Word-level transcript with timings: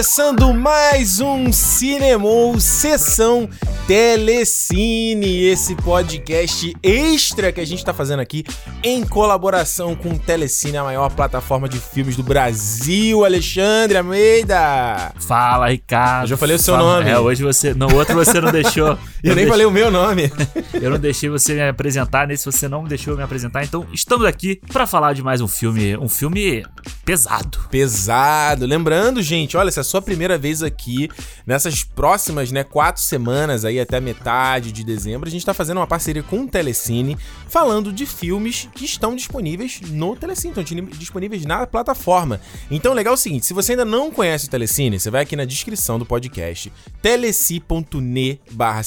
Começando 0.00 0.54
mais 0.54 1.20
um 1.20 1.52
Cinemou 1.52 2.58
Sessão 2.58 3.46
Telecine, 3.90 5.42
esse 5.46 5.74
podcast 5.74 6.72
extra 6.80 7.50
que 7.50 7.60
a 7.60 7.66
gente 7.66 7.84
tá 7.84 7.92
fazendo 7.92 8.20
aqui 8.20 8.44
em 8.84 9.04
colaboração 9.04 9.96
com 9.96 10.10
o 10.10 10.18
Telecine, 10.18 10.76
a 10.76 10.84
maior 10.84 11.10
plataforma 11.10 11.68
de 11.68 11.80
filmes 11.80 12.14
do 12.14 12.22
Brasil. 12.22 13.24
Alexandre 13.24 13.98
Almeida! 13.98 15.12
Fala, 15.18 15.70
Ricardo. 15.70 16.22
Eu 16.22 16.28
já 16.28 16.36
falei 16.36 16.54
o 16.54 16.58
seu 16.60 16.76
Fala. 16.76 16.98
nome. 16.98 17.10
É, 17.10 17.18
hoje 17.18 17.42
você. 17.42 17.74
No 17.74 17.92
outro 17.96 18.14
você 18.14 18.40
não 18.40 18.52
deixou. 18.52 18.96
E 19.24 19.26
eu 19.28 19.34
nem 19.34 19.48
falei 19.48 19.66
o 19.66 19.72
meu 19.72 19.90
nome. 19.90 20.30
Eu 20.72 20.90
não 20.90 20.98
deixei 20.98 21.28
você 21.28 21.54
me 21.54 21.68
apresentar, 21.68 22.28
nesse 22.28 22.46
você 22.46 22.68
não 22.68 22.84
me 22.84 22.88
deixou 22.88 23.16
me 23.16 23.24
apresentar. 23.24 23.64
Então, 23.64 23.84
estamos 23.92 24.24
aqui 24.24 24.60
pra 24.72 24.86
falar 24.86 25.14
de 25.14 25.22
mais 25.24 25.40
um 25.40 25.48
filme. 25.48 25.96
Um 25.96 26.08
filme 26.08 26.64
pesado. 27.04 27.58
Pesado. 27.68 28.66
Lembrando, 28.66 29.20
gente, 29.20 29.56
olha, 29.56 29.72
se 29.72 29.80
é 29.80 29.82
a 29.82 29.84
sua 29.84 30.00
primeira 30.00 30.38
vez 30.38 30.62
aqui, 30.62 31.10
nessas 31.44 31.82
próximas, 31.82 32.52
né, 32.52 32.62
quatro 32.62 33.02
semanas 33.02 33.64
aí 33.64 33.79
até 33.80 34.00
metade 34.00 34.72
de 34.72 34.84
dezembro, 34.84 35.28
a 35.28 35.30
gente 35.30 35.44
tá 35.44 35.54
fazendo 35.54 35.78
uma 35.78 35.86
parceria 35.86 36.22
com 36.22 36.42
o 36.42 36.48
Telecine, 36.48 37.16
falando 37.48 37.92
de 37.92 38.06
filmes 38.06 38.68
que 38.74 38.84
estão 38.84 39.14
disponíveis 39.14 39.80
no 39.90 40.16
Telecine, 40.16 40.54
estão 40.56 40.64
disponíveis 40.98 41.44
na 41.44 41.66
plataforma. 41.66 42.40
Então, 42.70 42.92
legal 42.92 43.12
é 43.12 43.14
o 43.14 43.18
seguinte, 43.18 43.46
se 43.46 43.54
você 43.54 43.72
ainda 43.72 43.84
não 43.84 44.10
conhece 44.10 44.46
o 44.46 44.50
Telecine, 44.50 44.98
você 44.98 45.10
vai 45.10 45.22
aqui 45.22 45.36
na 45.36 45.44
descrição 45.44 45.98
do 45.98 46.06
podcast, 46.06 46.72
teleci.ne 47.02 48.40
barra 48.50 48.82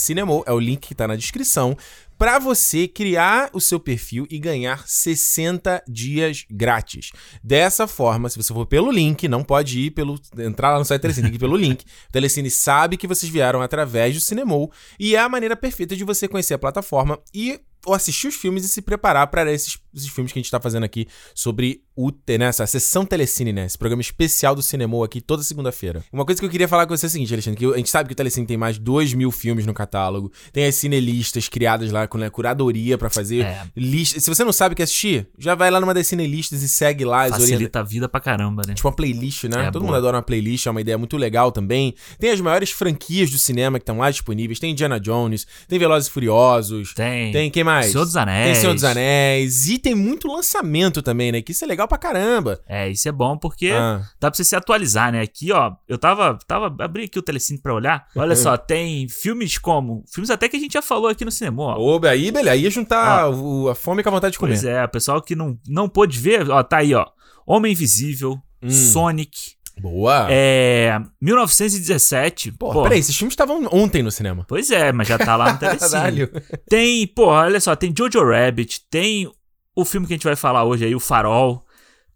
é 0.46 0.52
o 0.52 0.60
link 0.60 0.88
que 0.88 0.96
tá 0.96 1.08
na 1.08 1.16
descrição, 1.16 1.78
para 2.24 2.40
você 2.40 2.88
criar 2.88 3.50
o 3.52 3.60
seu 3.60 3.78
perfil 3.78 4.26
e 4.32 4.40
ganhar 4.40 4.88
60 4.88 5.84
dias 5.86 6.46
grátis. 6.50 7.12
Dessa 7.44 7.86
forma, 7.86 8.30
se 8.30 8.38
você 8.38 8.54
for 8.54 8.66
pelo 8.66 8.90
link, 8.90 9.28
não 9.28 9.44
pode 9.44 9.78
ir 9.78 9.92
pelo 9.92 10.18
entrar 10.38 10.72
lá 10.72 10.80
no 10.80 10.86
site 10.86 11.02
Telecine, 11.02 11.24
tem 11.24 11.32
que 11.32 11.36
ir 11.36 11.40
pelo 11.40 11.58
link. 11.58 11.84
O 12.08 12.12
Telecine 12.14 12.50
sabe 12.50 12.96
que 12.96 13.08
vocês 13.08 13.30
vieram 13.30 13.62
através 13.62 14.16
do 14.16 14.22
Cinemol 14.22 14.72
e 14.98 15.18
é 15.18 15.20
a 15.20 15.28
maneira 15.28 15.54
perfeita 15.58 15.98
de 15.98 16.06
você 16.06 16.26
conhecer 16.26 16.54
a 16.54 16.58
plataforma 16.58 17.20
e 17.34 17.60
ou 17.86 17.94
assistir 17.94 18.28
os 18.28 18.36
filmes 18.36 18.64
e 18.66 18.68
se 18.70 18.82
preparar 18.82 19.28
para 19.28 19.52
esses, 19.52 19.78
esses 19.96 20.10
filmes 20.10 20.32
que 20.32 20.40
a 20.40 20.42
gente 20.42 20.52
tá 20.52 20.60
fazendo 20.60 20.84
aqui 20.84 21.08
sobre 21.36 21.82
o, 21.96 22.10
né, 22.40 22.46
essa 22.46 22.66
sessão 22.66 23.06
Telecine, 23.06 23.54
né? 23.54 23.66
Esse 23.66 23.78
programa 23.78 24.02
especial 24.02 24.56
do 24.56 24.64
Cinemol 24.64 25.04
aqui 25.04 25.22
toda 25.22 25.44
segunda-feira. 25.44 26.04
Uma 26.12 26.26
coisa 26.26 26.40
que 26.40 26.46
eu 26.46 26.50
queria 26.50 26.68
falar 26.68 26.88
com 26.88 26.96
você 26.98 27.06
é 27.06 27.08
o 27.08 27.10
seguinte, 27.10 27.32
Alexandre, 27.34 27.60
que 27.60 27.66
a 27.74 27.78
gente 27.78 27.90
sabe 27.90 28.08
que 28.08 28.14
o 28.14 28.16
Telecine 28.16 28.48
tem 28.48 28.58
mais 28.58 28.76
de 28.76 28.82
2 28.82 29.14
mil 29.14 29.30
filmes 29.32 29.66
no 29.66 29.74
catálogo, 29.74 30.32
tem 30.52 30.66
as 30.66 30.76
cinelistas 30.76 31.48
criadas 31.48 31.92
lá 31.92 32.08
com 32.08 32.18
né, 32.18 32.30
curadoria 32.30 32.98
para 32.98 33.10
fazer 33.10 33.42
É. 33.42 33.68
lista. 33.76 34.20
Se 34.20 34.30
você 34.30 34.44
não 34.44 34.52
sabe 34.54 34.74
o 34.74 34.76
que 34.76 34.82
assistir, 34.82 35.28
já 35.38 35.54
vai 35.54 35.70
lá 35.70 35.80
numa 35.80 35.94
das 35.94 36.08
cinelistas 36.08 36.64
e 36.64 36.70
segue 36.70 37.06
lá. 37.06 37.28
Facilita 37.30 37.80
a 37.82 37.84
vida 37.84 38.10
pra 38.10 38.20
caramba, 38.20 38.64
né? 38.66 38.74
Tipo 38.74 38.88
uma 38.88 38.96
playlist, 38.96 39.44
né? 39.46 39.64
É, 39.68 39.72
Todo 39.72 39.82
boa. 39.82 39.86
mundo 39.92 39.98
adora 39.98 40.18
uma 40.18 40.24
playlist, 40.24 40.66
é 40.66 40.72
uma 40.72 40.82
ideia 40.82 40.98
muito 40.98 41.16
legal 41.18 41.52
também. 41.52 41.94
Tem 42.18 42.32
as 42.32 42.42
maiores 42.42 42.72
franquias 42.72 43.30
do 43.30 43.38
cinema 43.38 43.78
que 43.78 43.84
estão 43.84 43.98
lá 44.00 44.10
disponíveis. 44.10 44.60
Tem 44.60 44.72
Indiana 44.72 45.00
Jones, 45.00 45.46
tem 45.68 45.78
Velozes 45.78 46.08
e 46.10 46.12
Furiosos, 46.12 46.94
Tem. 46.94 47.32
tem 47.32 47.52
quem 47.52 47.64
mais? 47.64 47.73
Senhor 47.82 48.06
dos 48.06 48.16
Anéis. 48.16 48.46
Tem 48.46 48.56
Senhor 48.62 48.74
dos 48.74 48.84
Anéis. 48.84 49.68
E 49.68 49.78
tem 49.80 49.96
muito 49.96 50.28
lançamento 50.28 51.02
também, 51.02 51.32
né? 51.32 51.42
Que 51.42 51.52
isso 51.52 51.64
é 51.64 51.68
legal 51.68 51.88
pra 51.88 51.98
caramba. 51.98 52.60
É, 52.68 52.90
isso 52.90 53.10
é 53.10 53.12
bom 53.12 53.38
porque 53.38 53.72
Ah. 53.74 54.02
dá 54.20 54.30
pra 54.30 54.38
você 54.38 54.44
se 54.44 54.56
atualizar, 54.56 55.12
né? 55.12 55.22
Aqui, 55.22 55.52
ó, 55.52 55.74
eu 55.88 55.98
tava, 55.98 56.38
tava 56.48 56.68
abri 56.84 57.06
aqui 57.06 57.18
o 57.18 57.22
Telecine 57.24 57.60
pra 57.62 57.74
olhar. 57.74 58.06
Olha 58.16 58.36
só, 58.36 58.56
tem 58.58 59.08
filmes 59.10 59.58
como, 59.58 60.04
filmes 60.14 60.30
até 60.30 60.48
que 60.48 60.58
a 60.58 60.60
gente 60.60 60.74
já 60.74 60.82
falou 60.82 61.08
aqui 61.08 61.26
no 61.26 61.32
cinema, 61.32 61.64
ó. 61.64 61.78
Oba, 61.80 62.10
aí, 62.10 62.32
beleza. 62.32 62.52
Aí 62.52 62.62
ia 62.64 62.70
juntar 62.70 63.30
o- 63.30 63.70
a 63.70 63.76
fome 63.76 64.04
com 64.04 64.10
a 64.10 64.12
vontade 64.12 64.34
de 64.34 64.40
comer. 64.40 64.52
Pois 64.54 64.64
é, 64.66 64.86
pessoal 64.88 65.22
que 65.22 65.36
não, 65.36 65.58
não 65.68 65.90
pôde 65.90 66.20
ver, 66.20 66.50
ó, 66.50 66.62
tá 66.62 66.78
aí, 66.78 66.94
ó. 66.94 67.06
Homem 67.46 67.72
Invisível, 67.74 68.40
Hum. 68.62 68.70
Sonic, 68.70 69.56
Boa. 69.80 70.28
é, 70.30 71.02
1917. 71.22 72.52
Pô, 72.54 72.72
pô, 72.72 72.84
peraí, 72.84 73.00
esses 73.00 73.16
filmes 73.16 73.34
estavam 73.34 73.68
ontem 73.72 74.04
no 74.04 74.12
cinema. 74.12 74.46
Pois 74.48 74.70
é, 74.72 74.92
mas 74.92 75.08
já 75.08 75.18
tá 75.18 75.36
lá 75.36 75.54
no 75.54 75.60
Telecine. 75.60 75.90
Caralho. 75.92 76.32
Tem, 76.70 77.08
pô, 77.08 77.28
olha 77.28 77.60
só, 77.60 77.76
tem 77.76 77.94
Jojo 77.98 78.24
Rabbit, 78.24 78.82
tem 78.90 79.32
o 79.76 79.86
filme 79.86 80.06
que 80.08 80.14
a 80.14 80.16
gente 80.16 80.24
vai 80.26 80.36
falar 80.36 80.64
hoje 80.64 80.86
aí, 80.86 80.96
o 80.96 81.00
Farol. 81.00 81.66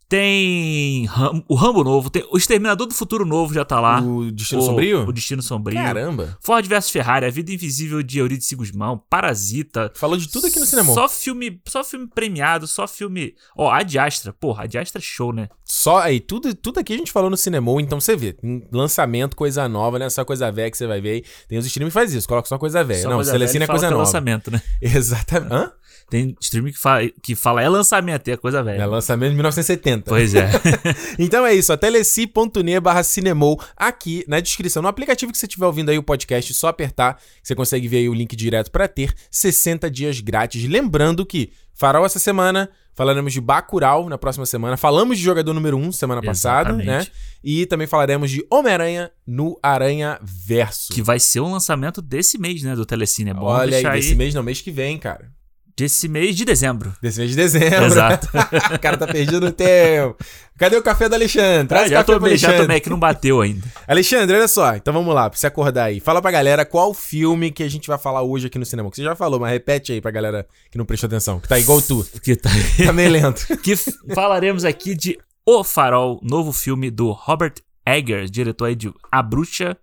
Tem 0.10 1.06
Ram- 1.06 1.44
o 1.50 1.56
Rambo 1.56 1.84
novo, 1.84 2.10
tem 2.10 2.26
o 2.32 2.38
Exterminador 2.38 2.88
do 2.88 2.94
Futuro 2.94 3.26
novo 3.26 3.54
já 3.54 3.66
tá 3.66 3.80
lá. 3.80 4.00
O 4.02 4.32
Destino 4.32 4.62
o, 4.62 4.66
Sombrio? 4.66 5.02
O 5.08 5.12
Destino 5.12 5.42
Sombrio. 5.42 5.78
Caramba. 5.78 6.38
Ford 6.42 6.66
vs 6.66 6.90
Ferrari, 6.90 7.26
A 7.26 7.30
Vida 7.30 7.52
Invisível 7.52 8.02
de 8.02 8.20
Eurídice 8.20 8.56
Guzmão, 8.56 9.02
Parasita. 9.10 9.92
Falou 9.96 10.18
de 10.18 10.30
tudo 10.30 10.48
aqui 10.48 10.60
no 10.60 10.66
cinema. 10.66 10.94
Só 10.94 11.10
filme, 11.10 11.60
só 11.68 11.84
filme 11.84 12.08
premiado, 12.08 12.66
só 12.68 12.88
filme. 12.88 13.36
Ó, 13.58 13.70
a 13.70 13.84
Diastra, 13.84 14.32
porra, 14.32 14.64
a 14.64 14.66
Diastra 14.66 15.00
é 15.00 15.04
show, 15.04 15.34
né? 15.34 15.50
Só 15.66 15.98
aí, 16.00 16.22
tudo, 16.22 16.56
tudo 16.56 16.80
aqui 16.80 16.94
a 16.94 16.98
gente 16.98 17.12
falou 17.12 17.30
no 17.30 17.36
cinema, 17.36 17.70
então 17.82 18.00
você 18.00 18.16
vê, 18.16 18.38
lançamento, 18.72 19.36
coisa 19.36 19.68
nova, 19.68 20.00
não 20.00 20.06
é 20.06 20.10
só 20.10 20.24
coisa 20.24 20.50
velha 20.50 20.72
que 20.72 20.78
você 20.78 20.88
vai 20.88 21.02
ver. 21.02 21.10
aí. 21.10 21.24
Tem 21.50 21.58
os 21.58 21.66
streams 21.66 21.92
que 21.92 21.94
faz 21.94 22.14
isso, 22.14 22.28
coloca 22.28 22.48
só 22.48 22.58
coisa 22.58 22.82
velha. 22.84 23.02
Só 23.02 23.10
não, 23.10 23.18
coisa 23.18 23.34
Telecine 23.34 23.60
velha 23.60 23.66
é 23.66 23.68
coisa 23.68 23.90
nova. 23.90 24.04
lançamento, 24.04 24.50
né? 24.50 24.62
Exatamente. 24.82 25.54
Hã? 25.54 25.72
Tem 26.10 26.36
streaming 26.40 26.72
que 26.72 26.80
fala, 26.80 27.02
que 27.22 27.36
fala 27.36 27.62
é 27.62 27.70
lançamento, 27.70 28.28
é 28.28 28.38
coisa 28.38 28.64
velha. 28.64 28.82
É 28.82 28.86
lançamento 28.86 29.32
de 29.32 29.36
1970. 29.36 30.10
Pois 30.10 30.34
é. 30.36 30.50
Então 31.20 31.46
é 31.46 31.54
isso, 31.54 31.76
teleci.ne 31.78 32.80
barra 32.80 33.04
cinemou 33.04 33.62
aqui 33.76 34.24
na 34.28 34.40
descrição. 34.40 34.82
No 34.82 34.88
aplicativo 34.88 35.32
que 35.32 35.38
você 35.38 35.46
estiver 35.46 35.66
ouvindo 35.66 35.90
aí 35.90 35.98
o 35.98 36.04
podcast, 36.04 36.52
é 36.52 36.56
só 36.56 36.68
apertar, 36.68 37.20
você 37.42 37.56
consegue 37.56 37.88
ver 37.88 37.98
aí 37.98 38.10
o 38.10 38.14
link 38.14 38.36
direto 38.36 38.72
para 38.72 38.88
ter 38.88 39.14
60 39.32 39.90
dias 39.90 40.20
grátis. 40.20 40.68
Lembrando 40.68 41.26
que 41.26 41.52
Farol 41.78 42.08
essa 42.08 42.18
semana, 42.18 42.68
falaremos 42.96 43.32
de 43.32 43.40
Bacurau 43.40 44.10
na 44.10 44.18
próxima 44.18 44.48
semana, 44.48 44.76
falamos 44.76 45.20
de 45.20 45.24
Jogador 45.24 45.54
Número 45.54 45.78
1 45.78 45.92
semana 45.92 46.24
passada, 46.24 46.74
né? 46.74 46.84
Exatamente. 46.84 47.12
E 47.44 47.66
também 47.68 47.86
falaremos 47.86 48.32
de 48.32 48.44
Homem-Aranha 48.50 49.12
no 49.28 49.60
Aranha 49.62 50.20
Verso. 50.24 50.92
que 50.92 51.04
vai 51.04 51.20
ser 51.20 51.40
o 51.40 51.48
lançamento 51.48 52.02
desse 52.02 52.40
mês, 52.40 52.64
né? 52.64 52.76
Do 52.76 52.84
Telecine. 52.84 53.30
É 53.30 53.34
bom 53.36 53.46
Olha 53.46 53.64
aí, 53.64 53.70
deixar 53.70 53.94
desse 53.94 54.16
mês 54.16 54.34
não, 54.34 54.42
mês 54.42 54.60
que 54.60 54.72
vem, 54.72 54.98
cara. 54.98 55.32
Desse 55.78 56.08
mês 56.08 56.36
de 56.36 56.44
dezembro. 56.44 56.92
Desse 57.02 57.20
mês 57.20 57.30
de 57.30 57.36
dezembro. 57.38 57.86
Exato. 57.86 58.28
o 58.74 58.80
cara 58.80 58.98
tá 58.98 59.06
perdido 59.06 59.40
no 59.40 59.52
tempo. 59.52 60.18
Cadê 60.58 60.76
o 60.76 60.82
café 60.82 61.08
do 61.08 61.14
Alexandre? 61.14 61.68
Traz 61.68 61.84
Ah, 61.84 61.86
o 61.86 61.90
já 61.92 61.96
café 62.04 62.14
tomei, 62.14 62.36
já 62.36 62.48
Alexandre. 62.48 62.68
tomei, 62.68 62.80
que 62.82 62.90
não 62.90 62.98
bateu 63.00 63.42
ainda. 63.42 63.64
Alexandre, 63.88 64.36
olha 64.36 64.48
só. 64.48 64.76
Então 64.76 64.92
vamos 64.92 65.14
lá, 65.14 65.30
pra 65.30 65.38
você 65.38 65.46
acordar 65.46 65.84
aí. 65.84 66.00
Fala 66.00 66.20
pra 66.20 66.32
galera 66.32 66.66
qual 66.66 66.96
filme 66.96 67.52
que 67.52 67.62
a 67.62 67.70
gente 67.70 67.88
vai 67.88 68.00
falar 68.00 68.24
hoje 68.24 68.48
aqui 68.48 68.58
no 68.58 68.66
cinema. 68.66 68.90
Que 68.90 68.96
você 68.96 69.04
já 69.04 69.16
falou, 69.16 69.40
mas 69.40 69.52
repete 69.52 69.92
aí 69.92 70.02
pra 70.02 70.10
galera 70.10 70.48
que 70.72 70.80
não 70.80 70.86
prestou 70.86 71.06
atenção. 71.08 71.40
Que 71.40 71.48
tá 71.48 71.60
igual 71.60 71.80
tu. 71.80 72.04
Que, 72.24 72.36
tá... 72.36 72.50
Tá 72.84 72.92
meio 72.92 73.12
lento. 73.12 73.46
que 73.58 73.76
falaremos 74.16 74.66
aqui 74.66 74.96
de 74.96 75.16
O 75.46 75.64
Farol, 75.64 76.20
novo 76.24 76.52
filme 76.52 76.90
do 76.90 77.12
Robert 77.12 77.54
Eggers, 77.86 78.32
diretor 78.32 78.66
aí 78.66 78.76
de 78.76 78.92
A 79.12 79.22
Bruxa, 79.22 79.78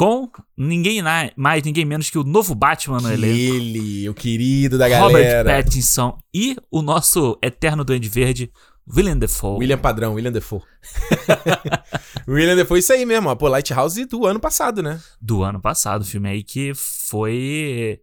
com 0.00 0.30
ninguém 0.56 1.02
mais, 1.36 1.62
ninguém 1.62 1.84
menos 1.84 2.08
que 2.08 2.16
o 2.16 2.24
novo 2.24 2.54
Batman 2.54 3.02
no 3.02 3.12
elenco. 3.12 3.34
Ele, 3.34 4.08
o 4.08 4.14
querido 4.14 4.78
da 4.78 4.86
Robert 4.86 5.22
galera. 5.22 5.62
Pattinson 5.62 6.16
e 6.32 6.56
o 6.70 6.80
nosso 6.80 7.38
eterno 7.42 7.84
Duende 7.84 8.08
Verde, 8.08 8.50
Willem 8.90 9.18
Dafoe. 9.18 9.58
William 9.58 9.76
Padrão, 9.76 10.14
William 10.14 10.32
Defoe. 10.32 10.62
William 12.26 12.56
Defoe, 12.56 12.78
isso 12.78 12.94
aí 12.94 13.04
mesmo, 13.04 13.28
ó. 13.28 13.34
Pô, 13.34 13.46
Lighthouse 13.48 14.06
do 14.06 14.24
ano 14.24 14.40
passado, 14.40 14.82
né? 14.82 14.98
do 15.20 15.42
ano 15.42 15.60
passado, 15.60 16.02
filme 16.02 16.30
aí 16.30 16.42
que 16.42 16.72
foi 16.74 18.00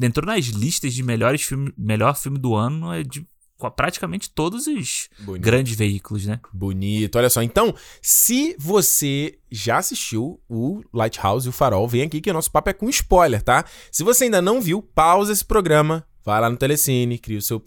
entrou 0.00 0.26
nas 0.26 0.44
listas 0.44 0.94
de 0.94 1.02
melhores 1.02 1.42
filme, 1.42 1.74
melhor 1.76 2.16
filme 2.16 2.38
do 2.38 2.54
ano 2.54 2.92
é 2.92 3.02
de 3.02 3.26
praticamente 3.70 4.30
todos 4.30 4.66
os 4.66 5.08
Bonito. 5.20 5.42
grandes 5.42 5.76
veículos, 5.76 6.26
né? 6.26 6.40
Bonito, 6.52 7.16
olha 7.16 7.30
só. 7.30 7.42
Então, 7.42 7.74
se 8.00 8.56
você 8.58 9.38
já 9.50 9.78
assistiu 9.78 10.40
o 10.48 10.82
Lighthouse 10.92 11.46
e 11.46 11.50
o 11.50 11.52
Farol, 11.52 11.88
vem 11.88 12.02
aqui 12.02 12.20
que 12.20 12.30
o 12.30 12.34
nosso 12.34 12.50
papo 12.50 12.70
é 12.70 12.72
com 12.72 12.88
spoiler, 12.88 13.42
tá? 13.42 13.64
Se 13.90 14.02
você 14.02 14.24
ainda 14.24 14.42
não 14.42 14.60
viu, 14.60 14.82
pausa 14.82 15.32
esse 15.32 15.44
programa, 15.44 16.06
vai 16.24 16.40
lá 16.40 16.48
no 16.48 16.56
Telecine, 16.56 17.18
cria 17.18 17.38
o 17.38 17.42
seu 17.42 17.60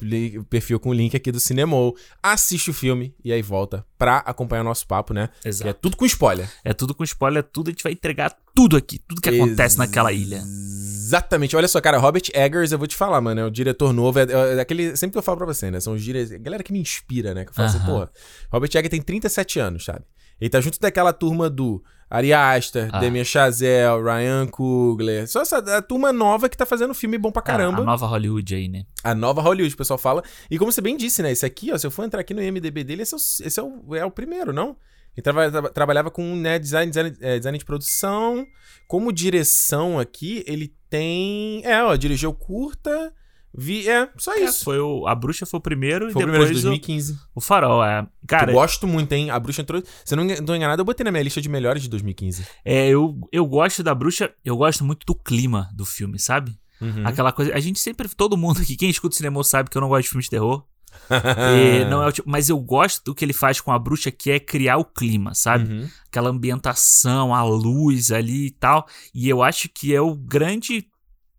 perfil 0.50 0.80
com 0.80 0.90
o 0.90 0.94
link 0.94 1.16
aqui 1.16 1.32
do 1.32 1.40
Cinemol, 1.40 1.96
assiste 2.22 2.72
o 2.72 2.74
filme 2.74 3.14
e 3.24 3.32
aí 3.32 3.42
volta 3.42 3.86
pra 3.98 4.18
acompanhar 4.18 4.62
o 4.62 4.66
nosso 4.66 4.88
papo, 4.88 5.14
né? 5.14 5.30
Que 5.42 5.48
é 5.48 5.50
Exato. 5.50 5.80
tudo 5.80 5.96
com 5.96 6.06
spoiler. 6.06 6.50
É 6.64 6.74
tudo 6.74 6.96
com 6.96 7.04
spoiler, 7.04 7.44
tudo 7.44 7.70
a 7.70 7.72
gente 7.72 7.84
vai 7.84 7.94
entregar 7.94 8.36
tudo 8.58 8.76
aqui, 8.76 8.98
tudo 9.08 9.22
que 9.22 9.30
acontece 9.30 9.78
naquela 9.78 10.12
ilha. 10.12 10.38
Exatamente. 10.38 11.56
Olha 11.56 11.68
só, 11.68 11.80
cara, 11.80 12.00
Robert 12.00 12.24
Eggers, 12.34 12.72
eu 12.72 12.80
vou 12.80 12.88
te 12.88 12.96
falar, 12.96 13.22
mano, 13.22 13.42
é 13.42 13.46
o 13.46 13.52
diretor 13.52 13.94
novo, 13.94 14.18
é, 14.18 14.26
é 14.58 14.60
aquele, 14.60 14.98
sempre 14.98 15.12
que 15.14 15.18
eu 15.20 15.22
falo 15.22 15.38
pra 15.38 15.46
você, 15.46 15.70
né, 15.70 15.80
são 15.80 15.94
os 15.94 16.04
dire... 16.04 16.34
a 16.34 16.38
galera 16.40 16.64
que 16.64 16.74
me 16.74 16.80
inspira, 16.80 17.36
né, 17.36 17.46
que 17.46 17.52
eu 17.52 17.54
falo 17.54 17.68
assim, 17.68 17.78
Aham. 17.78 17.86
porra, 17.86 18.12
Robert 18.52 18.70
Eggers 18.74 18.90
tem 18.90 19.00
37 19.00 19.60
anos, 19.60 19.86
sabe? 19.86 20.04
Ele 20.42 20.50
tá 20.50 20.60
junto 20.60 20.80
daquela 20.80 21.14
turma 21.14 21.50
do 21.52 21.84
Ari 22.10 22.34
Aster, 22.34 22.90
Ah. 22.92 23.00
Damien 23.00 23.24
Chazelle, 23.24 24.02
Ryan 24.04 24.48
Coogler, 24.48 25.28
só 25.28 25.42
essa 25.44 25.58
a 25.58 25.82
turma 25.82 26.12
nova 26.12 26.50
que 26.50 26.58
tá 26.58 26.66
fazendo 26.66 26.96
filme 26.96 27.18
bom 27.18 27.32
pra 27.32 27.44
caramba. 27.44 27.80
A, 27.80 27.82
a 27.82 27.86
nova 27.86 28.08
Hollywood 28.08 28.56
aí, 28.56 28.68
né? 28.68 28.84
A 29.04 29.14
nova 29.14 29.40
Hollywood, 29.42 29.74
o 29.74 29.78
pessoal 29.78 29.98
fala. 29.98 30.24
E 30.50 30.58
como 30.58 30.72
você 30.72 30.82
bem 30.82 30.98
disse, 30.98 31.22
né? 31.24 31.32
Esse 31.32 31.46
aqui, 31.46 31.72
ó, 31.72 31.78
se 31.78 31.86
eu 31.88 31.92
for 31.92 32.06
entrar 32.06 32.22
aqui 32.22 32.34
no 32.34 32.42
IMDB 32.42 32.84
dele, 32.84 33.02
esse 33.04 33.14
é 33.14 33.18
o, 33.18 33.48
esse 33.48 33.60
é 33.60 33.64
o, 33.64 33.96
é 33.96 34.06
o 34.06 34.12
primeiro, 34.12 34.54
não? 34.54 34.76
Ele 35.18 35.24
traba- 35.24 35.50
traba- 35.52 35.70
trabalhava 35.70 36.12
com 36.12 36.36
né, 36.36 36.60
design, 36.60 36.90
design, 36.92 37.18
é, 37.20 37.38
design 37.40 37.58
de 37.58 37.66
produção. 37.66 38.46
Como 38.88 39.12
direção 39.12 40.00
aqui, 40.00 40.44
ele 40.48 40.74
tem. 40.90 41.62
É, 41.66 41.84
ó, 41.84 41.96
dirigiu 41.96 42.32
curta, 42.34 43.12
Vi, 43.60 43.90
é, 43.90 44.08
só 44.18 44.34
É, 44.36 44.42
isso. 44.42 44.64
foi 44.64 44.80
o, 44.80 45.08
a 45.08 45.16
bruxa 45.16 45.44
foi 45.46 45.58
o 45.58 45.62
primeiro 45.62 46.12
Foi 46.12 46.22
e 46.22 46.26
o 46.26 46.28
primeiro 46.28 46.46
de 46.46 46.62
depois 46.62 46.64
2015. 46.64 47.14
o, 47.14 47.18
o 47.36 47.42
farol. 47.42 47.84
É. 47.84 48.06
Cara, 48.28 48.52
eu 48.52 48.56
gosto 48.56 48.86
muito, 48.86 49.12
hein? 49.14 49.32
A 49.32 49.40
bruxa 49.40 49.62
entrou. 49.64 49.82
Se 50.06 50.14
eu 50.14 50.18
não 50.18 50.28
tô 50.46 50.54
enganado, 50.54 50.80
eu 50.82 50.86
botei 50.86 51.04
na 51.04 51.12
minha 51.12 51.24
lista 51.24 51.42
de 51.42 51.50
melhores 51.50 51.82
de 51.82 51.90
2015. 51.90 52.46
é, 52.64 52.88
eu, 52.90 53.18
eu 53.32 53.46
gosto 53.48 53.82
da 53.82 53.96
bruxa, 53.96 54.32
eu 54.46 54.56
gosto 54.56 54.86
muito 54.86 55.06
do 55.08 55.16
clima 55.16 55.70
do 55.74 55.86
filme, 55.86 56.20
sabe? 56.20 56.56
Uhum. 56.80 57.02
Aquela 57.08 57.32
coisa. 57.32 57.52
A 57.56 57.60
gente 57.60 57.80
sempre, 57.80 58.08
todo 58.10 58.38
mundo 58.38 58.62
aqui, 58.62 58.76
quem 58.76 58.90
escuta 58.92 59.16
cinema 59.16 59.44
sabe 59.44 59.70
que 59.72 59.78
eu 59.78 59.82
não 59.82 59.90
gosto 59.90 60.04
de 60.04 60.10
filme 60.10 60.24
de 60.24 60.30
terror. 60.30 60.64
E 61.56 61.86
não 61.86 62.02
é 62.04 62.08
o 62.08 62.12
tipo, 62.12 62.30
mas 62.30 62.50
eu 62.50 62.60
gosto 62.60 63.04
do 63.06 63.16
que 63.16 63.24
ele 63.24 63.34
faz 63.34 63.60
com 63.62 63.72
a 63.72 63.80
bruxa, 63.80 64.12
que 64.12 64.32
é 64.32 64.40
criar 64.40 64.78
o 64.78 64.86
clima, 64.86 65.34
sabe? 65.34 65.72
Uhum. 65.72 65.90
Aquela 66.08 66.30
ambientação, 66.30 67.34
a 67.34 67.44
luz 67.44 68.12
ali 68.12 68.48
e 68.48 68.52
tal. 68.52 68.88
E 69.14 69.30
eu 69.30 69.42
acho 69.44 69.70
que 69.70 69.94
é 69.96 70.02
o 70.02 70.16
grande 70.16 70.88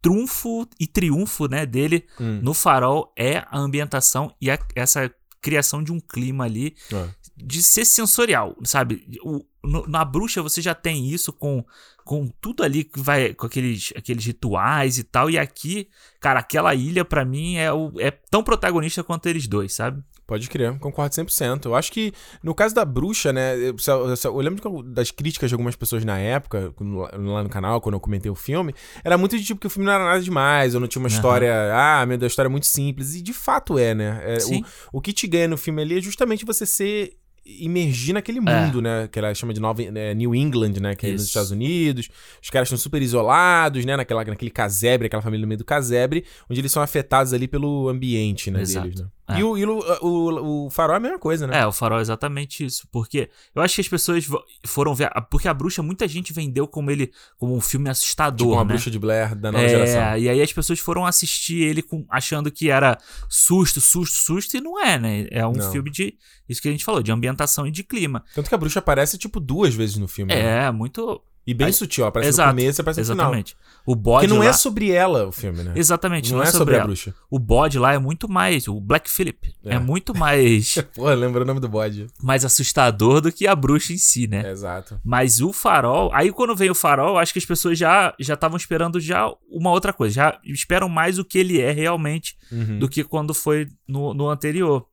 trunfo 0.00 0.66
e 0.78 0.87
triunfo, 0.87 1.49
né, 1.49 1.66
dele 1.66 2.05
Hum. 2.20 2.40
no 2.43 2.55
farol 2.55 3.12
é 3.16 3.38
a 3.50 3.58
ambientação 3.58 4.32
e 4.40 4.50
a- 4.50 4.58
essa 4.76 5.12
criação 5.40 5.82
de 5.82 5.93
um 5.93 5.99
clima 6.00 6.44
ali 6.44 6.76
É. 6.93 7.08
de 7.37 7.62
ser 7.62 7.84
sensorial, 7.84 8.56
sabe? 8.64 9.06
O- 9.22 9.44
no- 9.69 9.87
na 9.87 10.05
bruxa 10.05 10.43
você 10.43 10.61
já 10.62 10.75
tem 10.75 11.09
isso 11.09 11.32
com, 11.32 11.65
com 12.05 12.29
tudo 12.41 12.62
ali 12.62 12.85
que 12.85 12.99
vai 13.00 13.35
com 13.35 13.47
aqueles, 13.47 13.93
aqueles 13.97 14.25
rituais 14.25 14.99
e 14.99 15.05
tal. 15.05 15.29
E 15.31 15.38
aqui, 15.38 15.88
cara, 16.20 16.41
aquela 16.41 16.75
ilha 16.75 17.05
pra 17.05 17.25
mim 17.25 17.56
é, 17.56 17.73
o, 17.73 17.93
é 17.99 18.11
tão 18.11 18.43
protagonista 18.43 19.05
quanto 19.05 19.26
eles 19.26 19.47
dois, 19.47 19.73
sabe? 19.75 20.03
Pode 20.26 20.50
crer, 20.50 20.79
concordo 20.79 21.15
100%. 21.15 21.65
Eu 21.65 21.75
acho 21.75 21.91
que 21.91 22.12
no 22.43 22.55
caso 22.55 22.75
da 22.75 22.85
bruxa, 22.85 23.32
né? 23.32 23.56
Eu, 23.56 23.75
eu 23.87 24.15
eu 24.25 24.37
lembro 24.41 24.61
eu- 24.69 24.82
das 24.82 25.11
críticas 25.11 25.49
de 25.49 25.55
algumas 25.55 25.75
pessoas 25.75 26.05
na 26.05 26.19
época, 26.19 26.75
lá 26.81 27.43
no 27.43 27.49
canal, 27.49 27.81
quando 27.81 27.94
eu 27.94 28.00
comentei 28.00 28.31
o 28.31 28.35
filme, 28.35 28.75
era 29.03 29.17
muito 29.17 29.38
de 29.38 29.44
tipo 29.44 29.59
que 29.59 29.67
o 29.67 29.70
filme 29.70 29.87
não 29.87 29.93
era 29.94 30.05
nada 30.05 30.20
demais, 30.20 30.75
ou 30.75 30.81
não 30.82 30.87
tinha 30.88 31.00
uma 31.00 31.09
Aham. 31.09 31.17
história. 31.17 31.53
Ah, 31.75 32.05
meu 32.05 32.19
Deus, 32.19 32.31
a 32.31 32.32
história 32.32 32.49
é 32.49 32.50
muito 32.50 32.67
simples. 32.67 33.15
E 33.15 33.23
de 33.23 33.32
fato 33.32 33.79
é, 33.79 33.94
né? 33.94 34.20
É, 34.23 34.41
Sim. 34.41 34.62
o, 34.93 34.99
o 34.99 35.00
que 35.00 35.15
te 35.15 35.26
ganha 35.26 35.49
no 35.49 35.56
filme 35.56 35.81
ali 35.81 35.97
é 35.97 36.00
justamente 36.03 36.44
você 36.44 36.67
ser. 36.67 37.17
Imergir 37.49 38.12
naquele 38.12 38.41
mundo, 38.41 38.83
né? 38.83 39.09
Que 39.11 39.19
ela 39.19 39.35
chama 39.35 39.55
de 39.55 39.61
Nova, 39.61 39.83
é, 39.83 40.15
New 40.15 40.35
England, 40.35 40.75
né? 40.81 40.95
Que 40.95 41.06
é 41.06 41.12
nos 41.12 41.23
Isso. 41.23 41.31
Estados 41.31 41.50
Unidos. 41.50 42.09
Os 42.43 42.50
caras 42.50 42.69
estão 42.69 42.79
super 42.79 43.00
isolados, 43.00 43.85
né? 43.85 43.97
Naquela, 43.97 44.23
naquele 44.25 44.50
casebre, 44.50 45.06
aquela 45.06 45.23
família 45.23 45.43
no 45.43 45.49
meio 45.49 45.59
do 45.59 45.65
casebre, 45.65 46.25
onde 46.49 46.61
eles 46.61 46.71
são 46.71 46.83
afetados 46.83 47.33
ali 47.33 47.49
pelo 47.49 47.89
ambiente, 47.89 48.50
né? 48.50 48.61
Exato. 48.61 48.87
Deles, 48.87 49.00
né? 49.00 49.09
É. 49.29 49.39
E, 49.39 49.45
o, 49.45 49.59
e 49.59 49.65
o, 49.67 49.79
o, 50.01 50.67
o 50.67 50.71
farol 50.71 50.95
é 50.95 50.97
a 50.97 51.01
mesma 51.01 51.19
coisa, 51.19 51.47
né? 51.47 51.61
É, 51.61 51.67
o 51.67 51.73
farol 51.73 51.99
é 51.99 52.03
exatamente 52.03 52.65
isso. 52.65 52.89
Porque 52.91 53.29
eu 53.55 53.61
acho 53.63 53.75
que 53.75 53.81
as 53.83 53.89
pessoas 53.89 54.27
foram 54.67 54.95
ver. 54.95 55.11
Porque 55.31 55.47
a 55.49 55.55
bruxa, 55.55 55.83
muita 55.83 56.09
gente 56.09 56.33
vendeu 56.33 56.67
como 56.67 56.91
ele 56.91 57.13
como 57.37 57.55
um 57.55 57.61
filme 57.61 57.91
assustador. 57.91 58.39
Tipo 58.39 58.53
uma 58.53 58.65
né? 58.65 58.69
bruxa 58.69 58.91
de 58.91 58.99
Blair 58.99 59.35
da 59.35 59.53
nova 59.53 59.65
é, 59.65 59.69
geração. 59.69 60.19
e 60.19 60.29
aí 60.29 60.41
as 60.41 60.53
pessoas 60.53 60.79
foram 60.79 61.05
assistir 61.05 61.63
ele 61.63 61.83
com- 61.83 62.07
achando 62.11 62.51
que 62.51 62.71
era 62.71 62.97
susto, 63.29 63.81
susto, 63.81 64.17
susto, 64.17 64.57
e 64.57 64.61
não 64.61 64.83
é, 64.83 64.99
né? 64.99 65.27
É 65.31 65.47
um 65.47 65.53
Não. 65.53 65.71
filme 65.73 65.91
de. 65.91 66.17
Isso 66.49 66.63
que 66.63 66.69
a 66.69 66.71
gente 66.73 66.85
falou, 66.85 67.03
de 67.03 67.13
ambientação 67.13 67.67
e 67.67 67.71
de 67.71 67.85
clima. 67.85 68.25
Tanto 68.35 68.49
que 68.49 68.55
a 68.55 68.59
bruxa 68.59 68.79
aparece, 68.79 69.19
tipo, 69.19 69.39
duas 69.39 69.75
vezes 69.75 69.97
no 69.99 70.09
filme. 70.09 70.35
né? 70.35 70.67
É, 70.67 70.71
muito. 70.71 71.23
E 71.49 71.55
bem 71.55 71.69
Aí- 71.69 71.73
sutil, 71.73 72.05
ó, 72.05 72.09
aparece 72.09 72.29
Exato, 72.29 72.50
no 72.55 72.59
começo 72.61 72.79
e 72.79 72.83
aparece 72.83 73.00
no 73.00 73.06
final. 73.06 73.27
Exatamente. 73.29 73.56
O 73.87 73.97
bode 73.97 74.27
Porque 74.27 74.35
não 74.39 74.45
lá. 74.45 74.50
é 74.50 74.53
sobre 74.53 74.91
ela 74.91 75.27
o 75.29 75.33
filme, 75.33 75.62
né? 75.62 75.73
Exatamente, 75.75 76.31
Não, 76.31 76.43
é 76.43 76.47
sobre, 76.50 76.77
a 76.77 76.83
bruxa. 76.85 77.15
O 77.31 77.39
bode 77.39 77.79
lá 77.79 77.95
é 77.95 77.99
muito 77.99 78.29
mais. 78.29 78.69
O 78.69 78.79
Black 78.79 79.11
Phillip 79.11 79.55
é, 79.65 79.77
É. 79.77 79.79
muito 79.79 80.15
mais, 80.15 80.75
Pô, 80.95 81.09
lembra 81.09 81.43
o 81.45 81.47
nome 81.47 81.59
do 81.59 81.67
bode. 81.71 82.06
mais 82.23 82.45
assustador 82.45 83.23
do 83.23 83.33
que 83.33 83.47
a 83.47 83.56
bruxa 83.56 83.95
em 83.95 83.97
si, 83.97 84.27
né? 84.27 84.50
Exato. 84.50 85.00
Mas 85.03 85.41
o 85.41 85.50
farol, 85.50 86.11
aí 86.12 86.31
quando 86.31 86.55
vem 86.55 86.69
o 86.69 86.75
farol, 86.75 87.17
acho 87.17 87.33
que 87.33 87.39
as 87.39 87.47
pessoas 87.47 87.79
já 87.79 88.15
já 88.21 88.35
estavam 88.35 88.59
esperando 88.59 89.01
já 89.01 89.27
uma 89.51 89.71
outra 89.71 89.91
coisa, 89.94 90.15
já 90.15 90.39
esperam 90.44 90.87
mais 90.91 91.19
o 91.19 91.25
que 91.25 91.39
ele 91.39 91.59
é 91.62 91.73
realmente 91.73 92.37
Uhum. 92.53 92.79
do 92.79 92.91
que 92.91 93.03
quando 93.03 93.33
foi 93.33 93.67
no, 93.89 94.12
no 94.12 94.29
anterior. 94.29 94.85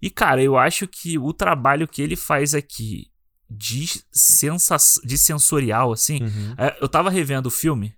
E 0.00 0.08
cara, 0.10 0.40
eu 0.40 0.56
acho 0.56 0.86
que 0.86 1.18
o 1.18 1.32
trabalho 1.32 1.88
que 1.88 2.00
ele 2.00 2.14
faz 2.14 2.54
aqui 2.54 3.06
de 3.50 3.86
sensa 4.12 4.76
de 5.04 5.16
sensorial 5.18 5.92
assim, 5.92 6.22
Uhum. 6.22 6.54
é, 6.58 6.76
eu 6.80 6.88
tava 6.88 7.10
revendo 7.10 7.46
o 7.48 7.50
filme 7.50 7.94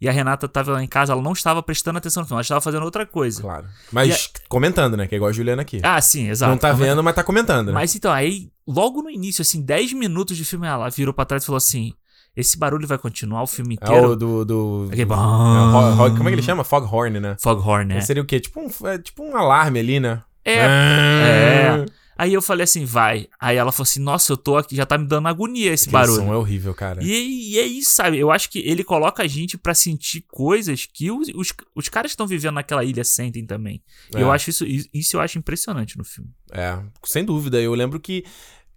e 0.00 0.08
a 0.08 0.12
Renata 0.12 0.48
tava 0.48 0.72
lá 0.72 0.82
em 0.82 0.86
casa, 0.86 1.12
ela 1.12 1.20
não 1.22 1.32
estava 1.32 1.62
prestando 1.62 1.98
atenção 1.98 2.22
no 2.22 2.26
filme, 2.26 2.36
ela 2.36 2.42
estava 2.42 2.60
fazendo 2.60 2.82
outra 2.84 3.04
coisa. 3.06 3.42
Claro. 3.42 3.66
Mas 3.92 4.30
comentando, 4.48 4.96
né? 4.96 5.06
Que 5.06 5.14
é 5.14 5.16
igual 5.16 5.28
a 5.28 5.32
Juliana 5.32 5.62
aqui. 5.62 5.80
Ah, 5.82 6.00
sim, 6.00 6.28
exato. 6.28 6.50
não 6.50 6.58
tá 6.58 6.72
vendo, 6.72 7.02
mas 7.02 7.14
tá 7.14 7.22
comentando, 7.22 7.66
né? 7.68 7.72
Mas 7.72 7.94
então, 7.94 8.10
aí, 8.12 8.50
logo 8.66 9.02
no 9.02 9.10
início, 9.10 9.42
assim, 9.42 9.60
10 9.62 9.92
minutos 9.92 10.36
de 10.36 10.44
filme, 10.44 10.66
ela 10.66 10.88
virou 10.88 11.12
pra 11.12 11.26
trás 11.26 11.42
e 11.42 11.46
falou 11.46 11.58
assim: 11.58 11.92
esse 12.34 12.56
barulho 12.58 12.86
vai 12.86 12.96
continuar 12.96 13.42
o 13.42 13.46
filme 13.46 13.76
É 13.78 13.84
inteiro. 13.84 14.10
o 14.12 14.16
do. 14.16 14.44
do 14.46 14.88
é, 14.92 15.04
bom. 15.04 15.14
ro- 15.16 15.94
ro- 15.94 16.10
como 16.16 16.28
é 16.28 16.32
que 16.32 16.36
ele 16.36 16.42
chama? 16.42 16.64
Foghorn, 16.64 17.20
né? 17.20 17.36
Foghorn, 17.38 17.94
né? 17.94 18.00
Seria 18.00 18.22
o 18.22 18.26
quê? 18.26 18.40
Tipo 18.40 18.60
um, 18.60 18.86
é 18.88 18.96
tipo 18.98 19.22
um 19.22 19.36
alarme 19.36 19.80
ali, 19.80 20.00
né? 20.00 20.22
É, 20.42 20.64
Ah, 20.64 21.84
Aí 22.20 22.34
eu 22.34 22.42
falei 22.42 22.64
assim, 22.64 22.84
vai. 22.84 23.26
Aí 23.40 23.56
ela 23.56 23.72
falou 23.72 23.84
assim, 23.84 23.98
nossa, 23.98 24.30
eu 24.30 24.36
tô 24.36 24.58
aqui, 24.58 24.76
já 24.76 24.84
tá 24.84 24.98
me 24.98 25.06
dando 25.06 25.26
agonia 25.26 25.72
esse 25.72 25.88
Aquele 25.88 26.02
barulho. 26.02 26.20
som 26.20 26.34
é 26.34 26.36
horrível, 26.36 26.74
cara. 26.74 27.02
E, 27.02 27.54
e 27.54 27.58
é 27.58 27.64
isso, 27.64 27.94
sabe? 27.94 28.18
Eu 28.18 28.30
acho 28.30 28.50
que 28.50 28.58
ele 28.58 28.84
coloca 28.84 29.22
a 29.22 29.26
gente 29.26 29.56
pra 29.56 29.72
sentir 29.72 30.26
coisas 30.28 30.84
que 30.84 31.10
os, 31.10 31.28
os, 31.34 31.54
os 31.74 31.88
caras 31.88 32.10
que 32.10 32.12
estão 32.12 32.26
vivendo 32.26 32.56
naquela 32.56 32.84
ilha 32.84 33.04
sentem 33.04 33.46
também. 33.46 33.82
E 34.14 34.18
É. 34.18 34.22
Eu 34.22 34.30
acho 34.30 34.50
isso, 34.50 34.66
isso 34.92 35.16
eu 35.16 35.20
acho 35.22 35.38
impressionante 35.38 35.96
no 35.96 36.04
filme. 36.04 36.28
É, 36.52 36.78
sem 37.06 37.24
dúvida. 37.24 37.58
Eu 37.58 37.72
lembro 37.72 37.98
que 37.98 38.22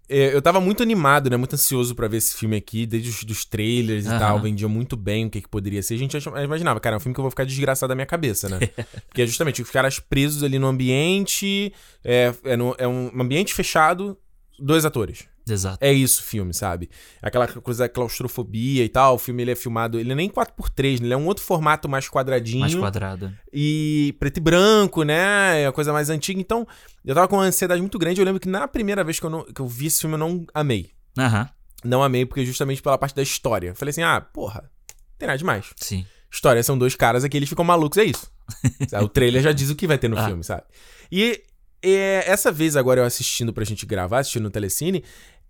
eu 0.09 0.41
tava 0.41 0.59
muito 0.59 0.83
animado, 0.83 1.29
né? 1.29 1.37
Muito 1.37 1.53
ansioso 1.53 1.95
pra 1.95 2.07
ver 2.07 2.17
esse 2.17 2.35
filme 2.35 2.55
aqui, 2.57 2.85
desde 2.85 3.09
os 3.09 3.23
dos 3.23 3.45
trailers 3.45 4.05
e 4.05 4.09
Aham. 4.09 4.19
tal. 4.19 4.39
Vendia 4.41 4.67
muito 4.67 4.95
bem 4.97 5.25
o 5.25 5.29
que, 5.29 5.41
que 5.41 5.47
poderia 5.47 5.81
ser. 5.81 5.93
A 5.95 5.97
gente 5.97 6.17
imaginava, 6.43 6.79
cara, 6.79 6.95
é 6.95 6.97
um 6.97 6.99
filme 6.99 7.13
que 7.13 7.19
eu 7.19 7.23
vou 7.23 7.31
ficar 7.31 7.45
desgraçado 7.45 7.89
da 7.89 7.95
minha 7.95 8.05
cabeça, 8.05 8.49
né? 8.49 8.59
Porque 9.07 9.21
é 9.21 9.25
justamente 9.25 9.61
os 9.61 9.69
caras 9.71 9.99
presos 9.99 10.43
ali 10.43 10.59
no 10.59 10.67
ambiente. 10.67 11.73
É, 12.03 12.33
é, 12.43 12.57
no- 12.57 12.75
é 12.77 12.87
um 12.87 13.09
ambiente 13.21 13.53
fechado, 13.53 14.17
dois 14.59 14.85
atores. 14.85 15.25
Exato. 15.49 15.77
É 15.81 15.91
isso 15.91 16.21
o 16.21 16.23
filme, 16.23 16.53
sabe? 16.53 16.89
Aquela 17.21 17.47
coisa 17.47 17.83
da 17.83 17.89
claustrofobia 17.89 18.83
e 18.85 18.89
tal. 18.89 19.15
O 19.15 19.17
filme 19.17 19.43
ele 19.43 19.51
é 19.51 19.55
filmado. 19.55 19.99
Ele 19.99 20.11
é 20.11 20.15
nem 20.15 20.29
4x3, 20.29 20.99
né? 21.01 21.05
Ele 21.07 21.13
é 21.13 21.17
um 21.17 21.25
outro 21.25 21.43
formato 21.43 21.89
mais 21.89 22.07
quadradinho. 22.09 22.61
Mais 22.61 22.73
quadrada. 22.75 23.37
E 23.51 24.15
preto 24.19 24.37
e 24.37 24.39
branco, 24.39 25.03
né? 25.03 25.61
É 25.63 25.67
a 25.67 25.71
coisa 25.71 25.91
mais 25.91 26.09
antiga. 26.09 26.39
Então, 26.39 26.65
eu 27.03 27.13
tava 27.13 27.27
com 27.27 27.35
uma 27.35 27.43
ansiedade 27.43 27.81
muito 27.81 27.99
grande. 27.99 28.21
Eu 28.21 28.25
lembro 28.25 28.39
que 28.39 28.47
na 28.47 28.67
primeira 28.67 29.03
vez 29.03 29.19
que 29.19 29.25
eu, 29.25 29.29
não- 29.29 29.43
que 29.43 29.59
eu 29.59 29.67
vi 29.67 29.87
esse 29.87 29.99
filme, 29.99 30.13
eu 30.15 30.19
não 30.19 30.45
amei. 30.53 30.91
Aham, 31.17 31.49
Não 31.83 32.01
amei, 32.01 32.25
porque 32.25 32.45
justamente 32.45 32.81
pela 32.81 32.97
parte 32.97 33.13
da 33.15 33.21
história. 33.21 33.67
Eu 33.69 33.75
falei 33.75 33.89
assim, 33.89 34.01
ah, 34.03 34.21
porra, 34.21 34.71
tem 35.19 35.27
nada 35.27 35.37
demais. 35.37 35.71
sim. 35.75 36.05
História 36.31 36.63
são 36.63 36.75
dois 36.77 36.95
caras 36.95 37.23
aqui, 37.23 37.37
eles 37.37 37.47
ficam 37.49 37.63
malucos, 37.63 37.97
é 37.99 38.05
isso. 38.05 38.31
O 39.03 39.07
trailer 39.07 39.41
já 39.43 39.51
diz 39.51 39.69
o 39.69 39.75
que 39.75 39.85
vai 39.85 39.97
ter 39.99 40.07
no 40.07 40.17
Ah. 40.17 40.25
filme, 40.25 40.43
sabe? 40.43 40.63
E 41.11 41.43
é, 41.83 42.23
essa 42.25 42.51
vez 42.51 42.75
agora 42.75 43.01
eu 43.01 43.05
assistindo 43.05 43.51
pra 43.53 43.63
gente 43.65 43.85
gravar, 43.85 44.19
assistindo 44.19 44.43
no 44.43 44.49
Telecine, 44.49 45.03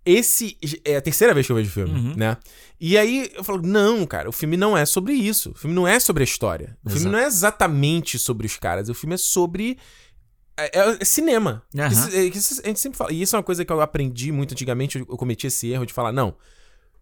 esse 0.04 0.58
é 0.84 0.96
a 0.96 1.00
terceira 1.00 1.32
vez 1.32 1.46
que 1.46 1.52
eu 1.52 1.56
vejo 1.56 1.70
o 1.70 1.72
filme, 1.72 1.92
Uhum. 1.98 2.14
né? 2.16 2.36
E 2.78 2.98
aí 2.98 3.30
eu 3.34 3.42
falo, 3.42 3.62
não, 3.62 4.04
cara, 4.04 4.28
o 4.28 4.32
filme 4.32 4.56
não 4.56 4.76
é 4.76 4.84
sobre 4.84 5.14
isso. 5.14 5.52
O 5.52 5.54
filme 5.54 5.74
não 5.74 5.88
é 5.88 5.98
sobre 5.98 6.22
a 6.22 6.24
história. 6.24 6.76
O 6.84 6.90
filme 6.90 7.02
Exato. 7.06 7.12
não 7.12 7.18
é 7.18 7.26
exatamente 7.26 8.18
sobre 8.18 8.46
os 8.46 8.56
caras. 8.58 8.88
O 8.90 8.94
filme 8.94 9.14
é 9.14 9.18
sobre. 9.18 9.78
É, 10.56 10.78
é- 10.78 10.96
é 11.00 11.04
cinema. 11.04 11.62
Aham. 11.76 11.88
Isso- 11.88 12.16
é- 12.16 12.24
isso 12.24 12.60
a 12.62 12.66
gente 12.68 12.80
sempre 12.80 12.98
fala. 12.98 13.12
E 13.12 13.22
isso 13.22 13.34
é 13.34 13.38
uma 13.38 13.42
coisa 13.42 13.64
que 13.64 13.72
eu 13.72 13.80
aprendi 13.80 14.30
muito 14.30 14.52
antigamente. 14.52 14.98
Eu 14.98 15.06
eu 15.08 15.16
cometi 15.16 15.46
esse 15.46 15.68
erro 15.70 15.86
de 15.86 15.92
falar, 15.94 16.12
não. 16.12 16.36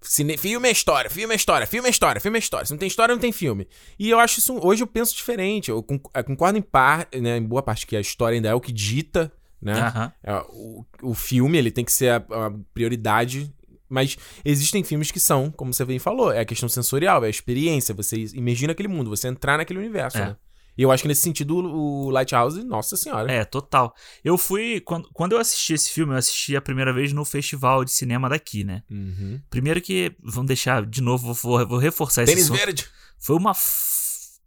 Cine... 0.03 0.37
Filme 0.37 0.69
é 0.69 0.73
história, 0.73 1.09
filme 1.11 1.33
é 1.33 1.37
história, 1.37 1.67
filme 1.67 1.87
é 1.89 1.91
história, 1.91 2.21
filme 2.21 2.39
é 2.39 2.41
história. 2.41 2.67
Se 2.67 2.73
não 2.73 2.79
tem 2.79 2.89
história, 2.89 3.15
não 3.15 3.21
tem 3.21 3.33
filme. 3.33 3.67
E 3.99 4.11
eu 4.11 4.19
acho 4.19 4.39
isso. 4.41 4.59
Hoje 4.63 4.83
eu 4.83 4.87
penso 4.87 5.15
diferente. 5.15 5.71
Eu 5.71 5.83
con- 5.83 6.01
eu 6.15 6.25
concordo 6.25 6.59
em, 6.59 6.63
par, 6.63 7.09
né, 7.15 7.37
em 7.39 7.43
boa 7.45 7.63
parte 7.63 7.87
que 7.87 7.97
a 7.97 8.01
história 8.01 8.37
ainda 8.37 8.49
é 8.49 8.55
o 8.55 8.61
que 8.61 8.73
dita, 8.73 9.33
né? 9.61 10.13
É, 10.25 10.35
o, 10.49 10.85
o 11.03 11.15
filme, 11.15 11.57
ele 11.57 11.71
tem 11.71 11.85
que 11.85 11.93
ser 11.93 12.11
a, 12.11 12.17
a 12.17 12.53
prioridade. 12.75 13.55
Mas 13.89 14.17
existem 14.45 14.83
filmes 14.83 15.11
que 15.11 15.21
são, 15.21 15.51
como 15.51 15.73
você 15.73 15.85
bem 15.85 15.99
falou, 15.99 16.33
é 16.33 16.41
a 16.41 16.45
questão 16.47 16.67
sensorial, 16.69 17.23
é 17.25 17.27
a 17.27 17.31
experiência, 17.31 17.95
você 17.95 18.17
imergir 18.35 18.67
naquele 18.67 18.89
mundo, 18.89 19.11
você 19.11 19.29
entrar 19.29 19.59
naquele 19.59 19.79
universo, 19.79 20.17
É. 20.17 20.27
né? 20.29 20.37
E 20.77 20.83
eu 20.83 20.91
acho 20.91 21.03
que 21.03 21.09
nesse 21.09 21.23
sentido 21.23 21.57
o 21.57 22.09
Lighthouse, 22.11 22.63
nossa 22.65 22.97
senhora. 22.97 23.31
É, 23.31 23.45
total. 23.45 23.95
Eu 24.25 24.39
fui. 24.39 24.81
Quando, 24.81 25.09
quando 25.13 25.33
eu 25.33 25.39
assisti 25.39 25.75
esse 25.75 25.91
filme, 25.91 26.13
eu 26.15 26.17
assisti 26.17 26.57
a 26.57 26.63
primeira 26.63 26.93
vez 26.93 27.13
no 27.13 27.25
festival 27.25 27.85
de 27.85 27.93
cinema 27.93 28.29
daqui, 28.29 28.65
né? 28.65 28.83
Uhum. 28.91 29.41
Primeiro 29.51 29.81
que, 29.83 30.17
vamos 30.23 30.47
deixar 30.49 30.87
de 30.87 31.03
novo, 31.03 31.35
vou, 31.35 31.67
vou 31.67 31.79
reforçar 31.79 32.23
esse 32.23 32.33
Tênis 32.35 32.49
verde. 32.49 32.89
Foi 33.19 33.37
uma 33.37 33.51
f- 33.53 34.41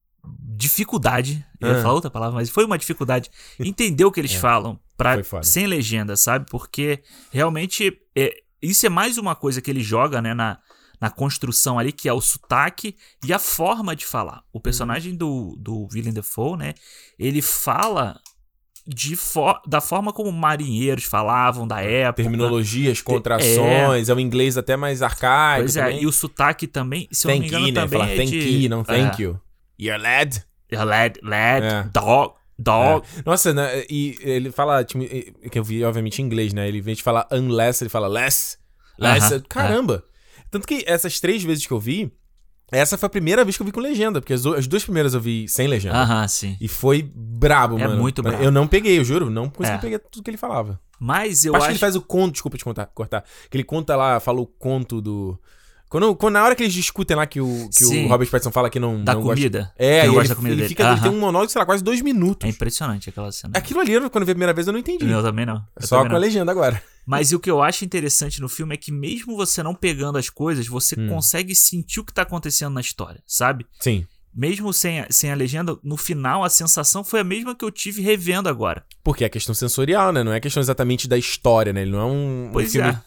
dificuldade, 0.58 1.46
eu 1.62 1.70
ia 1.70 1.78
Ah. 1.78 1.82
falar 1.82 1.94
outra 1.94 2.10
palavra, 2.10 2.36
mas 2.36 2.50
foi 2.50 2.66
uma 2.66 2.78
dificuldade 2.78 3.30
entender 3.60 4.06
o 4.06 4.12
que 4.12 4.20
eles 4.20 4.34
falam 4.34 4.80
pra, 4.98 5.12
É. 5.12 5.16
Foi 5.16 5.24
foda. 5.24 5.44
sem 5.44 5.68
legenda, 5.68 6.16
sabe? 6.16 6.46
Porque 6.50 7.02
realmente 7.32 7.96
é, 8.16 8.34
isso 8.62 8.86
é 8.86 8.90
mais 8.90 9.18
uma 9.18 9.36
coisa 9.36 9.62
que 9.62 9.70
ele 9.70 9.82
joga, 9.82 10.22
né, 10.22 10.34
na, 10.34 10.58
na 11.00 11.10
construção 11.10 11.78
ali, 11.80 11.92
que 11.92 12.08
é 12.08 12.14
o 12.14 12.22
sotaque 12.22 12.96
e 13.26 13.34
a 13.34 13.40
forma 13.40 13.96
de 13.96 14.06
falar. 14.06 14.44
O 14.52 14.60
personagem 14.60 15.16
do, 15.16 15.56
do 15.58 15.88
Willem 15.94 16.14
Dafoe, 16.14 16.58
né, 16.58 16.74
ele 17.18 17.42
fala 17.42 18.20
de 18.88 19.18
da 19.68 19.82
forma 19.82 20.14
como 20.14 20.32
marinheiros 20.32 21.06
falavam 21.06 21.68
da 21.68 21.82
época. 21.82 22.22
Terminologias, 22.22 23.02
contrações, 23.02 24.10
é. 24.10 24.14
um 24.14 24.20
inglês 24.20 24.58
até 24.58 24.78
mais 24.78 25.02
arcaico. 25.02 25.64
Pois 25.64 25.76
é, 25.76 25.84
também. 25.86 26.04
e 26.04 26.06
o 26.06 26.12
sotaque 26.12 26.68
também, 26.68 27.08
se 27.12 27.28
eu 27.28 27.32
não 27.32 27.40
me 27.40 27.50
thank 27.50 27.56
engano, 27.56 27.68
you, 27.68 27.74
né? 27.74 27.88
Falar 27.88 28.10
é 28.12 28.16
thank 28.16 28.30
de... 28.30 28.64
you, 28.64 28.70
não 28.70 28.84
thank 28.84 29.22
É. 29.22 29.26
you. 29.26 29.42
Your 29.80 30.00
lad. 30.00 30.46
Lad, 30.72 31.20
lad, 31.24 31.66
É. 31.66 31.84
dog, 31.94 32.34
dog. 32.60 33.08
É. 33.18 33.24
Nossa, 33.26 33.54
né, 33.54 33.86
e 33.90 34.18
ele 34.20 34.52
fala, 34.52 34.84
tipo, 34.84 35.04
que 35.50 35.58
eu 35.58 35.64
vi, 35.64 35.84
obviamente, 35.84 36.22
em 36.22 36.26
inglês, 36.26 36.54
né? 36.54 36.68
Ele, 36.68 36.80
em 36.80 36.82
vez 36.82 36.98
de 36.98 37.04
falar 37.04 37.28
unless, 37.32 37.84
ele 37.84 37.90
fala 37.90 38.08
less. 38.08 38.58
Less. 39.00 39.34
Aham, 39.34 39.44
Caramba! 39.50 40.04
Tanto 40.56 40.68
que 40.68 40.84
essas 40.88 41.20
três 41.20 41.44
vezes 41.44 41.66
que 41.66 41.72
eu 41.74 41.80
vi, 41.80 42.12
essa 42.72 42.98
foi 42.98 43.08
a 43.08 43.10
primeira 43.10 43.44
vez 43.44 43.58
que 43.58 43.62
eu 43.62 43.66
vi 43.66 43.72
com 43.74 43.80
legenda, 43.82 44.22
porque 44.22 44.34
as, 44.34 44.46
as 44.46 44.66
duas 44.68 44.84
primeiras 44.84 45.14
eu 45.14 45.20
vi 45.20 45.48
sem 45.50 45.68
legenda. 45.68 45.98
Aham, 46.02 46.28
sim. 46.28 46.56
E 46.62 46.68
foi 46.68 47.02
brabo, 47.14 47.78
É 47.78 47.88
mano. 47.88 48.02
muito 48.02 48.24
brabo. 48.24 48.42
Eu 48.42 48.52
não 48.52 48.66
peguei, 48.68 48.98
eu 48.98 49.04
juro, 49.04 49.30
não 49.30 49.50
consegui 49.50 49.78
É. 49.78 49.82
pegar 49.82 50.00
tudo 50.00 50.24
que 50.24 50.30
ele 50.30 50.38
falava. 50.38 50.80
Mas 50.98 51.44
eu 51.44 51.54
acho. 51.56 51.66
que 51.66 51.72
ele 51.74 51.80
faz 51.80 51.96
o 51.98 52.02
conto, 52.02 52.32
desculpa 52.34 52.58
te 52.58 52.64
contar, 52.64 52.86
cortar. 52.88 53.24
Que 53.52 53.58
ele 53.58 53.64
conta 53.66 53.96
lá, 53.98 54.20
fala 54.22 54.40
o 54.40 54.48
conto 54.48 55.02
do. 55.02 55.38
Quando, 55.90 56.16
quando 56.16 56.34
na 56.34 56.44
hora 56.44 56.56
que 56.56 56.64
eles 56.64 56.74
discutem 56.74 57.16
lá 57.16 57.26
que 57.26 57.40
o, 57.40 57.70
que 57.70 57.84
Sim. 57.86 58.06
o 58.06 58.10
Robert 58.10 58.30
Pattinson 58.30 58.52
fala 58.52 58.70
que 58.70 58.80
não. 58.80 59.04
Da 59.04 59.14
não 59.14 59.22
comida. 59.22 59.60
Gosta, 59.60 59.74
é, 59.78 60.02
Que 60.02 60.08
não 60.08 60.14
ele, 60.14 60.14
gosta 60.16 60.30
da 60.30 60.36
comida 60.36 60.54
ele 60.54 60.62
dele. 60.64 60.70
fica, 60.70 60.92
ele 60.92 61.02
tem 61.02 61.12
um 61.12 61.20
monólogo, 61.20 61.52
sei 61.52 61.60
lá, 61.60 61.66
quase 61.66 61.84
dois 61.84 62.02
minutos. 62.02 62.46
É 62.48 62.50
impressionante 62.52 63.10
aquela 63.10 63.32
cena. 63.32 63.54
Aquilo 63.58 63.80
ali, 63.80 63.94
quando 64.10 64.24
eu 64.24 64.26
vi 64.26 64.32
a 64.32 64.36
primeira 64.36 64.54
vez, 64.54 64.68
eu 64.68 64.74
não 64.74 64.80
entendi. 64.80 65.10
Eu 65.10 65.22
também 65.24 65.46
não. 65.46 65.64
Eu 65.80 65.88
Só 65.88 65.98
também 65.98 66.10
com 66.12 66.16
a 66.16 66.20
não. 66.20 66.26
legenda 66.26 66.52
agora. 66.52 66.82
Mas 67.06 67.32
o 67.32 67.40
que 67.40 67.50
eu 67.52 67.62
acho 67.62 67.86
interessante 67.86 68.42
no 68.42 68.50
filme 68.50 68.74
é 68.74 68.78
que 68.78 68.92
mesmo 68.92 69.36
você 69.38 69.62
não 69.62 69.76
pegando 69.76 70.18
as 70.18 70.30
coisas, 70.30 70.66
você 70.68 70.96
Hum. 71.00 71.08
consegue 71.08 71.54
sentir 71.54 72.00
o 72.00 72.04
que 72.04 72.12
tá 72.14 72.24
acontecendo 72.24 72.74
na 72.74 72.82
história, 72.82 73.22
sabe? 73.28 73.66
Sim. 73.80 74.06
Mesmo 74.34 74.74
sem 74.74 75.00
a, 75.02 75.08
sem 75.10 75.32
a 75.32 75.36
legenda, 75.36 75.78
no 75.84 75.96
final 75.96 76.44
a 76.44 76.50
sensação 76.50 77.04
foi 77.06 77.22
a 77.22 77.24
mesma 77.24 77.56
que 77.56 77.64
eu 77.64 77.72
tive 77.72 78.02
revendo 78.02 78.50
agora. 78.50 78.84
Porque 79.04 79.24
é 79.24 79.30
questão 79.30 79.56
sensorial, 79.56 80.12
né? 80.12 80.24
Não 80.24 80.34
é 80.34 80.40
questão 80.42 80.60
exatamente 80.62 81.08
da 81.08 81.18
história, 81.18 81.72
né? 81.72 81.84
Ele 81.84 81.92
não 81.92 82.00
é 82.00 82.06
um, 82.06 82.46
um 82.48 82.50
Pois 82.52 82.72
filme 82.72 82.90
é. 82.90 83.02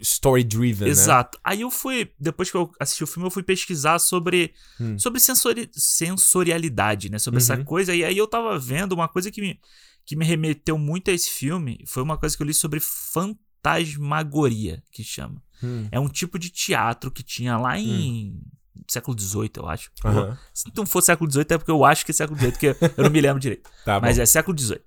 Story-driven, 0.00 0.84
né? 0.86 0.90
Exato. 0.90 1.38
Aí 1.42 1.60
eu 1.62 1.70
fui, 1.70 2.10
depois 2.18 2.50
que 2.50 2.56
eu 2.56 2.70
assisti 2.80 3.04
o 3.04 3.06
filme, 3.06 3.26
eu 3.26 3.30
fui 3.30 3.42
pesquisar 3.42 3.98
sobre, 3.98 4.52
Hum. 4.80 4.98
sobre 4.98 5.20
sensori- 5.20 5.70
sensorialidade, 5.72 7.10
né? 7.10 7.18
Sobre 7.18 7.38
essa 7.38 7.56
Uhum. 7.56 7.64
coisa. 7.64 7.94
E 7.94 8.04
aí 8.04 8.16
eu 8.16 8.26
tava 8.26 8.58
vendo 8.58 8.92
uma 8.92 9.08
coisa 9.08 9.30
que 9.30 9.40
me, 9.40 9.60
que 10.06 10.16
me 10.16 10.24
remeteu 10.24 10.78
muito 10.78 11.10
a 11.10 11.14
esse 11.14 11.30
filme. 11.30 11.82
Foi 11.86 12.02
uma 12.02 12.16
coisa 12.18 12.36
que 12.36 12.42
eu 12.42 12.46
li 12.46 12.54
sobre 12.54 12.80
fantasmagoria, 12.80 14.82
que 14.90 15.04
chama. 15.04 15.42
Hum. 15.62 15.88
É 15.92 16.00
um 16.00 16.08
tipo 16.08 16.38
de 16.38 16.50
teatro 16.50 17.10
que 17.10 17.22
tinha 17.22 17.56
lá 17.56 17.78
em 17.78 18.40
século 18.88 19.18
XVIII, 19.18 19.50
eu 19.56 19.68
acho. 19.68 19.90
Aham. 20.04 20.36
Se 20.54 20.64
não 20.76 20.86
for 20.86 21.02
século 21.02 21.30
XVIII, 21.30 21.46
é 21.50 21.58
porque 21.58 21.70
eu 21.70 21.84
acho 21.84 22.04
que 22.04 22.10
é 22.10 22.14
século 22.14 22.38
XVIII, 22.38 22.52
porque 22.52 22.66
eu 22.96 23.04
não 23.04 23.10
me 23.10 23.20
lembro 23.20 23.40
direito. 23.40 23.68
Tá 23.84 24.00
Mas 24.00 24.18
é 24.18 24.26
século 24.26 24.58
XVIII. 24.58 24.80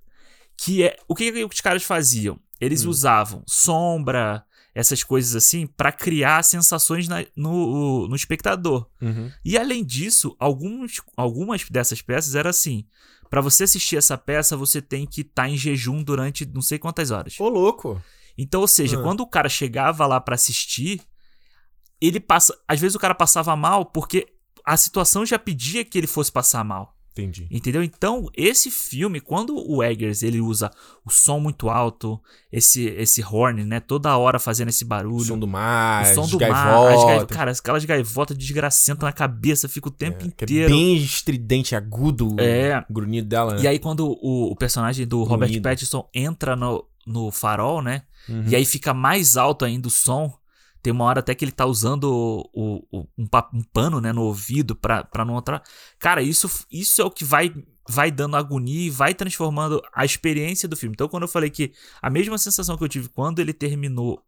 Que 0.57 0.83
é. 0.83 0.98
O 1.07 1.15
que, 1.15 1.31
que 1.31 1.45
os 1.45 1.62
caras 1.62 1.83
faziam? 1.83 2.39
Eles 2.60 2.86
Hum. 2.86 2.89
usavam 2.89 3.43
sombra, 3.48 4.43
essas 4.75 5.03
coisas 5.03 5.36
assim, 5.36 5.68
pra 5.68 5.92
criar 5.92 6.44
sensações 6.44 7.08
na- 7.08 7.25
no, 7.36 8.08
no 8.08 8.15
espectador. 8.15 8.88
Uhum. 9.01 9.32
E 9.46 9.58
além 9.58 9.84
disso, 9.86 10.36
alguns, 10.39 11.01
algumas 11.15 11.63
dessas 11.70 12.01
peças 12.01 12.34
era 12.36 12.50
assim. 12.50 12.86
Pra 13.30 13.42
você 13.42 13.63
assistir 13.63 13.98
essa 13.98 14.18
peça, 14.18 14.58
você 14.58 14.82
tem 14.82 15.06
que 15.06 15.22
estar 15.22 15.48
em 15.50 15.58
jejum 15.58 16.03
durante 16.03 16.46
não 16.46 16.62
sei 16.62 16.77
quantas 16.80 17.12
horas. 17.12 17.39
Ô, 17.39 17.50
louco. 17.50 18.01
Então, 18.38 18.62
ou 18.62 18.68
seja, 18.68 19.00
Ah. 19.00 19.03
quando 19.03 19.22
o 19.22 19.27
cara 19.27 19.48
chegava 19.50 20.06
lá 20.08 20.20
pra 20.20 20.36
assistir, 20.36 21.01
ele 22.01 22.20
passa. 22.20 22.58
Às 22.68 22.80
vezes 22.80 22.96
o 22.96 23.00
cara 23.00 23.15
passava 23.15 23.56
mal 23.56 23.86
porque 23.86 24.27
a 24.65 24.75
situação 24.77 25.25
já 25.25 25.38
pedia 25.38 25.84
que 25.86 25.98
ele 25.98 26.08
fosse 26.08 26.32
passar 26.32 26.63
mal. 26.63 26.96
Entendi. 27.13 27.48
Entendeu? 27.51 27.84
Então, 27.84 28.27
esse 28.36 28.72
filme, 28.72 29.20
quando 29.22 29.55
o 29.55 29.84
Eggers 29.84 30.24
ele 30.24 30.41
usa 30.41 30.72
o 31.05 31.12
som 31.12 31.39
muito 31.39 31.70
alto, 31.70 32.20
esse 32.51 32.86
esse 32.86 33.24
horn, 33.24 33.63
né, 33.63 33.79
toda 33.79 34.17
hora 34.17 34.39
fazendo 34.39 34.70
esse 34.70 34.84
O 34.84 34.88
barulho, 34.88 35.24
som 35.24 35.38
do 35.38 35.48
mar, 35.48 36.03
o 36.12 36.15
som 36.15 36.27
do 36.27 36.39
mar, 36.39 36.91
as 36.91 37.25
cara, 37.25 37.51
aquelas 37.51 37.86
gaivotas 37.86 38.36
desgracentas 38.36 39.03
na 39.03 39.13
cabeça, 39.13 39.70
fica 39.70 39.89
o 39.89 39.91
tempo 39.91 40.17
É, 40.22 40.24
é 40.24 40.27
inteiro. 40.27 40.74
bem 40.74 40.96
estridente, 40.98 41.75
agudo 41.75 42.36
É. 42.39 42.84
o 42.89 42.93
grunhido 42.93 43.27
dela, 43.27 43.53
né? 43.55 43.62
E 43.62 43.67
aí 43.67 43.77
quando 43.77 44.08
o, 44.22 44.51
o 44.51 44.55
personagem 44.55 45.05
do 45.05 45.22
Robert. 45.24 45.62
Pattinson 45.62 46.10
entra 46.13 46.55
no, 46.55 46.84
no 47.05 47.29
farol, 47.32 47.82
né, 47.82 48.01
Uhum. 48.27 48.46
e 48.48 48.55
aí 48.55 48.63
fica 48.65 48.93
mais 48.93 49.36
alto 49.38 49.65
ainda 49.65 49.88
o 49.88 49.91
som. 49.91 50.34
Tem 50.83 50.91
uma 50.93 51.05
hora 51.05 51.21
até 51.21 51.33
que 51.33 51.43
ele 51.45 51.51
tá 51.51 51.65
usando 51.65 52.03
o, 52.53 52.85
o- 52.91 53.07
um, 53.17 53.25
um 53.53 53.63
pano, 53.63 53.99
né, 54.01 54.11
no 54.13 54.21
ouvido 54.23 54.75
pra, 54.75 55.03
pra 55.03 55.23
não 55.25 55.37
entrar. 55.37 55.63
Cara, 55.97 56.21
isso, 56.21 56.49
isso 56.69 57.01
é 57.01 57.05
o 57.05 57.09
que 57.09 57.23
vai, 57.23 57.51
vai 57.89 58.11
dando 58.11 58.35
agonia 58.35 58.85
e 58.87 58.89
vai 58.89 59.13
transformando 59.13 59.81
a 59.93 60.03
experiência 60.03 60.67
do 60.67 60.75
filme. 60.75 60.93
Então, 60.93 61.07
quando 61.07 61.23
eu 61.23 61.29
falei 61.29 61.49
que 61.49 61.71
a 62.01 62.09
mesma 62.09 62.37
sensação 62.37 62.77
que 62.77 62.83
eu 62.83 62.89
tive 62.89 63.07
quando 63.07 63.39
ele 63.39 63.53
terminou 63.53 64.21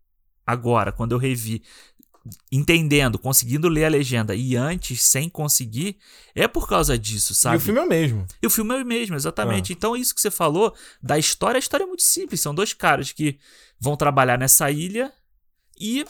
agora, 0.48 0.92
quando 0.94 1.12
eu 1.12 1.18
revi, 1.18 1.62
entendendo, 2.52 3.20
conseguindo 3.20 3.68
ler 3.68 3.86
a 3.86 3.90
legenda 3.90 4.34
e 4.36 4.56
antes 4.56 5.02
sem 5.04 5.30
conseguir, 5.30 5.98
é 6.34 6.48
por 6.48 6.68
causa 6.68 6.98
disso, 6.98 7.36
sabe? 7.36 7.56
E 7.56 7.58
o 7.58 7.62
filme 7.62 7.80
é 7.80 7.84
o 7.84 7.88
mesmo. 7.90 8.28
E 8.42 8.48
o 8.48 8.50
filme 8.50 8.76
é 8.76 8.82
o 8.82 8.86
mesmo, 8.86 9.16
exatamente. 9.16 9.74
Então, 9.74 9.96
isso 9.96 10.14
que 10.16 10.22
você 10.22 10.32
falou 10.32 10.74
da 11.02 11.20
história, 11.20 11.58
a 11.58 11.60
história 11.60 11.84
é 11.84 11.88
muito 11.88 12.02
simples. 12.04 12.42
São 12.42 12.56
dois 12.56 12.74
caras 12.74 13.12
que 13.12 13.38
vão 13.80 13.96
trabalhar 13.96 14.38
nessa 14.40 14.72
ilha 14.72 15.12
e 15.80 16.06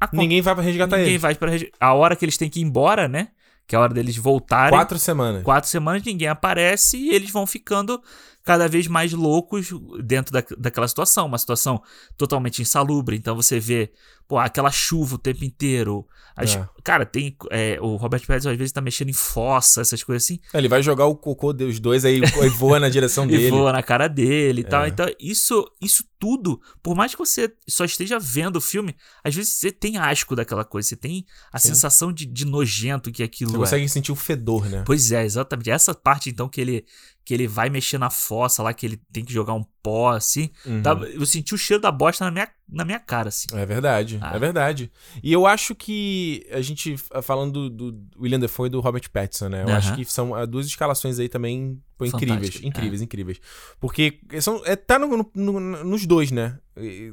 a 0.00 0.08
Ninguém 0.12 0.40
vai 0.40 0.54
pra 0.54 0.62
resgatar 0.64 0.96
ninguém 0.96 1.12
ele. 1.14 1.18
vai 1.18 1.34
para 1.34 1.52
a 1.80 1.94
hora 1.94 2.14
que 2.16 2.24
eles 2.24 2.36
têm 2.36 2.48
que 2.50 2.60
ir 2.60 2.62
embora, 2.62 3.08
né? 3.08 3.28
Que 3.66 3.74
é 3.74 3.78
a 3.78 3.82
hora 3.82 3.92
deles 3.94 4.16
voltarem. 4.16 4.70
Quatro 4.78 4.98
semanas. 4.98 5.42
Quatro 5.42 5.68
semanas, 5.68 6.02
ninguém 6.04 6.28
aparece 6.28 6.96
e 6.96 7.10
eles 7.14 7.30
vão 7.30 7.46
ficando 7.46 8.00
cada 8.46 8.66
vez 8.68 8.86
mais 8.86 9.12
loucos 9.12 9.68
dentro 10.02 10.32
da, 10.32 10.42
daquela 10.56 10.88
situação. 10.88 11.26
Uma 11.26 11.36
situação 11.36 11.82
totalmente 12.16 12.62
insalubre. 12.62 13.16
Então 13.16 13.34
você 13.36 13.60
vê, 13.60 13.92
pô, 14.26 14.38
aquela 14.38 14.70
chuva 14.70 15.16
o 15.16 15.18
tempo 15.18 15.44
inteiro. 15.44 16.06
As- 16.34 16.54
É. 16.56 16.68
Cara, 16.84 17.04
tem. 17.04 17.36
é, 17.50 17.76
o 17.80 17.96
Robert 17.96 18.24
Pattinson 18.24 18.50
às 18.50 18.56
vezes 18.56 18.70
tá 18.72 18.80
mexendo 18.80 19.08
em 19.08 19.12
fossa, 19.14 19.80
essas 19.80 20.02
coisas 20.04 20.22
assim. 20.24 20.38
Ele 20.54 20.68
vai 20.68 20.80
jogar 20.82 21.06
o 21.06 21.16
cocô 21.16 21.52
dos 21.52 21.80
dois 21.80 22.04
aí 22.04 22.20
e 22.20 22.48
voa 22.50 22.78
na 22.78 22.88
direção 22.88 23.24
E 23.26 23.28
dele. 23.28 23.50
voa 23.50 23.72
na 23.72 23.82
cara 23.82 24.06
dele 24.06 24.60
e 24.60 24.64
tal. 24.64 24.84
É. 24.84 24.88
Então, 24.88 25.06
isso, 25.18 25.68
isso 25.82 26.04
tudo, 26.18 26.60
por 26.82 26.94
mais 26.94 27.12
que 27.12 27.18
você 27.18 27.52
só 27.68 27.84
esteja 27.84 28.18
vendo 28.18 28.56
o 28.56 28.60
filme, 28.60 28.94
às 29.24 29.34
vezes 29.34 29.52
você 29.54 29.72
tem 29.72 29.96
asco 29.96 30.36
daquela 30.36 30.64
coisa, 30.64 30.88
você 30.88 30.96
tem 30.96 31.26
a 31.52 31.58
Sim. 31.58 31.68
sensação 31.68 32.12
de, 32.12 32.24
de 32.26 32.44
nojento 32.46 33.10
que 33.10 33.22
aquilo 33.24 33.50
Você 33.50 33.56
é. 33.56 33.60
consegue 33.60 33.88
sentir 33.88 34.12
o 34.12 34.16
fedor, 34.16 34.66
né? 34.68 34.82
Pois 34.86 35.10
é, 35.10 35.24
exatamente. 35.24 35.70
Essa 35.70 35.92
parte, 35.94 36.30
então, 36.30 36.48
que 36.48 36.60
ele, 36.60 36.84
que 37.26 37.34
ele 37.34 37.48
vai 37.48 37.68
mexer 37.68 37.98
na 37.98 38.08
fossa 38.08 38.62
lá, 38.62 38.72
que 38.72 38.86
ele 38.86 39.00
tem 39.12 39.24
que 39.24 39.32
jogar 39.32 39.52
um 39.52 39.64
pó, 39.82 40.12
assim. 40.12 40.48
Uhum. 40.64 40.80
dá- 40.80 40.92
eu 41.12 41.26
senti 41.26 41.54
o 41.54 41.58
cheiro 41.58 41.80
da 41.82 41.90
bosta 41.90 42.24
na 42.24 42.30
minha, 42.30 42.48
na 42.68 42.84
minha 42.84 43.00
cara, 43.00 43.28
assim. 43.30 43.48
É 43.52 43.66
verdade, 43.66 44.18
Ah. 44.22 44.36
é 44.36 44.38
verdade. 44.38 44.90
E 45.22 45.32
eu 45.32 45.44
acho 45.44 45.74
que 45.74 46.46
a 46.52 46.60
gente, 46.60 46.92
f- 46.94 47.10
falando 47.22 47.68
do, 47.68 47.98
William 48.16 48.38
Defoe 48.38 48.68
e 48.68 48.70
do 48.70 48.78
Robert 48.80 49.10
Pattinson, 49.10 49.48
né? 49.48 49.62
Eu 49.64 49.68
Aham. 49.68 49.76
acho 49.76 49.94
que 49.96 50.04
são 50.04 50.36
ah, 50.36 50.44
duas 50.46 50.66
escalações 50.66 51.18
aí 51.18 51.28
também 51.28 51.82
pô, 51.98 52.04
incríveis. 52.04 52.36
Fantásticas, 52.38 52.62
Incríveis, 52.68 53.02
incríveis. 53.02 53.40
Porque 53.80 54.20
são, 54.40 54.62
é, 54.64 54.76
tá 54.76 54.96
no- 54.96 55.08
no- 55.08 55.30
no- 55.60 55.84
nos 55.84 56.06
dois, 56.06 56.30
né? 56.30 56.56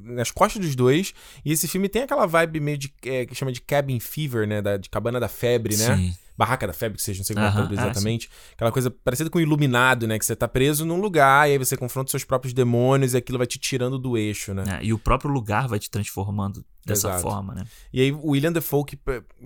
Nas 0.04 0.30
costas 0.30 0.64
dos 0.64 0.76
dois. 0.76 1.12
E 1.44 1.52
esse 1.52 1.68
filme 1.68 1.90
tem 1.90 2.04
aquela 2.04 2.28
vibe 2.28 2.60
meio 2.60 2.78
de. 2.78 2.94
é, 3.04 3.26
que 3.26 3.34
chama 3.34 3.52
de 3.52 3.62
cabin 3.62 4.00
fever, 4.00 4.48
né? 4.48 4.62
Da, 4.62 4.78
de 4.78 4.90
cabana 4.90 5.20
da 5.20 5.28
febre, 5.28 5.76
né? 5.76 5.96
Sim. 5.98 6.16
Barraca 6.38 6.66
da 6.66 6.74
Febre, 6.74 6.98
que 6.98 7.04
seja, 7.04 7.20
não 7.20 7.26
sei 7.26 7.36
como 7.36 7.46
é 7.46 7.50
que 7.50 7.56
Aham, 7.56 7.68
traduz 7.68 7.80
é, 7.80 7.90
exatamente. 7.90 8.30
Aquela 8.54 8.72
coisa 8.72 8.90
parecida 8.90 9.30
com 9.30 9.38
o 9.38 9.42
Iluminado, 9.42 10.08
né? 10.08 10.18
Que 10.18 10.26
você 10.26 10.36
tá 10.36 10.48
preso 10.48 10.86
num 10.86 11.00
lugar 11.00 11.48
e 11.48 11.54
aí 11.54 11.58
você 11.58 11.78
confronta 11.78 12.10
seus 12.10 12.24
próprios 12.24 12.54
demônios 12.54 13.14
e 13.14 13.18
aquilo 13.18 13.38
vai 13.38 13.48
te 13.48 13.60
tirando 13.60 14.00
do 14.00 14.18
eixo, 14.18 14.54
né? 14.54 14.64
É, 14.80 14.86
e 14.86 14.94
o 14.94 14.98
próprio 15.00 15.30
lugar 15.32 15.68
vai 15.68 15.80
te 15.80 15.90
transformando 15.90 16.66
dessa 16.86 17.08
Exato. 17.10 17.22
forma, 17.22 17.54
né? 17.54 17.64
E 17.94 18.02
aí 18.02 18.12
o 18.12 18.32
William 18.32 18.52
Defoe, 18.52 18.84
que 18.86 19.00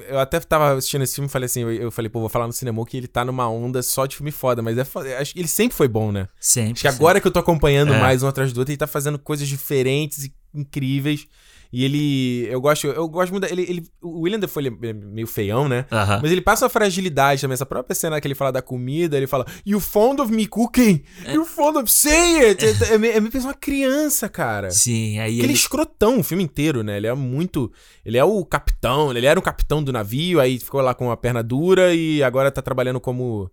eu 0.08 0.20
até 0.20 0.40
tava 0.40 0.74
assistindo 0.74 1.04
esse 1.04 1.16
filme 1.16 1.28
e 1.28 1.32
falei 1.32 1.46
assim, 1.46 1.62
eu, 1.62 1.72
eu 1.72 1.92
falei, 1.92 2.10
pô, 2.10 2.20
vou 2.20 2.30
falar 2.30 2.48
no 2.48 2.54
cinema 2.54 2.84
que 2.86 2.98
ele 2.98 3.08
tá 3.08 3.24
numa 3.24 3.48
onda 3.48 3.84
só 3.84 4.06
de 4.06 4.16
filme 4.16 4.32
foda, 4.32 4.62
mas 4.62 4.78
é 4.78 4.84
foda, 4.84 5.18
acho 5.20 5.34
que 5.34 5.40
ele 5.40 5.48
sempre 5.48 5.76
foi 5.78 5.88
bom, 5.88 6.12
né? 6.12 6.28
Sempre. 6.40 6.72
Acho 6.74 6.82
que 6.82 6.88
agora 6.88 7.20
que 7.22 7.28
eu 7.28 7.32
tô 7.32 7.40
acompanhando 7.40 7.94
É. 7.94 8.00
mais 8.00 8.24
um 8.24 8.28
atrás 8.28 8.52
do 8.54 8.60
outro, 8.60 8.72
ele 8.72 8.78
tá 8.78 8.88
fazendo 8.88 9.20
coisas 9.20 9.48
diferentes 9.48 10.26
e 10.26 10.34
incríveis. 10.54 11.28
E 11.72 11.84
ele. 11.84 12.48
Eu 12.50 12.62
gosto. 12.62 12.88
Eu 12.88 13.08
gosto 13.08 13.32
muito. 13.32 13.44
da- 13.46 13.50
ele, 13.52 13.62
ele, 13.64 13.84
o 14.02 14.22
William 14.22 14.40
Defoe 14.40 14.66
ele 14.68 14.78
é 14.90 14.94
meio 14.94 15.28
feião, 15.28 15.68
né? 15.68 15.86
Aham. 15.92 16.20
Mas 16.22 16.32
ele 16.32 16.42
passa 16.42 16.66
uma 16.66 16.70
fragilidade 16.70 17.42
também. 17.42 17.54
Essa 17.54 17.66
própria 17.66 17.94
cena 17.96 18.20
que 18.22 18.28
ele 18.28 18.36
fala 18.36 18.52
da 18.52 18.62
comida, 18.62 19.18
ele 19.18 19.28
fala, 19.28 19.46
You 19.66 19.80
fond 19.80 20.22
of 20.22 20.32
me 20.32 20.48
cooking? 20.48 21.04
You 21.34 21.46
fond 21.46 21.78
of 21.78 21.92
say 21.92 22.46
it? 22.50 22.66
É, 22.66 22.94
é, 22.94 22.98
meio- 22.98 23.14
é 23.14 23.20
meio 23.20 23.32
que 23.32 23.38
uma 23.40 23.54
criança, 23.54 24.30
cara. 24.30 24.72
Sim, 24.72 25.20
aí 25.20 25.34
Aquele 25.34 25.48
ele. 25.48 25.54
escrotão 25.54 26.20
o 26.20 26.24
filme 26.24 26.44
inteiro, 26.44 26.84
né? 26.84 26.98
Ele 26.98 27.08
é 27.08 27.14
muito. 27.14 27.72
Ele 28.06 28.18
é 28.18 28.24
o 28.24 28.44
capitão, 28.46 29.12
ele 29.16 29.26
era 29.26 29.40
o 29.40 29.44
capitão 29.44 29.84
do 29.84 29.92
navio, 29.92 30.40
aí 30.40 30.60
ficou 30.60 30.82
lá 30.82 30.94
com 30.94 31.12
a 31.12 31.18
perna 31.18 31.44
dura 31.44 31.94
e 31.94 32.24
agora 32.24 32.50
tá 32.52 32.62
trabalhando 32.62 33.00
como 33.00 33.50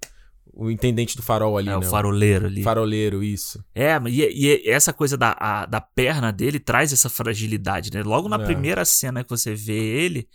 o 0.57 0.71
intendente 0.71 1.17
do 1.17 1.23
farol 1.23 1.59
ali, 1.59 1.69
É, 1.69 1.73
né? 1.73 1.79
o 1.79 1.83
faroleiro 1.83 2.47
ali. 2.47 2.63
Faroleiro, 2.63 3.23
isso. 3.23 3.65
É, 3.75 4.01
e, 4.07 4.23
e 4.65 4.71
essa 4.71 4.93
coisa 4.93 5.17
da, 5.17 5.37
a- 5.39 5.67
da 5.67 5.81
perna 5.81 6.31
dele 6.33 6.59
traz 6.61 6.93
essa 6.93 7.09
fragilidade, 7.09 7.91
né? 7.93 8.03
Logo 8.03 8.29
na 8.29 8.37
É. 8.41 8.45
primeira 8.45 8.85
cena 8.85 9.25
que 9.25 9.31
você 9.31 9.55
vê 9.55 9.75
ele, 9.77 10.29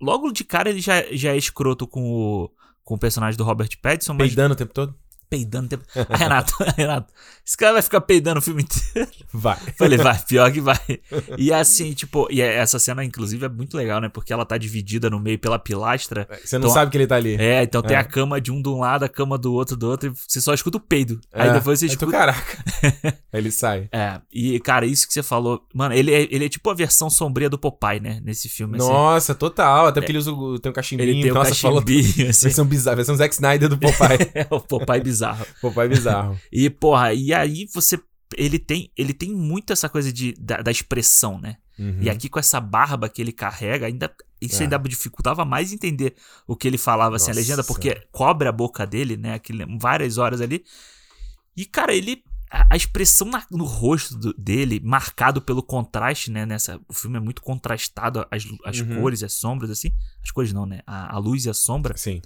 logo 0.00 0.30
de 0.30 0.44
cara 0.44 0.70
ele 0.70 0.80
já, 0.80 1.02
já 1.12 1.32
é 1.32 1.36
escroto 1.36 1.86
com 1.86 2.02
o, 2.02 2.50
com 2.84 2.94
o 2.94 2.98
personagem 2.98 3.36
do 3.36 3.44
Robert 3.44 3.70
Pattinson, 3.82 4.14
mas 4.14 4.28
Peidando 4.28 4.52
o 4.54 4.56
tempo 4.56 4.72
todo? 4.72 4.94
Peidando 5.28 5.66
o 5.66 5.68
tempo. 5.68 5.84
Ah, 6.08 6.16
Renato, 6.16 6.54
Renato, 6.76 7.12
esse 7.44 7.56
cara 7.56 7.74
vai 7.74 7.82
ficar 7.82 8.00
peidando 8.00 8.38
o 8.38 8.42
filme 8.42 8.62
inteiro. 8.62 9.08
Vai. 9.32 9.56
Falei, 9.78 9.98
vai, 9.98 10.18
pior 10.26 10.50
que 10.52 10.60
vai. 10.60 10.78
E 11.38 11.52
assim, 11.52 11.92
tipo, 11.92 12.26
e 12.30 12.40
essa 12.40 12.78
cena, 12.78 13.04
inclusive, 13.04 13.44
é 13.44 13.48
muito 13.48 13.76
legal, 13.76 14.00
né? 14.00 14.08
Porque 14.08 14.32
ela 14.32 14.44
tá 14.44 14.56
dividida 14.58 15.08
no 15.10 15.18
meio 15.20 15.38
pela 15.38 15.58
pilastra. 15.58 16.28
Você 16.44 16.58
não 16.58 16.66
Então, 16.66 16.74
sabe 16.74 16.90
que 16.90 16.96
ele 16.98 17.06
tá 17.06 17.16
ali. 17.16 17.36
É, 17.38 17.62
então 17.62 17.82
tem 17.82 17.96
É. 17.96 18.00
a 18.00 18.04
cama 18.04 18.40
de 18.40 18.50
um 18.52 18.60
de 18.62 18.68
um 18.68 18.78
lado, 18.80 19.04
a 19.04 19.08
cama 19.08 19.36
do 19.38 19.52
outro 19.52 19.76
do 19.76 19.88
outro, 19.88 20.10
e 20.10 20.12
você 20.28 20.40
só 20.40 20.52
escuta 20.54 20.76
o 20.78 20.80
peido. 20.80 21.20
É. 21.32 21.42
Aí 21.42 21.52
depois 21.52 21.78
você 21.78 21.86
Aí 21.86 21.90
tu, 21.90 21.92
escuta. 21.92 22.12
caraca. 22.12 22.64
Aí 23.04 23.12
ele 23.40 23.50
sai. 23.50 23.88
É, 23.92 24.20
e 24.32 24.58
cara, 24.60 24.86
isso 24.86 25.06
que 25.06 25.12
você 25.12 25.22
falou, 25.22 25.62
mano, 25.74 25.94
ele 25.94 26.12
é, 26.12 26.22
ele 26.30 26.46
é 26.46 26.48
tipo 26.48 26.68
a 26.70 26.74
versão 26.74 27.08
sombria 27.10 27.48
do 27.50 27.58
Popeye, 27.58 28.00
né? 28.00 28.20
Nesse 28.24 28.48
filme, 28.48 28.76
assim. 28.78 28.88
Nossa, 28.88 29.34
total. 29.34 29.86
Até 29.86 30.00
porque 30.00 30.12
ele 30.12 30.18
usa 30.18 30.32
o, 30.32 30.58
tem 30.58 30.70
um 30.70 30.74
cachimbinho. 30.74 31.08
Ele 31.10 31.22
tem 31.22 31.30
o 31.30 31.34
Nossa, 31.34 31.54
falou 31.54 31.80
cachimbinho, 31.82 32.30
assim. 32.30 32.46
Versão 32.46 32.64
bizarra, 32.64 32.96
versão 32.96 33.16
Zack 33.16 33.34
Snyder 33.34 33.68
do 33.68 33.78
Popeye. 33.78 34.30
É 34.34 34.46
o 34.50 34.60
Popeye 34.60 35.00
bizarro. 35.00 35.15
Popeye 35.60 35.88
bizarro. 35.88 36.38
E, 36.52 36.68
porra, 36.70 37.12
e 37.14 37.32
aí 37.34 37.66
você. 37.72 37.98
Ele 38.36 38.58
tem, 38.58 38.90
ele 38.96 39.14
tem 39.14 39.30
muito 39.32 39.72
essa 39.72 39.88
coisa 39.88 40.12
de, 40.12 40.34
da, 40.38 40.56
da 40.60 40.70
expressão, 40.70 41.40
né? 41.40 41.56
Uhum. 41.78 41.98
E 42.00 42.10
aqui 42.10 42.28
com 42.28 42.38
essa 42.40 42.60
barba 42.60 43.08
que 43.08 43.22
ele 43.22 43.32
carrega, 43.32 43.86
ainda. 43.86 44.12
Isso 44.40 44.60
É. 44.60 44.64
ainda 44.64 44.78
dificultava 44.78 45.44
mais 45.44 45.72
entender 45.72 46.14
o 46.46 46.54
que 46.56 46.66
ele 46.68 46.76
falava, 46.76 47.16
assim, 47.16 47.26
a 47.26 47.28
Nossa 47.28 47.40
legenda, 47.40 47.64
porque 47.64 47.94
cobre 48.12 48.48
a 48.48 48.52
boca 48.52 48.86
dele, 48.86 49.16
né? 49.16 49.34
Aquele, 49.34 49.64
várias 49.78 50.18
horas 50.18 50.40
ali. 50.40 50.62
E, 51.56 51.64
cara, 51.64 51.94
ele. 51.94 52.22
A, 52.50 52.74
a 52.74 52.76
expressão 52.76 53.28
na- 53.28 53.44
no 53.50 53.64
rosto 53.64 54.16
do- 54.16 54.34
dele, 54.34 54.80
marcado 54.84 55.40
pelo 55.42 55.62
contraste, 55.62 56.30
né? 56.30 56.46
Nessa, 56.46 56.80
o 56.88 56.92
filme 56.94 57.16
é 57.16 57.20
muito 57.20 57.42
contrastado, 57.42 58.24
as, 58.30 58.44
as 58.64 58.78
Uhum. 58.80 59.00
cores, 59.00 59.22
as 59.22 59.32
sombras, 59.32 59.68
assim. 59.70 59.90
As 60.22 60.30
cores 60.30 60.52
não, 60.52 60.64
né? 60.66 60.80
A, 60.86 61.16
a 61.16 61.18
luz 61.18 61.44
e 61.44 61.50
a 61.50 61.54
sombra. 61.54 61.96
Sim. 61.96 62.20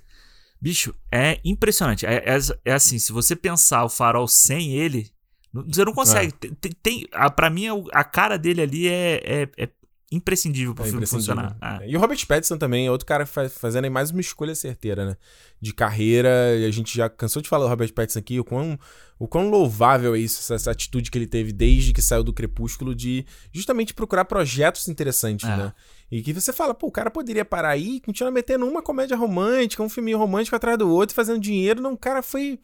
Bicho, 0.61 0.95
é 1.11 1.41
impressionante. 1.45 2.05
É, 2.05 2.17
é, 2.27 2.39
é 2.67 2.73
assim, 2.73 2.99
se 2.99 3.13
você 3.13 3.35
pensar 3.35 3.85
o 3.85 3.89
farol 3.89 4.29
sem 4.29 4.73
ele, 4.73 5.11
você 5.53 5.85
não 5.85 5.93
consegue. 5.95 6.33
Tem, 6.33 6.53
tem, 6.55 6.73
tem- 6.83 7.07
a, 7.13 7.31
pra 7.31 7.49
mim, 7.49 7.67
a, 7.69 8.01
a 8.01 8.05
cara 8.05 8.37
dele 8.37 8.61
ali 8.61 8.87
é, 8.89 9.23
é, 9.25 9.49
é 9.65 9.69
imprescindível 10.13 10.75
pro 10.75 10.83
É 10.85 10.89
filme 10.89 10.99
imprescindível. 11.05 11.35
funcionar. 11.37 11.57
Ah, 11.61 11.81
E 11.87 11.97
o 11.97 12.01
Robert 12.01 12.27
Pattinson 12.27 12.59
também 12.59 12.87
é 12.87 12.91
outro 12.91 13.07
cara 13.07 13.25
fa- 13.25 13.49
fazendo 13.49 13.85
aí 13.85 13.91
mais 13.91 14.11
uma 14.11 14.21
escolha 14.21 14.55
certeira, 14.55 15.07
né? 15.07 15.17
De 15.61 15.73
carreira. 15.73 16.29
E 16.59 16.67
a 16.67 16.71
gente 16.71 16.95
já 16.97 17.09
cansou 17.09 17.41
de 17.41 17.49
falar 17.49 17.65
do 17.65 17.69
Robert 17.71 17.93
Pattinson 17.95 18.19
aqui, 18.19 18.39
o 18.41 18.45
quão, 18.45 18.79
o 19.19 19.29
quão 19.29 19.49
louvável 19.49 20.15
é 20.15 20.19
isso, 20.19 20.41
essa, 20.41 20.55
essa 20.57 20.71
atitude 20.73 21.11
que 21.11 21.17
ele 21.19 21.27
teve 21.29 21.53
desde 21.53 21.93
que 21.93 22.03
saiu 22.03 22.25
do 22.25 22.33
Crepúsculo 22.33 22.95
de 22.95 23.25
justamente 23.53 23.95
procurar 23.95 24.25
projetos 24.25 24.89
interessantes, 24.89 25.49
É. 25.49 25.57
né? 25.57 25.73
E 26.11 26.23
que 26.23 26.33
você 26.33 26.53
fala, 26.53 26.75
pô, 26.75 26.89
o 26.89 26.91
cara 26.93 27.11
poderia 27.11 27.45
parar 27.45 27.71
aí 27.71 27.97
e 27.97 28.01
continuar 28.01 28.31
metendo 28.33 28.67
uma 28.67 28.83
comédia 28.83 29.17
romântica, 29.17 29.83
um 29.83 29.89
filminho 29.89 30.19
romântico 30.19 30.57
atrás 30.57 30.77
do 30.77 30.89
outro, 30.91 31.15
fazendo 31.15 31.39
dinheiro. 31.39 31.81
Não, 31.81 31.93
o 31.93 31.99
cara 31.99 32.21
foi. 32.23 32.59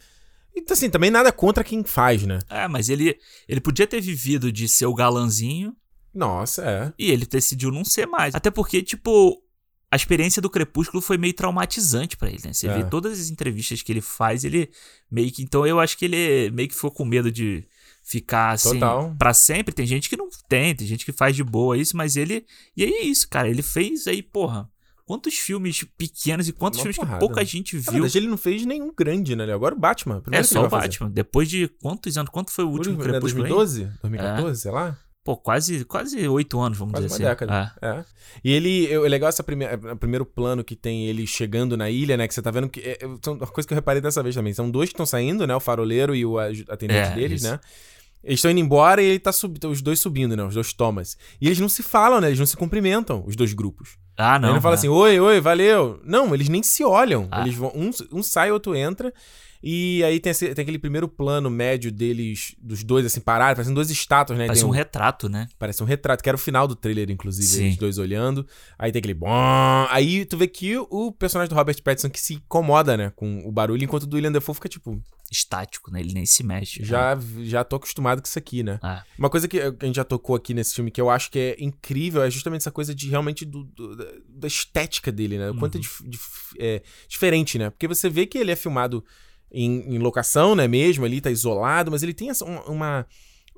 Então, 0.55 0.75
assim, 0.75 0.91
também 0.91 1.11
nada 1.11 1.31
contra 1.31 1.63
quem 1.63 1.85
faz, 1.85 2.23
né? 2.25 2.39
É, 2.51 2.67
mas 2.67 2.89
ele, 2.89 3.17
ele 3.49 3.61
podia 3.61 3.87
ter 3.87 4.01
vivido 4.01 4.51
de 4.51 4.67
ser 4.69 4.87
o 4.87 4.95
galanzinho 4.95 5.77
Nossa, 6.13 6.65
é. 6.65 6.93
e 6.99 7.11
ele 7.11 7.27
decidiu 7.27 7.71
não 7.71 7.85
ser 7.85 8.07
mais. 8.07 8.35
Até 8.35 8.51
porque, 8.51 8.83
tipo, 8.83 9.41
a 9.91 9.97
experiência 9.97 10.43
do 10.43 10.51
Crepúsculo 10.51 11.01
foi 11.03 11.17
meio 11.19 11.35
traumatizante 11.35 12.17
pra 12.17 12.29
ele, 12.29 12.41
né? 12.45 12.53
Você 12.53 12.67
É. 12.67 12.75
vê 12.79 12.85
todas 12.85 13.21
as 13.21 13.29
entrevistas 13.31 13.83
que 13.83 13.93
ele 13.93 14.01
faz, 14.01 14.43
ele 14.45 14.71
meio 15.11 15.31
que. 15.31 15.43
Então 15.43 15.65
eu 15.67 15.79
acho 15.79 15.97
que 15.97 16.07
ele 16.07 16.51
meio 16.51 16.69
que 16.69 16.75
ficou 16.75 16.91
com 16.91 17.05
medo 17.05 17.31
de 17.31 17.65
ficar 18.09 18.51
assim 18.53 18.79
pra 19.19 19.35
sempre. 19.35 19.75
Tem 19.75 19.85
gente 19.87 20.09
que 20.09 20.17
não 20.17 20.29
tem, 20.49 20.75
tem 20.75 20.87
gente 20.87 21.05
que 21.05 21.13
faz 21.13 21.35
de 21.35 21.43
boa 21.45 21.77
isso, 21.77 21.97
mas 21.97 22.17
ele. 22.17 22.47
E 22.77 22.85
aí 22.85 22.93
é 22.93 23.03
isso, 23.05 23.29
cara. 23.29 23.49
Ele 23.49 23.63
fez 23.63 24.07
aí, 24.07 24.23
porra. 24.23 24.69
Quantos 25.05 25.35
filmes 25.35 25.85
pequenos 25.97 26.49
e 26.49 26.53
quantos 26.53 26.79
Uma 26.81 26.83
filmes 26.83 26.97
porrada. 26.97 27.15
que 27.15 27.21
pouca 27.21 27.45
gente 27.45 27.77
Na 27.77 27.83
viu. 27.83 27.93
verdade, 27.93 28.19
ele 28.19 28.27
não 28.27 28.37
fez 28.37 28.67
nenhum 28.67 28.93
grande, 28.93 29.37
né? 29.37 29.53
Agora 29.53 29.73
o 29.75 29.79
Batman. 29.79 30.21
É 30.33 30.43
só 30.43 30.59
o 30.59 30.63
vai 30.63 30.71
fazer. 30.71 30.89
Batman. 30.89 31.11
Depois 31.11 31.49
de 31.49 31.69
quantos 31.81 32.19
anos? 32.19 32.31
Quanto 32.31 32.51
foi 32.51 32.65
o 32.65 32.69
último 32.71 32.97
Né, 32.99 33.05
Crepúsculo? 33.05 33.47
hein? 33.47 33.53
2012? 33.53 33.85
2014, 34.03 34.61
sei 34.61 34.71
lá? 34.73 34.99
Pô, 35.23 35.37
quase 35.37 35.85
quase 35.85 36.27
oito 36.29 36.61
anos, 36.61 36.79
vamos 36.79 36.93
Quase 36.95 37.07
dizer 37.09 37.23
uma 37.25 37.31
assim. 37.33 37.45
década. 37.47 37.73
É. 37.83 37.87
É. 37.89 38.05
E 38.45 38.53
ele, 38.53 38.93
é 38.93 38.99
legal 39.01 39.29
esse 39.29 39.43
primeiro 39.99 40.25
plano 40.27 40.65
que 40.65 40.75
tem 40.75 41.07
ele 41.07 41.25
chegando 41.27 41.77
na 41.77 41.89
ilha, 41.91 42.17
né? 42.17 42.27
Que 42.27 42.35
você 42.35 42.43
tá 42.43 42.51
vendo 42.51 42.69
que. 42.69 42.81
É, 42.81 42.93
é, 42.93 42.99
são 43.25 43.35
uma 43.35 43.47
coisa 43.47 43.67
que 43.67 43.73
eu 43.75 43.77
reparei 43.77 44.01
dessa 44.03 44.23
vez 44.25 44.35
também. 44.35 44.53
São 44.55 44.69
dois 44.71 44.89
que 44.89 44.95
estão 44.95 45.07
saindo, 45.07 45.47
né? 45.47 45.55
O 45.55 45.61
faroleiro 45.61 46.15
e 46.17 46.25
o 46.27 46.37
atendente 46.39 47.11
É, 47.11 47.15
deles, 47.15 47.43
isso. 47.43 47.51
né? 47.53 47.61
Eles 48.27 48.39
estão 48.41 48.51
indo 48.51 48.59
embora 48.61 49.01
e 49.01 49.07
ele 49.07 49.19
tá 49.21 49.31
subindo, 49.33 49.71
os 49.71 49.81
dois 49.81 50.01
subindo, 50.01 50.37
né? 50.37 50.43
Os 50.43 50.55
dois 50.55 50.73
Thomas. 50.73 51.17
E 51.41 51.47
eles 51.47 51.61
não 51.61 51.69
se 51.69 51.81
falam, 51.83 52.21
né? 52.21 52.27
Eles 52.27 52.39
não 52.41 52.45
se 52.47 52.57
cumprimentam, 52.57 53.23
os 53.25 53.37
dois 53.37 53.53
grupos. 53.55 53.97
Ah, 54.19 54.39
Não, 54.39 54.49
ele 54.49 54.55
não 54.57 54.63
fala 54.63 54.75
é. 54.75 54.79
assim, 54.79 54.89
oi, 54.89 55.21
oi, 55.21 55.41
valeu. 55.41 56.01
Não, 56.05 56.35
eles 56.35 56.49
nem 56.49 56.63
se 56.63 56.83
olham. 56.83 57.29
Ah. 57.31 57.43
Eles 57.43 57.55
vão, 57.55 57.71
um, 57.75 57.91
um 58.13 58.23
sai, 58.23 58.51
outro 58.51 58.75
entra. 58.75 59.13
E 59.63 60.03
aí 60.05 60.19
tem, 60.21 60.31
esse- 60.31 60.55
tem 60.55 60.63
aquele 60.63 60.79
primeiro 60.79 61.07
plano 61.09 61.49
médio 61.51 61.91
deles, 61.93 62.55
dos 62.59 62.83
dois, 62.85 63.05
assim, 63.07 63.21
parados, 63.21 63.55
parecendo 63.57 63.75
duas 63.75 63.91
estátuas, 63.91 64.39
né? 64.39 64.47
Parece 64.47 64.63
Tem 64.63 64.69
um 64.69 64.73
retrato, 64.73 65.29
né? 65.29 65.49
Parece 65.59 65.83
um 65.83 65.87
retrato, 65.87 66.23
que 66.23 66.29
era 66.29 66.37
o 66.37 66.39
final 66.39 66.67
do 66.69 66.75
trailer, 66.77 67.11
inclusive, 67.11 67.47
Sim. 67.47 67.65
eles 67.67 67.77
dois 67.77 67.99
olhando. 67.99 68.47
Aí 68.79 68.91
tem 68.93 68.99
aquele 69.01 69.15
bom. 69.15 69.29
Aí 69.91 70.25
tu 70.25 70.37
vê 70.37 70.47
que 70.47 70.77
o 70.79 71.13
personagem 71.13 71.49
do 71.49 71.55
Robert 71.57 71.81
Pattinson 71.83 72.11
que 72.11 72.21
se 72.21 72.35
incomoda, 72.35 72.97
né, 72.97 73.13
com 73.17 73.47
o 73.47 73.53
barulho, 73.53 73.83
enquanto 73.85 74.05
o 74.05 74.07
do 74.07 74.15
William 74.17 74.33
Dafoe 74.33 74.55
fica 74.55 74.69
tipo, 74.69 75.01
Estático, 75.31 75.91
né? 75.91 76.01
Ele 76.01 76.13
nem 76.13 76.25
se 76.25 76.43
mexe. 76.45 76.85
já, 76.85 77.19
já 77.43 77.65
tô 77.65 77.77
acostumado 77.77 78.23
com 78.23 78.27
isso 78.29 78.39
aqui, 78.39 78.63
né? 78.63 78.79
Ah. 78.83 79.03
Uma 79.19 79.29
coisa 79.29 79.49
que 79.49 79.61
a 79.61 79.71
gente 79.85 79.97
já 79.97 80.05
tocou 80.05 80.37
aqui 80.37 80.55
nesse 80.55 80.75
filme 80.75 80.91
que 80.91 81.01
eu 81.01 81.11
acho 81.11 81.31
que 81.31 81.39
é 81.39 81.57
incrível 81.59 82.23
é 82.23 82.31
justamente 82.31 82.61
essa 82.63 82.71
coisa 82.71 82.95
de 82.95 83.09
realmente 83.09 83.45
do, 83.45 83.65
do- 83.65 83.97
da- 84.29 84.47
estética 84.47 85.11
dele, 85.11 85.37
né? 85.39 85.51
O 85.51 85.57
quanto 85.59 85.75
é, 85.75 85.79
Uhum. 85.79 85.83
dif- 85.83 86.05
dif- 86.09 86.55
é 86.59 86.83
diferente, 87.09 87.59
né? 87.59 87.71
Porque 87.71 87.89
você 87.89 88.09
vê 88.09 88.25
que 88.27 88.39
ele 88.39 88.53
é 88.53 88.57
filmado 88.57 89.05
em, 89.51 89.95
em 89.95 89.99
locação, 89.99 90.55
né? 90.55 90.69
Mesmo 90.69 91.05
ali, 91.05 91.21
tá 91.21 91.31
isolado, 91.31 91.91
mas 91.91 92.03
ele 92.03 92.15
tem 92.15 92.31
essa, 92.31 92.45
uma. 92.45 92.63
uma- 92.71 93.07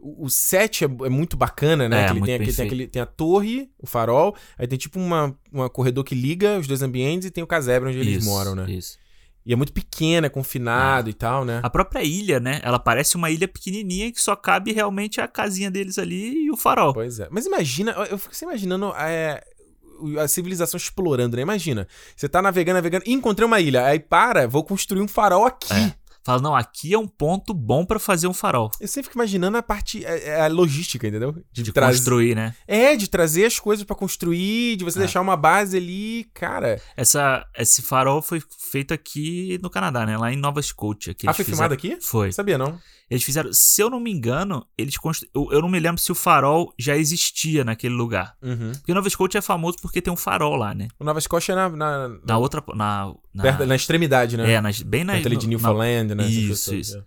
o 0.00 0.28
set 0.31 0.85
é, 0.85 0.87
é 0.87 1.09
muito 1.09 1.37
bacana, 1.37 1.88
né? 1.88 2.02
É, 2.07 2.11
ele 2.11 2.20
muito 2.20 2.26
tem, 2.26 2.35
aquele, 2.37 2.52
tem, 2.54 2.66
aquele- 2.66 2.87
tem 2.87 3.02
a 3.02 3.07
torre, 3.07 3.68
o 3.78 3.87
farol, 3.87 4.35
aí 4.57 4.66
tem 4.66 4.78
tipo 4.78 4.98
uma, 5.00 5.37
uma 5.52 5.68
corredor 5.68 6.04
que 6.04 6.14
liga 6.14 6.57
os 6.59 6.68
dois 6.68 6.83
ambientes 6.83 7.26
e 7.26 7.31
tem 7.33 7.42
o 7.42 7.46
casebre 7.48 7.88
onde 7.88 7.98
eles 7.98 8.18
Isso, 8.18 8.26
moram, 8.26 8.54
né? 8.54 8.70
Isso. 8.70 8.96
E 9.48 9.52
é 9.54 9.56
muito 9.56 9.72
pequeno, 9.72 10.26
é 10.26 10.28
confinado 10.28 11.08
e 11.08 11.14
tal, 11.14 11.42
né? 11.42 11.61
A 11.62 11.70
própria 11.70 12.02
ilha, 12.04 12.38
né? 12.38 12.61
Ela 12.62 12.78
parece 12.78 13.16
uma 13.16 13.30
ilha 13.30 13.48
pequenininha 13.48 14.12
que 14.12 14.20
só 14.20 14.37
cabe 14.37 14.72
realmente 14.72 15.22
a 15.22 15.26
casinha 15.26 15.70
deles 15.70 15.96
ali 15.98 16.44
e 16.44 16.50
o 16.50 16.56
farol. 16.56 16.92
Pois 16.92 17.18
é. 17.18 17.28
Mas 17.30 17.46
imagina, 17.46 17.92
eu- 18.11 18.18
fico 18.18 18.32
assim 18.32 18.44
imaginando 18.44 18.92
é, 18.94 19.42
a 20.22 20.28
civilização 20.28 20.76
explorando, 20.76 21.34
né? 21.34 21.42
Imagina, 21.42 21.88
você 22.14 22.28
tá 22.28 22.42
navegando, 22.42 22.74
navegando, 22.76 23.04
encontrei 23.06 23.46
uma 23.46 23.58
ilha, 23.58 23.87
aí 23.87 23.98
para, 23.98 24.46
vou 24.46 24.62
construir 24.62 25.00
um 25.00 25.08
farol 25.08 25.46
aqui. 25.46 25.72
É. 25.72 25.94
Fala, 26.28 26.42
não, 26.42 26.54
aqui 26.54 26.92
é 26.92 26.98
um 26.98 27.06
ponto 27.08 27.54
bom 27.54 27.84
pra 27.84 27.98
fazer 27.98 28.26
um 28.28 28.34
farol. 28.34 28.70
Eu 28.80 28.86
sempre 28.88 29.04
fico 29.08 29.16
imaginando 29.18 29.56
a 29.56 29.62
parte, 29.62 30.04
é, 30.04 30.28
é 30.28 30.40
a 30.42 30.48
logística, 30.48 31.06
entendeu? 31.08 31.34
De 31.52 31.72
trazer- 31.72 31.98
construir, 31.98 32.34
né? 32.34 32.54
É, 32.66 32.94
de 32.96 33.08
trazer 33.08 33.46
as 33.46 33.58
coisas 33.58 33.84
pra 33.84 33.96
construir, 33.96 34.76
de 34.76 34.84
você 34.84 34.98
É. 34.98 35.00
deixar 35.02 35.20
uma 35.20 35.36
base 35.36 35.76
ali, 35.76 36.28
cara. 36.34 36.80
Essa, 36.96 37.46
esse 37.56 37.82
farol 37.82 38.20
foi 38.20 38.42
feito 38.70 38.92
aqui 38.92 39.58
no 39.62 39.70
Canadá, 39.70 40.04
né? 40.04 40.16
Lá 40.18 40.32
em 40.32 40.36
Nova 40.36 40.60
Scotia. 40.62 41.14
Que 41.14 41.26
Ah, 41.28 41.32
foi 41.32 41.44
fizeram- 41.44 41.56
filmado 41.56 41.74
aqui? 41.74 41.98
Foi. 42.04 42.30
Sabia, 42.32 42.58
não. 42.58 42.78
Eles 43.10 43.22
fizeram, 43.24 43.50
se 43.54 43.80
eu 43.80 43.88
não 43.88 43.98
me 43.98 44.12
engano, 44.12 44.66
eles 44.76 44.98
constru... 44.98 45.26
eu, 45.34 45.48
eu 45.50 45.62
não 45.62 45.68
me 45.70 45.80
lembro 45.80 45.98
se 45.98 46.12
o 46.12 46.14
farol 46.14 46.74
já 46.78 46.94
existia 46.94 47.64
naquele 47.64 47.94
lugar. 47.94 48.34
Uhum. 48.42 48.72
Porque 48.72 48.92
Nova 48.92 49.08
Scotia 49.08 49.38
é 49.38 49.40
famoso 49.40 49.78
porque 49.80 50.02
tem 50.02 50.12
um 50.12 50.16
farol 50.16 50.56
lá, 50.56 50.74
né? 50.74 50.88
O 51.00 51.04
Nova 51.04 51.18
Escócia 51.18 51.52
é 51.52 51.56
na, 51.56 51.70
na, 51.70 52.08
Na 52.26 52.36
outra. 52.36 52.62
Na, 52.74 53.10
na, 53.32 53.42
perto- 53.42 53.64
na 53.64 53.74
extremidade, 53.74 54.36
né? 54.36 54.52
É, 54.52 54.60
nas, 54.60 54.82
bem 54.82 55.04
na. 55.04 55.14
Perto 55.14 55.26
ali 55.26 55.36
de 55.38 55.46
no- 55.46 55.52
na- 55.52 55.58
Newfoundland, 55.58 56.14
né? 56.22 56.28
Isso, 56.28 56.74
isso. 56.74 56.98
é. 56.98 57.02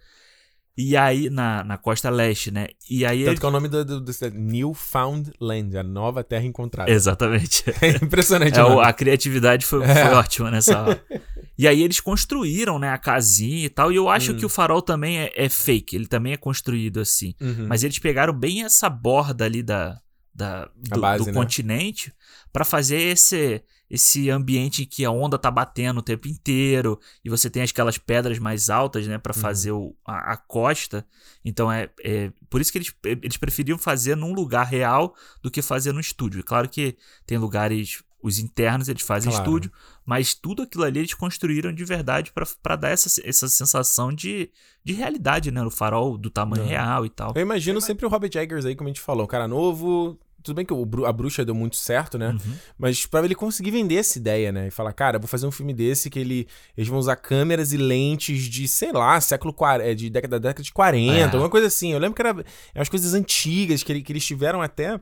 E 0.77 0.95
aí, 0.95 1.29
na, 1.29 1.63
na 1.65 1.77
costa 1.77 2.09
leste, 2.09 2.49
né? 2.49 2.67
E 2.89 3.05
aí. 3.05 3.19
Tanto 3.19 3.29
ele- 3.31 3.39
que 3.39 3.45
é 3.45 3.49
o 3.49 3.51
nome 3.51 3.67
do, 3.67 3.83
do, 3.85 3.99
do 4.01 4.11
Newfoundland, 4.33 5.77
a 5.77 5.83
nova 5.83 6.23
terra 6.23 6.45
encontrada. 6.45 6.89
Exatamente. 6.89 7.63
É 7.81 7.89
impressionante. 8.03 8.57
É, 8.59 8.63
o 8.63 8.69
nome. 8.69 8.85
a 8.87 8.93
criatividade 8.93 9.65
foi, 9.65 9.83
É. 9.83 9.93
foi 10.07 10.13
ótima 10.15 10.49
nessa 10.51 10.81
hora. 10.81 11.03
E 11.57 11.67
aí 11.67 11.83
eles 11.83 11.99
construíram, 11.99 12.79
né, 12.79 12.89
a 12.89 12.97
casinha 12.97 13.65
e 13.65 13.69
tal. 13.69 13.91
E 13.91 13.95
eu 13.95 14.09
acho 14.09 14.31
Hum. 14.31 14.37
que 14.37 14.45
o 14.45 14.49
farol 14.49 14.81
também 14.81 15.19
é, 15.19 15.31
é 15.35 15.47
fake. 15.47 15.95
Ele 15.95 16.07
também 16.07 16.33
é 16.33 16.37
construído 16.37 16.99
assim. 16.99 17.35
Uhum. 17.39 17.67
Mas 17.67 17.83
eles 17.83 17.99
pegaram 17.99 18.33
bem 18.33 18.63
essa 18.63 18.89
borda 18.89 19.45
ali 19.45 19.61
da, 19.61 19.99
da, 20.33 20.67
do, 20.75 20.99
base, 20.99 21.23
do 21.25 21.27
né? 21.27 21.33
continente 21.33 22.11
pra 22.51 22.65
fazer 22.65 22.97
esse, 22.99 23.61
esse 23.93 24.29
ambiente 24.29 24.83
em 24.83 24.85
que 24.85 25.03
a 25.03 25.11
onda 25.11 25.37
tá 25.37 25.51
batendo 25.51 25.97
o 25.99 26.01
tempo 26.01 26.27
inteiro 26.27 26.97
e 27.25 27.29
você 27.29 27.49
tem 27.49 27.61
aquelas 27.61 27.97
pedras 27.97 28.39
mais 28.39 28.69
altas, 28.69 29.05
né, 29.05 29.17
Pra 29.17 29.33
Uhum. 29.35 29.41
fazer 29.41 29.71
o, 29.73 29.93
a, 30.05 30.31
a 30.33 30.37
costa. 30.37 31.05
Então 31.43 31.69
é, 31.71 31.89
é 32.03 32.31
por 32.49 32.61
isso 32.61 32.71
que 32.71 32.77
eles, 32.77 32.93
eles 33.03 33.35
preferiam 33.37 33.77
fazer 33.77 34.15
num 34.15 34.33
lugar 34.33 34.65
real 34.65 35.13
do 35.43 35.51
que 35.51 35.61
fazer 35.61 35.91
no 35.91 35.99
estúdio. 35.99 36.41
Claro 36.43 36.69
que 36.69 36.95
tem 37.25 37.37
lugares 37.37 38.01
os 38.23 38.37
internos 38.37 38.87
eles 38.87 39.01
fazem 39.01 39.31
Claro. 39.31 39.43
estúdio, 39.45 39.71
mas 40.05 40.35
tudo 40.35 40.61
aquilo 40.61 40.83
ali 40.83 40.99
eles 40.99 41.13
construíram 41.15 41.73
de 41.73 41.83
verdade 41.83 42.31
pra- 42.31 42.45
pra 42.61 42.75
dar 42.75 42.89
essa, 42.89 43.09
essa 43.27 43.47
sensação 43.49 44.13
de, 44.13 44.51
de 44.85 44.93
realidade, 44.93 45.49
né? 45.51 45.59
O 45.63 45.71
farol 45.71 46.19
do 46.19 46.29
tamanho 46.29 46.63
É. 46.63 46.67
real 46.67 47.03
e 47.03 47.09
tal. 47.09 47.33
Eu 47.35 47.41
imagino 47.41 47.81
sempre 47.81 48.05
o 48.05 48.09
Robert 48.09 48.29
Eggers 48.35 48.63
aí, 48.63 48.75
como 48.75 48.87
a 48.89 48.91
gente 48.93 49.01
falou, 49.01 49.23
um 49.23 49.27
cara 49.27 49.47
novo, 49.47 50.19
Tudo 50.43 50.55
bem 50.55 50.65
que 50.65 50.73
o 50.73 51.05
a 51.05 51.11
bruxa 51.13 51.43
deu 51.45 51.53
muito 51.55 51.75
certo, 51.75 52.17
né? 52.17 52.29
Uhum. 52.29 52.53
Mas 52.77 53.05
pra 53.05 53.23
ele 53.23 53.35
conseguir 53.35 53.71
vender 53.71 53.95
essa 53.95 54.17
ideia, 54.17 54.51
né? 54.51 54.67
E 54.67 54.71
falar, 54.71 54.93
cara, 54.93 55.19
vou 55.19 55.27
fazer 55.27 55.45
um 55.47 55.51
filme 55.51 55.73
desse 55.73 56.09
que 56.09 56.19
ele, 56.19 56.47
eles 56.77 56.87
vão 56.89 56.97
usar 56.99 57.15
câmeras 57.15 57.73
e 57.73 57.77
lentes 57.77 58.43
de, 58.43 58.67
sei 58.67 58.91
lá, 58.91 59.19
século 59.21 59.53
40, 59.53 59.95
de 59.95 60.09
década, 60.09 60.39
da 60.39 60.49
década 60.49 60.63
de 60.63 60.71
40, 60.73 61.17
É. 61.19 61.23
alguma 61.25 61.49
coisa 61.49 61.67
assim. 61.67 61.91
Eu 61.93 61.99
lembro 61.99 62.15
que 62.15 62.21
era 62.21 62.43
umas 62.75 62.89
coisas 62.89 63.13
antigas 63.13 63.83
que, 63.83 63.91
ele- 63.91 64.01
que 64.01 64.11
eles 64.11 64.25
tiveram 64.25 64.61
até. 64.61 64.99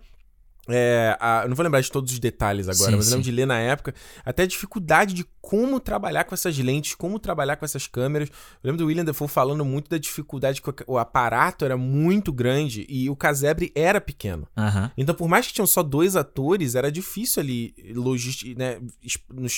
É, 0.68 1.18
a- 1.20 1.42
eu 1.44 1.50
não 1.50 1.56
vou 1.56 1.64
lembrar 1.64 1.82
de 1.82 1.92
todos 1.92 2.12
os 2.12 2.20
detalhes 2.20 2.68
agora, 2.68 2.92
Sim, 2.92 2.98
mas 2.98 3.08
eu 3.08 3.12
lembro 3.12 3.24
sim. 3.26 3.32
de 3.32 3.36
ler 3.36 3.46
na 3.48 3.58
época 3.60 3.94
até 4.26 4.44
a 4.44 4.46
dificuldade 4.46 5.14
de 5.14 5.26
como 5.42 5.80
trabalhar 5.80 6.26
com 6.26 6.36
essas 6.36 6.58
lentes, 6.60 6.94
como 6.94 7.18
trabalhar 7.18 7.56
com 7.56 7.66
essas 7.66 7.88
câmeras. 7.88 8.30
Eu 8.30 8.68
lembro 8.70 8.78
do 8.80 8.86
William 8.88 9.04
Dafoe 9.06 9.28
falando 9.28 9.66
muito 9.66 9.90
da 9.90 9.98
dificuldade 9.98 10.62
que 10.62 10.70
o, 10.86 10.98
aparato 10.98 11.66
era 11.66 11.76
muito 11.78 12.32
grande 12.32 12.86
e 12.88 13.10
o 13.10 13.16
casebre 13.16 13.72
era 13.74 14.00
pequeno. 14.00 14.48
Então, 14.96 15.16
por 15.16 15.28
mais 15.28 15.48
que 15.48 15.54
tinham 15.54 15.66
só 15.66 15.82
dois 15.82 16.16
atores, 16.16 16.76
era 16.76 16.92
difícil 16.92 17.42
ali, 17.42 17.74
logística, 17.96 18.58
né? 18.60 18.80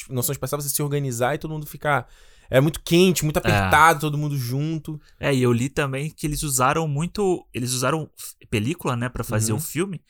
Noção 0.09 0.31
espacial, 0.33 0.61
você 0.61 0.69
se 0.69 0.81
organizar 0.81 1.35
e 1.35 1.37
todo 1.37 1.51
mundo 1.51 1.65
ficar. 1.65 2.07
É 2.51 2.59
muito 2.59 2.81
quente, 2.83 3.23
muito 3.23 3.37
apertado, 3.37 4.01
todo 4.01 4.17
mundo 4.17 4.37
junto. 4.37 4.99
É, 5.17 5.33
e 5.33 5.41
eu 5.41 5.53
li 5.53 5.69
também 5.69 6.09
que 6.11 6.27
eles 6.27 6.43
usaram 6.43 6.85
muito. 6.85 7.47
Eles 7.53 7.71
usaram 7.71 8.09
película, 8.49 8.95
né, 8.97 9.07
pra 9.07 9.23
fazer 9.23 9.53
Uhum. 9.53 9.57
o 9.57 9.61
filme. 9.61 10.01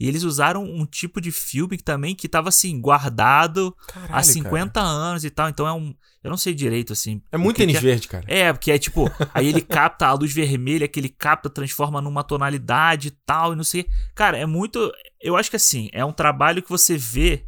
E 0.00 0.06
eles 0.06 0.22
usaram 0.22 0.62
um 0.62 0.86
tipo 0.86 1.20
de 1.20 1.32
filme 1.32 1.76
que 1.76 1.82
também 1.82 2.14
que 2.14 2.28
tava 2.28 2.50
assim, 2.50 2.80
guardado 2.80 3.76
Caralho, 3.88 4.14
há 4.14 4.22
50 4.22 4.80
anos 4.80 5.24
e 5.24 5.30
tal. 5.30 5.48
Então 5.48 5.66
é 5.66 5.72
um. 5.72 5.92
Eu 6.22 6.30
não 6.30 6.36
sei 6.36 6.54
direito, 6.54 6.92
assim. 6.92 7.20
É 7.32 7.36
muito 7.36 7.56
tênis 7.56 7.76
é. 7.76 7.80
verde, 7.80 8.06
cara. 8.06 8.24
É, 8.28 8.52
porque 8.52 8.70
é 8.70 8.78
tipo, 8.78 9.10
aí 9.34 9.48
ele 9.48 9.60
capta 9.60 10.06
a 10.06 10.12
luz 10.12 10.32
vermelha, 10.32 10.86
que 10.86 11.00
ele 11.00 11.08
capta, 11.08 11.50
transforma 11.50 12.00
numa 12.00 12.22
tonalidade 12.22 13.08
e 13.08 13.10
tal, 13.26 13.52
e 13.52 13.56
não 13.56 13.64
sei. 13.64 13.86
Cara, 14.14 14.38
é 14.38 14.46
muito. 14.46 14.92
Eu 15.20 15.36
acho 15.36 15.50
que 15.50 15.56
assim, 15.56 15.88
é 15.92 16.04
um 16.04 16.12
trabalho 16.12 16.62
que 16.62 16.70
você 16.70 16.96
vê 16.96 17.47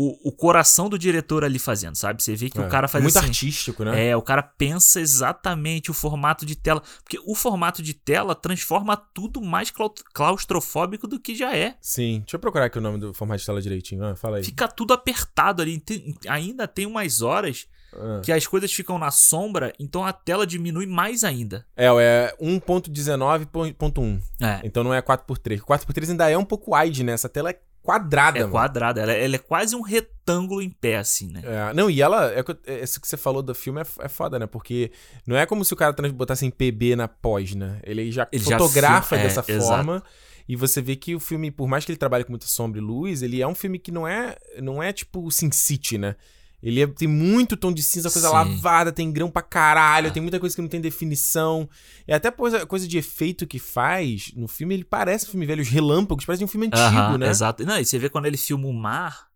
o, 0.00 0.28
o 0.28 0.30
coração 0.32 0.88
do 0.88 0.96
diretor 0.96 1.42
ali 1.42 1.58
fazendo, 1.58 1.96
sabe? 1.96 2.22
Você 2.22 2.36
vê 2.36 2.48
que 2.48 2.58
É, 2.60 2.64
o 2.64 2.68
cara 2.68 2.86
faz 2.86 3.02
muito 3.02 3.18
assim. 3.18 3.26
artístico, 3.26 3.82
né? 3.84 4.08
É, 4.10 4.16
o 4.16 4.22
cara 4.22 4.44
pensa 4.44 5.00
exatamente 5.00 5.90
o 5.90 5.94
formato 5.94 6.46
de 6.46 6.54
tela. 6.54 6.80
Porque 7.02 7.18
o 7.26 7.34
formato 7.34 7.82
de 7.82 7.94
tela 7.94 8.32
transforma 8.34 8.96
tudo 8.96 9.40
mais 9.42 9.72
clau- 9.72 9.92
claustrofóbico 10.14 11.08
do 11.08 11.18
que 11.18 11.34
já 11.34 11.56
é. 11.56 11.74
Sim. 11.80 12.20
Deixa 12.20 12.36
eu 12.36 12.40
procurar 12.40 12.66
aqui 12.66 12.78
o 12.78 12.80
nome 12.80 12.98
do 12.98 13.12
formato 13.12 13.40
de 13.40 13.46
tela 13.46 13.60
direitinho. 13.60 14.04
Ah, 14.04 14.14
fala 14.14 14.36
aí. 14.36 14.44
Fica 14.44 14.68
tudo 14.68 14.92
apertado 14.94 15.62
ali. 15.62 15.80
Tem- 15.80 16.14
ainda 16.28 16.68
tem 16.68 16.86
umas 16.86 17.20
horas 17.20 17.66
Ah. 17.92 18.20
que 18.22 18.30
as 18.30 18.46
coisas 18.46 18.72
ficam 18.72 18.98
na 18.98 19.10
sombra, 19.10 19.72
então 19.80 20.04
a 20.04 20.12
tela 20.12 20.46
diminui 20.46 20.86
mais 20.86 21.24
ainda. 21.24 21.66
É, 21.76 21.86
é 21.86 22.36
1.19.1. 22.40 24.20
É. 24.40 24.60
Então 24.64 24.84
não 24.84 24.92
é 24.94 25.00
4x3. 25.02 25.60
4x3 25.60 26.10
ainda 26.10 26.30
é 26.30 26.36
um 26.38 26.44
pouco 26.44 26.76
wide, 26.76 27.02
né? 27.02 27.12
Essa 27.12 27.28
tela 27.28 27.50
é 27.50 27.58
quadrada, 27.88 28.38
É 28.38 28.40
mano. 28.42 28.52
quadrada, 28.52 29.00
ela, 29.00 29.12
ela 29.12 29.34
é 29.36 29.38
quase 29.38 29.74
um 29.74 29.80
retângulo 29.80 30.60
em 30.60 30.68
pé, 30.68 30.98
assim, 30.98 31.30
né? 31.32 31.40
É, 31.42 31.72
não, 31.72 31.88
e 31.88 32.02
ela, 32.02 32.30
é, 32.32 32.44
é, 32.66 32.82
isso 32.84 33.00
que 33.00 33.08
você 33.08 33.16
falou 33.16 33.42
do 33.42 33.54
filme 33.54 33.80
é, 33.80 33.84
é 34.00 34.08
foda, 34.08 34.38
né? 34.38 34.46
Porque 34.46 34.92
não 35.26 35.36
é 35.36 35.46
como 35.46 35.64
se 35.64 35.72
o 35.72 35.76
cara 35.76 35.94
botasse 36.12 36.44
em 36.44 36.50
PB 36.50 36.96
na 36.96 37.08
pós, 37.08 37.54
né? 37.54 37.80
Ele 37.82 38.12
já 38.12 38.28
Ele 38.30 38.44
já 38.44 38.58
fotografa 38.58 39.16
filma- 39.16 39.22
é, 39.24 39.26
dessa 39.26 39.44
exato. 39.50 39.66
forma. 39.68 40.02
E 40.46 40.54
você 40.56 40.82
vê 40.82 40.96
que 40.96 41.14
o 41.14 41.20
filme, 41.20 41.50
por 41.50 41.66
mais 41.66 41.84
que 41.84 41.92
ele 41.92 41.98
trabalhe 41.98 42.24
com 42.24 42.32
muita 42.32 42.46
sombra 42.46 42.78
e 42.78 42.82
luz, 42.82 43.22
ele 43.22 43.40
é 43.40 43.46
um 43.46 43.54
filme 43.54 43.78
que 43.78 43.90
não 43.90 44.06
é, 44.06 44.36
não 44.62 44.82
é 44.82 44.92
tipo 44.92 45.30
Sin 45.30 45.50
City, 45.50 45.96
né? 45.98 46.14
Ele 46.62 46.82
é- 46.82 46.86
tem 46.86 47.06
muito 47.06 47.56
tom 47.56 47.72
de 47.72 47.82
cinza, 47.82 48.10
coisa 48.10 48.28
Sim. 48.28 48.34
lavada, 48.34 48.90
tem 48.92 49.12
grão 49.12 49.30
pra 49.30 49.42
caralho, 49.42 50.08
É. 50.08 50.10
tem 50.10 50.20
muita 50.20 50.40
coisa 50.40 50.54
que 50.56 50.60
não 50.62 50.68
tem 50.68 50.80
definição. 50.80 51.68
E 52.06 52.12
até 52.12 52.30
coisa, 52.30 52.66
coisa 52.66 52.86
de 52.88 52.98
efeito 52.98 53.46
que 53.46 53.58
faz 53.60 54.32
no 54.34 54.48
filme, 54.48 54.74
ele 54.74 54.84
parece 54.84 55.26
um 55.26 55.30
filme 55.30 55.46
velho, 55.46 55.62
os 55.62 55.68
relâmpagos, 55.68 56.24
parece 56.24 56.42
um 56.42 56.48
filme 56.48 56.66
antigo, 56.66 56.82
Aham, 56.82 57.18
né? 57.18 57.28
Exato. 57.28 57.64
Não, 57.64 57.78
e 57.78 57.84
você 57.84 57.98
vê 57.98 58.08
quando 58.08 58.26
ele 58.26 58.36
filma 58.36 58.66
o 58.66 58.72
mar, 58.72 59.28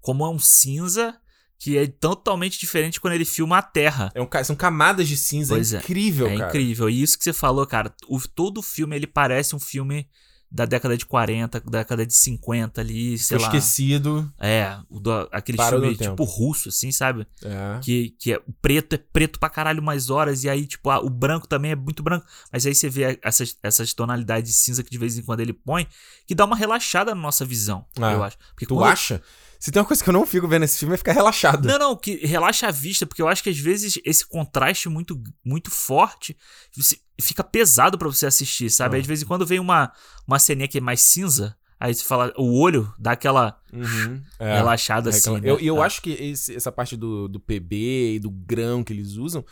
como 0.00 0.24
é 0.24 0.28
um 0.28 0.38
cinza 0.38 1.18
que 1.58 1.78
é 1.78 1.86
totalmente 1.86 2.60
diferente 2.60 3.00
quando 3.00 3.14
ele 3.14 3.24
filma 3.24 3.56
a 3.56 3.62
terra. 3.62 4.12
É 4.14 4.20
um 4.20 4.28
são 4.44 4.54
camadas 4.54 5.08
de 5.08 5.16
cinza, 5.16 5.54
Pois 5.54 5.72
é. 5.72 5.78
incrível, 5.78 6.26
é 6.26 6.36
cara. 6.36 6.48
incrível. 6.50 6.90
E 6.90 7.00
isso 7.02 7.16
que 7.16 7.24
você 7.24 7.32
falou, 7.32 7.66
cara, 7.66 7.90
o, 8.06 8.20
todo 8.20 8.58
o 8.58 8.62
filme 8.62 8.94
ele 8.94 9.06
parece 9.06 9.56
um 9.56 9.58
filme 9.58 10.06
da 10.50 10.64
década 10.64 10.96
de 10.96 11.04
40, 11.04 11.60
da 11.60 11.78
década 11.78 12.06
de 12.06 12.14
50 12.14 12.80
ali, 12.80 13.18
sei 13.18 13.36
Foi 13.38 13.46
lá. 13.46 13.54
esquecido. 13.56 14.32
É, 14.38 14.78
o 14.88 15.00
do- 15.00 15.28
aquele 15.32 15.58
Parou 15.58 15.80
filme 15.80 15.96
tipo 15.96 16.24
russo, 16.24 16.68
assim, 16.68 16.90
sabe? 16.92 17.26
É. 17.42 17.80
Que, 17.82 18.10
que 18.18 18.32
é, 18.32 18.36
o 18.46 18.52
preto 18.62 18.94
é 18.94 18.98
preto 18.98 19.38
pra 19.40 19.50
caralho 19.50 19.82
mais 19.82 20.08
horas, 20.08 20.44
e 20.44 20.48
aí, 20.48 20.66
tipo, 20.66 20.88
ah, 20.90 21.00
o 21.00 21.10
branco 21.10 21.46
também 21.48 21.72
é 21.72 21.76
muito 21.76 22.02
branco. 22.02 22.24
Mas 22.52 22.64
aí 22.64 22.74
você 22.74 22.88
vê 22.88 23.18
essas, 23.22 23.56
essas 23.62 23.92
tonalidades 23.92 24.50
de 24.52 24.56
cinza 24.56 24.82
que 24.82 24.90
de 24.90 24.98
vez 24.98 25.18
em 25.18 25.22
quando 25.22 25.40
ele 25.40 25.52
põe, 25.52 25.86
que 26.26 26.34
dá 26.34 26.44
uma 26.44 26.56
relaxada 26.56 27.14
na 27.14 27.20
nossa 27.20 27.44
visão, 27.44 27.84
Ah, 28.00 28.12
eu 28.12 28.22
acho. 28.22 28.36
Porque 28.54 28.66
Tu 28.66 28.82
acha? 28.84 29.22
Se 29.58 29.72
tem 29.72 29.80
uma 29.80 29.86
coisa 29.88 30.04
que 30.04 30.08
eu 30.10 30.12
não 30.12 30.26
fico 30.26 30.46
vendo 30.46 30.60
nesse 30.60 30.78
filme 30.78 30.94
é 30.94 30.98
ficar 30.98 31.12
relaxado. 31.12 31.66
Não, 31.66 31.78
não, 31.78 31.96
que 31.96 32.24
relaxa 32.26 32.68
a 32.68 32.70
vista, 32.70 33.06
porque 33.06 33.22
eu 33.22 33.26
acho 33.26 33.42
que 33.42 33.48
às 33.50 33.58
vezes 33.58 33.98
esse 34.04 34.24
contraste 34.26 34.88
muito, 34.88 35.20
muito 35.44 35.70
forte 35.70 36.36
você- 36.76 36.98
fica 37.20 37.42
pesado 37.44 37.96
pra 37.98 38.08
você 38.08 38.26
assistir, 38.26 38.70
sabe? 38.70 38.94
Ah. 38.94 38.98
Aí 38.98 39.02
de 39.02 39.08
vez 39.08 39.22
em 39.22 39.26
quando 39.26 39.46
vem 39.46 39.58
uma, 39.60 39.92
uma 40.26 40.38
ceninha 40.38 40.68
que 40.68 40.78
é 40.78 40.80
mais 40.80 41.00
cinza, 41.00 41.56
aí 41.80 41.94
você 41.94 42.04
fala, 42.04 42.32
o 42.36 42.58
olho 42.58 42.92
dá 42.98 43.12
aquela 43.12 43.58
Uhum, 43.72 44.22
é. 44.38 44.56
relaxada 44.56 45.10
assim. 45.10 45.18
Reclama- 45.34 45.40
né? 45.40 45.50
eu, 45.50 45.58
eu 45.58 45.82
É. 45.82 45.86
acho 45.86 46.02
que 46.02 46.10
esse- 46.10 46.54
essa 46.54 46.70
parte 46.72 46.96
do, 46.96 47.28
do 47.28 47.40
PB 47.40 48.14
e 48.14 48.18
do 48.18 48.30
grão 48.30 48.82
que 48.84 48.92
eles 48.92 49.12
usam 49.16 49.44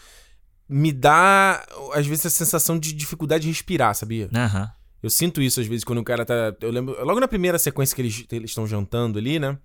me 0.68 0.90
dá, 0.92 1.64
às 1.92 2.06
vezes, 2.06 2.24
a 2.26 2.30
sensação 2.30 2.78
de 2.78 2.92
dificuldade 2.92 3.42
de 3.42 3.48
respirar, 3.48 3.94
sabia? 3.94 4.30
Aham. 4.34 4.70
Eu 5.02 5.10
sinto 5.10 5.42
isso 5.42 5.60
às 5.60 5.66
vezes 5.66 5.84
quando 5.84 5.98
o 5.98 6.04
cara 6.04 6.24
tá. 6.24 6.54
Eu 6.62 6.70
lembro. 6.70 6.96
Logo 7.04 7.20
na 7.20 7.28
primeira 7.28 7.58
sequência 7.58 7.94
que 7.94 8.00
eles 8.00 8.24
eles 8.32 8.50
estão 8.50 8.66
jantando 8.66 9.18
ali, 9.18 9.38
né? 9.38 9.58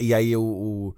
E 0.00 0.12
aí 0.12 0.36
o, 0.36 0.92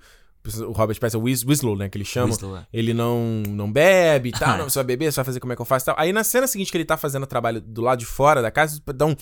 o, 0.67 0.73
Robert 0.73 0.99
Pattinson, 0.99 1.19
o 1.19 1.23
Whis- 1.23 1.45
Winslow, 1.45 1.77
né? 1.77 1.89
Que 1.89 1.99
eles 1.99 2.09
chamam. 2.09 2.31
Whistler, 2.31 2.61
é. 2.63 2.67
Ele 2.73 2.95
não, 2.95 3.43
não 3.49 3.71
bebe 3.71 4.31
e 4.31 4.33
tal, 4.33 4.57
não, 4.59 4.69
você 4.69 4.79
vai 4.79 4.85
beber, 4.85 5.13
você 5.13 5.17
vai 5.17 5.25
fazer 5.25 5.41
como 5.41 5.53
é 5.53 5.57
que 5.57 5.63
eu 5.63 5.67
faço 5.67 5.85
e 5.85 5.87
tal. 5.87 5.95
Aí 5.99 6.13
na 6.13 6.25
cena 6.25 6.47
seguinte 6.47 6.71
que 6.71 6.77
ele 6.77 6.85
tá 6.85 6.97
fazendo 6.97 7.23
o 7.25 7.27
trabalho 7.27 7.61
do 7.61 7.81
lado 7.83 7.99
de 7.99 8.07
fora 8.07 8.41
da 8.43 8.51
casa, 8.51 8.81
dá 8.95 9.07
um. 9.07 9.15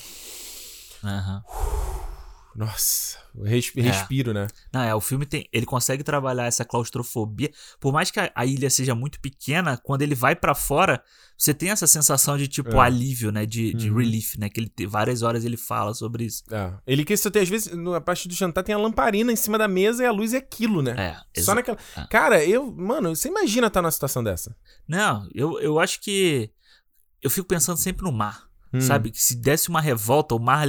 Aham. 1.05 1.43
Nossa, 2.57 3.19
É. 3.45 3.51
respiro, 3.83 4.33
né? 4.33 4.47
Não, 4.73 4.81
é, 4.83 4.95
o 4.95 5.01
filme 5.01 5.27
tem. 5.27 5.47
Ele 5.53 5.67
consegue 5.67 6.03
trabalhar 6.03 6.47
essa 6.47 6.65
claustrofobia. 6.65 7.51
Por 7.79 7.93
mais 7.93 8.11
que 8.11 8.19
a, 8.19 8.33
a 8.35 8.47
ilha 8.47 8.71
seja 8.71 8.95
muito 8.95 9.21
pequena, 9.21 9.77
quando 9.77 10.03
ele 10.03 10.15
vai 10.15 10.35
pra 10.35 10.55
fora, 10.55 11.03
você 11.37 11.53
tem 11.53 11.71
essa 11.71 11.87
sensação 11.87 12.39
de, 12.39 12.49
tipo, 12.49 12.77
É. 12.77 12.81
alívio, 12.87 13.31
né? 13.31 13.45
De, 13.45 13.75
de 13.75 13.91
Uhum. 13.91 13.99
relief, 13.99 14.37
né? 14.39 14.49
Que 14.49 14.61
ele 14.61 14.69
tem- 14.71 14.87
várias 14.87 15.23
horas 15.23 15.45
ele 15.45 15.57
fala 15.59 15.93
sobre 15.93 16.25
isso. 16.25 16.43
É. 16.51 16.73
Ele 16.87 17.05
que 17.05 17.13
isso 17.13 17.31
tem, 17.31 17.43
às 17.43 17.49
vezes, 17.49 17.75
na 17.77 18.01
parte 18.01 18.27
do 18.27 18.35
jantar 18.35 18.63
tem 18.65 18.75
a 18.75 18.79
lamparina 18.79 19.31
em 19.31 19.37
cima 19.37 19.59
da 19.59 19.69
mesa 19.69 20.03
e 20.03 20.07
a 20.07 20.11
luz 20.13 20.33
é 20.33 20.39
aquilo, 20.39 20.81
né? 20.81 21.21
É, 21.35 21.41
Só 21.43 21.55
naquela. 21.55 21.77
é. 21.97 22.07
Cara, 22.09 22.43
eu. 22.45 22.73
Mano, 22.73 23.15
você 23.15 23.29
imagina 23.29 23.67
estar 23.67 23.83
numa 23.83 23.91
situação 23.91 24.25
dessa. 24.25 24.57
Não, 24.89 25.29
eu, 25.35 25.61
eu 25.61 25.79
acho 25.79 26.01
que. 26.01 26.51
Eu 27.21 27.29
fico 27.31 27.47
pensando 27.47 27.77
sempre 27.77 28.05
no 28.05 28.13
mar. 28.13 28.47
Hum. 28.73 28.81
Sabe? 28.81 29.11
Que 29.11 29.23
se 29.23 29.37
desse 29.37 29.69
uma 29.69 29.81
revolta, 29.81 30.35
o 30.35 30.39
mar 30.39 30.67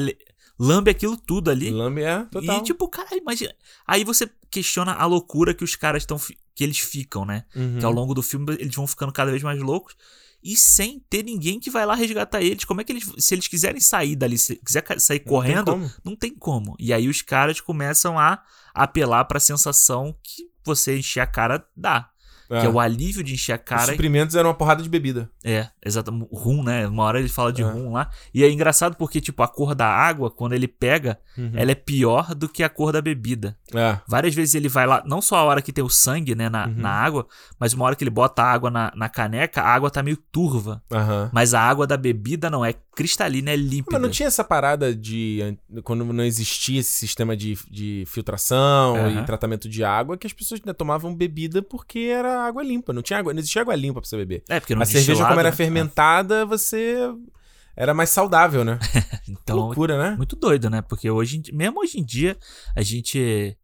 lambe 0.59 0.91
aquilo 0.91 1.17
tudo 1.17 1.49
ali. 1.49 1.69
Lambe 1.69 2.01
é 2.01 2.23
total. 2.25 2.57
E, 2.57 2.63
tipo, 2.63 2.87
cara, 2.87 3.15
imagina. 3.15 3.53
Aí 3.85 4.03
você 4.03 4.29
questiona 4.49 4.93
a 4.93 5.05
loucura 5.05 5.53
que 5.53 5.63
os 5.63 5.75
caras 5.75 6.03
estão. 6.03 6.19
Que 6.55 6.63
eles 6.63 6.79
ficam, 6.79 7.23
né? 7.25 7.45
Uhum. 7.55 7.77
Que 7.79 7.85
ao 7.85 7.91
longo 7.91 8.13
do 8.13 8.23
filme 8.23 8.53
eles 8.59 8.75
vão 8.75 8.87
ficando 8.87 9.11
cada 9.11 9.29
vez 9.31 9.43
mais 9.43 9.61
loucos. 9.61 9.95
E 10.43 10.55
sem 10.55 10.99
ter 11.09 11.23
ninguém 11.23 11.59
que 11.59 11.69
vai 11.69 11.85
lá 11.85 11.93
resgatar 11.95 12.41
eles. 12.41 12.63
Como 12.63 12.81
é 12.81 12.83
que 12.83 12.91
eles. 12.91 13.11
Se 13.17 13.35
eles 13.35 13.47
quiserem 13.47 13.81
sair 13.81 14.15
dali, 14.15 14.37
se 14.37 14.55
quiser 14.55 14.83
sair 14.99 15.17
Não 15.19 15.23
tem 15.25 15.33
correndo, 15.33 15.71
como. 15.71 15.91
não 16.03 16.15
tem 16.15 16.33
como. 16.33 16.75
E 16.79 16.93
aí 16.93 17.07
os 17.07 17.21
caras 17.21 17.59
começam 17.61 18.17
a 18.17 18.43
apelar 18.73 19.25
pra 19.25 19.39
sensação 19.39 20.15
que 20.23 20.49
você 20.63 20.97
encher 20.97 21.21
a 21.21 21.27
cara 21.27 21.65
dá. 21.75 22.09
É. 22.49 22.61
Que 22.61 22.65
é 22.65 22.69
o 22.69 22.79
alívio 22.79 23.23
de 23.23 23.33
encher 23.33 23.53
a 23.53 23.55
Os 23.55 23.61
cara. 23.63 23.85
suprimentos 23.91 24.35
eram 24.35 24.49
uma 24.49 24.55
porrada 24.55 24.81
de 24.81 24.87
bebida. 24.89 25.29
É, 25.43 25.67
exato. 25.85 26.11
Rum, 26.31 26.63
né? 26.63 26.87
Uma 26.87 27.03
hora 27.03 27.19
ele 27.19 27.27
fala 27.29 27.51
de 27.51 27.61
É. 27.61 27.65
rum 27.65 27.91
lá. 27.91 28.09
E 28.33 28.43
é 28.43 28.49
engraçado 28.49 28.95
porque, 28.95 29.19
tipo, 29.19 29.43
a 29.43 29.47
cor 29.47 29.75
da 29.75 29.87
água, 29.87 30.31
quando 30.31 30.53
ele 30.53 30.67
pega, 30.67 31.19
Uhum. 31.37 31.51
ela 31.53 31.71
é 31.71 31.75
pior 31.75 32.33
do 32.33 32.47
que 32.47 32.63
a 32.63 32.69
cor 32.69 32.91
da 32.93 33.01
bebida. 33.01 33.57
É. 33.73 33.97
Várias 34.07 34.33
vezes 34.33 34.55
ele 34.55 34.69
vai 34.69 34.87
lá, 34.87 35.03
não 35.05 35.21
só 35.21 35.37
a 35.37 35.43
hora 35.43 35.61
que 35.61 35.73
tem 35.73 35.83
o 35.83 35.89
sangue, 35.89 36.35
né, 36.35 36.49
na, 36.49 36.67
Uhum. 36.67 36.73
na 36.77 36.89
água, 36.89 37.27
mas 37.59 37.73
uma 37.73 37.85
hora 37.85 37.95
que 37.95 38.03
ele 38.03 38.09
bota 38.11 38.41
a 38.43 38.51
água 38.51 38.69
na, 38.71 38.91
na 38.95 39.09
caneca, 39.09 39.61
a 39.61 39.69
água 39.69 39.91
tá 39.91 40.01
meio 40.01 40.17
turva. 40.17 40.81
Aham. 40.91 41.29
Mas 41.33 41.53
a 41.53 41.61
água 41.61 41.85
da 41.85 41.97
bebida 41.97 42.49
não, 42.49 42.63
é 42.63 42.73
cristalina, 42.97 43.51
é 43.51 43.55
límpida. 43.55 43.91
Mas 43.91 44.01
não 44.01 44.09
tinha 44.09 44.25
essa 44.25 44.43
parada 44.43 44.93
de. 44.93 45.55
Quando 45.83 46.03
não 46.03 46.23
existia 46.23 46.79
esse 46.79 46.89
sistema 46.91 47.37
de, 47.37 47.55
de 47.69 48.03
filtração 48.07 48.95
Aham. 48.95 49.21
e 49.21 49.25
tratamento 49.25 49.69
de 49.69 49.83
água, 49.83 50.17
que 50.17 50.25
as 50.25 50.33
pessoas 50.33 50.59
né, 50.63 50.73
tomavam 50.73 51.13
bebida 51.13 51.61
porque 51.61 51.99
era 51.99 52.43
água 52.43 52.63
limpa. 52.63 52.91
Não 52.91 53.03
tinha 53.03 53.19
água, 53.19 53.33
não 53.33 53.39
existia 53.39 53.61
água 53.61 53.75
limpa 53.75 54.01
pra 54.01 54.09
você 54.09 54.17
beber. 54.17 54.43
É, 54.49 54.59
porque 54.59 54.73
não 54.73 54.81
a 54.81 54.85
cerveja, 54.85 55.27
como 55.27 55.39
era 55.39 55.51
né? 55.51 55.55
fermentada, 55.55 56.43
você. 56.43 56.97
Era 57.75 57.93
mais 57.93 58.09
saudável, 58.09 58.65
né? 58.65 58.79
Que 59.23 59.29
Então, 59.31 59.55
loucura, 59.55 59.95
né? 59.99 60.15
muito 60.17 60.35
doido, 60.35 60.67
né? 60.67 60.81
Porque 60.81 61.11
hoje, 61.11 61.43
mesmo 61.53 61.79
hoje 61.79 61.99
em 61.99 62.03
dia, 62.03 62.35
a 62.75 62.81
gente 62.81 63.55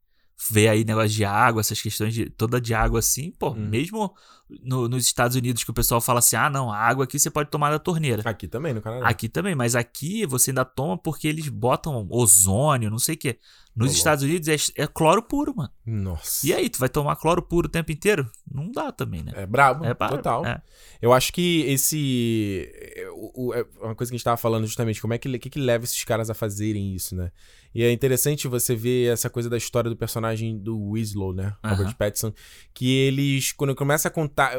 vê 0.52 0.68
aí 0.68 0.84
negócio 0.84 1.10
de 1.10 1.24
água, 1.26 1.62
essas 1.62 1.82
questões 1.82 2.14
de 2.14 2.30
toda 2.30 2.60
de 2.60 2.74
água 2.74 3.00
assim, 3.00 3.32
pô, 3.32 3.52
Hum. 3.52 3.68
mesmo 3.70 4.14
no- 4.62 4.88
nos 4.88 5.06
Estados 5.06 5.36
Unidos 5.36 5.64
que 5.64 5.72
o 5.72 5.74
pessoal 5.74 6.00
fala 6.02 6.20
assim: 6.20 6.36
ah, 6.36 6.50
não, 6.50 6.72
a 6.72 6.78
água 6.78 7.06
aqui 7.06 7.18
você 7.18 7.30
pode 7.30 7.50
tomar 7.50 7.72
da 7.72 7.80
torneira. 7.80 8.22
Aqui 8.30 8.48
também, 8.48 8.74
no 8.74 8.82
Canadá. 8.82 9.08
Aqui 9.08 9.28
também, 9.30 9.56
mas 9.56 9.76
aqui 9.76 10.26
você 10.26 10.52
ainda 10.52 10.66
toma 10.66 10.98
porque 10.98 11.28
eles 11.28 11.48
botam 11.50 12.06
ozônio, 12.10 12.90
não 12.92 13.00
sei 13.00 13.16
o 13.16 13.18
quê. 13.18 13.40
Nos 13.76 13.86
Ô, 13.86 13.90
louco. 13.90 13.98
Estados 13.98 14.24
Unidos 14.24 14.48
é, 14.48 14.84
é 14.84 14.88
cloro 14.88 15.24
puro, 15.24 15.56
mano. 15.56 15.72
Nossa. 15.86 16.46
E 16.46 16.54
aí, 16.54 16.70
tu 16.70 16.78
vai 16.80 16.90
tomar 16.90 17.16
cloro 17.16 17.42
puro 17.42 17.68
o 17.68 17.70
tempo 17.72 17.92
inteiro? 17.92 18.30
Não 18.50 18.72
dá 18.72 18.92
também, 18.92 19.24
né? 19.24 19.32
É 19.36 19.46
brabo, 19.48 19.84
É 19.84 19.94
para- 19.94 20.16
total. 20.16 20.46
é. 20.46 20.62
Eu 21.02 21.12
acho 21.12 21.34
que 21.34 21.62
esse. 21.62 22.70
é, 22.96 23.10
o- 23.12 23.48
o- 23.48 23.54
é 23.54 23.66
uma 23.82 23.96
coisa 23.96 24.10
que 24.12 24.16
a 24.16 24.18
gente 24.18 24.24
tava 24.24 24.38
falando 24.38 24.66
justamente, 24.66 25.02
como 25.02 25.14
é 25.14 25.18
que, 25.18 25.40
que, 25.40 25.50
que 25.50 25.60
leva 25.60 25.84
esses 25.84 26.04
caras 26.04 26.30
a 26.30 26.34
fazerem 26.34 26.94
isso, 26.96 27.16
né? 27.16 27.32
E 27.76 27.84
é 27.84 27.92
interessante 27.92 28.48
você 28.48 28.76
ver 28.76 29.12
essa 29.12 29.30
coisa 29.32 29.50
da 29.50 29.58
história 29.58 29.90
do 29.90 29.98
personagem 29.98 30.58
do 30.60 30.92
Winslow, 30.94 31.34
né? 31.34 31.54
Robert 31.66 31.96
Pattinson. 31.98 32.32
Que 32.74 32.88
eles, 33.08 33.52
quando 33.52 33.74
começa 33.74 34.08
a 34.08 34.12
contar 34.12 34.56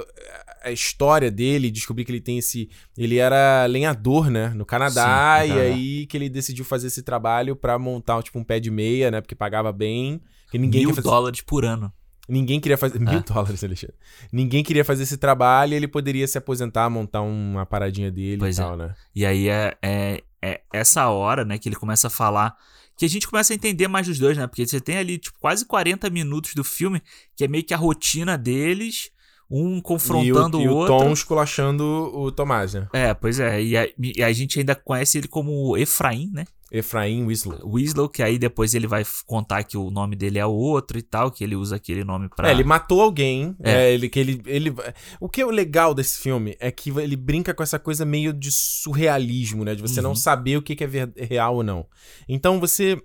a 0.63 0.73
história 0.73 1.31
dele, 1.31 1.71
descobrir 1.71 2.05
que 2.05 2.11
ele 2.11 2.21
tem 2.21 2.39
esse. 2.39 2.69
Ele 2.99 3.19
era 3.19 3.67
lenhador, 3.67 4.29
né? 4.31 4.49
No 4.49 4.67
Canadá, 4.67 5.41
Sim, 5.45 5.53
e 5.53 5.61
aí 5.61 6.07
que 6.07 6.17
ele 6.17 6.29
decidiu 6.29 6.65
fazer 6.65 6.89
esse 6.89 7.03
trabalho 7.05 7.55
pra 7.55 7.79
montar 7.79 8.21
tipo, 8.23 8.39
um 8.39 8.45
pé 8.45 8.59
de 8.59 8.71
meia, 8.71 9.04
né? 9.11 9.21
Porque 9.21 9.35
pagava 9.35 9.73
bem. 9.73 10.21
Que 10.51 10.59
ninguém 10.59 10.87
Mil 10.87 10.95
fazer... 10.95 11.09
dólares 11.09 11.41
por 11.41 11.65
ano. 11.65 11.93
Ninguém 12.29 12.59
queria 12.59 12.79
fazer. 12.79 12.99
Mil 12.99 13.21
dólares, 13.21 13.63
Alexandre. 13.63 13.97
Ninguém 14.33 14.65
queria 14.65 14.85
fazer 14.85 15.03
esse 15.03 15.17
trabalho 15.17 15.75
e 15.75 15.77
ele 15.77 15.89
poderia 15.89 16.27
se 16.27 16.39
aposentar, 16.39 16.89
montar 16.89 17.23
uma 17.23 17.67
paradinha 17.67 18.11
dele 18.11 18.39
Pois 18.39 18.57
e 18.57 18.61
é. 18.61 18.65
tal, 18.65 18.77
né? 18.77 18.95
E 19.15 19.27
aí 19.27 19.49
é, 19.49 19.77
é, 19.83 20.23
é 20.43 20.61
essa 20.73 21.09
hora, 21.09 21.45
né, 21.45 21.59
que 21.59 21.69
ele 21.69 21.77
começa 21.77 22.07
a 22.07 22.11
falar. 22.11 22.57
Que 22.97 23.05
a 23.05 23.09
gente 23.09 23.27
começa 23.27 23.53
a 23.53 23.57
entender 23.57 23.89
mais 23.89 24.07
dos 24.07 24.19
dois, 24.19 24.39
né? 24.39 24.47
Porque 24.47 24.67
você 24.67 24.81
tem 24.81 24.97
ali, 24.97 25.19
tipo, 25.19 25.37
quase 25.41 25.67
40 25.67 26.09
minutos 26.11 26.55
do 26.55 26.63
filme, 26.63 27.03
que 27.37 27.45
é 27.45 27.49
meio 27.49 27.65
que 27.65 27.75
a 27.75 27.77
rotina 27.77 28.39
deles, 28.39 29.11
um 29.51 29.81
confrontando 29.81 30.61
e 30.61 30.69
o, 30.69 30.71
o, 30.71 30.73
e 30.73 30.75
o 30.75 30.77
outro. 30.77 30.99
Tom 30.99 31.13
esculachando 31.13 31.85
o 31.85 32.31
Tomás, 32.31 32.75
né? 32.75 32.89
É, 32.93 33.13
pois 33.13 33.41
é. 33.41 33.63
E 33.63 33.77
a, 33.77 33.89
e 33.99 34.23
a 34.23 34.33
gente 34.33 34.61
ainda 34.61 34.77
conhece 34.77 35.19
ele 35.19 35.29
como 35.29 35.77
Efraim, 35.77 36.31
né? 36.33 36.45
Efraim 36.73 37.27
Winslow. 37.27 37.73
Winslow, 37.73 38.09
que 38.09 38.23
aí 38.23 38.39
depois 38.39 38.75
ele 38.75 38.87
vai 38.87 39.05
contar 39.27 39.63
que 39.65 39.77
o 39.77 39.91
nome 39.91 40.17
dele 40.17 40.39
é 40.39 40.47
outro 40.47 40.99
e 40.99 41.03
tal, 41.03 41.31
que 41.31 41.45
ele 41.45 41.55
usa 41.55 41.77
aquele 41.77 42.03
nome 42.05 42.29
pra. 42.35 42.49
É, 42.49 42.51
ele 42.51 42.65
matou 42.65 43.01
alguém. 43.01 43.55
É. 43.63 43.71
É. 43.73 43.93
ele, 43.95 44.09
que 44.09 44.19
ele, 44.19 44.43
ele, 44.47 44.75
o 45.21 45.29
que 45.29 45.41
é 45.41 45.47
o 45.47 45.51
legal 45.51 45.95
desse 45.95 46.19
filme 46.19 46.57
é 46.59 46.71
que 46.73 46.91
ele 46.91 47.17
brinca 47.17 47.55
com 47.55 47.63
essa 47.63 47.79
coisa 47.79 48.05
meio 48.05 48.33
de 48.33 48.51
surrealismo, 48.51 49.65
né? 49.65 49.75
De 49.75 49.83
você 49.83 50.01
Uhum. 50.01 50.09
não 50.09 50.15
saber 50.17 50.57
o 50.57 50.63
que 50.63 50.77
é 50.83 51.25
real 51.25 51.57
ou 51.57 51.63
não. 51.63 51.87
Então 52.29 52.59
você. 52.61 53.01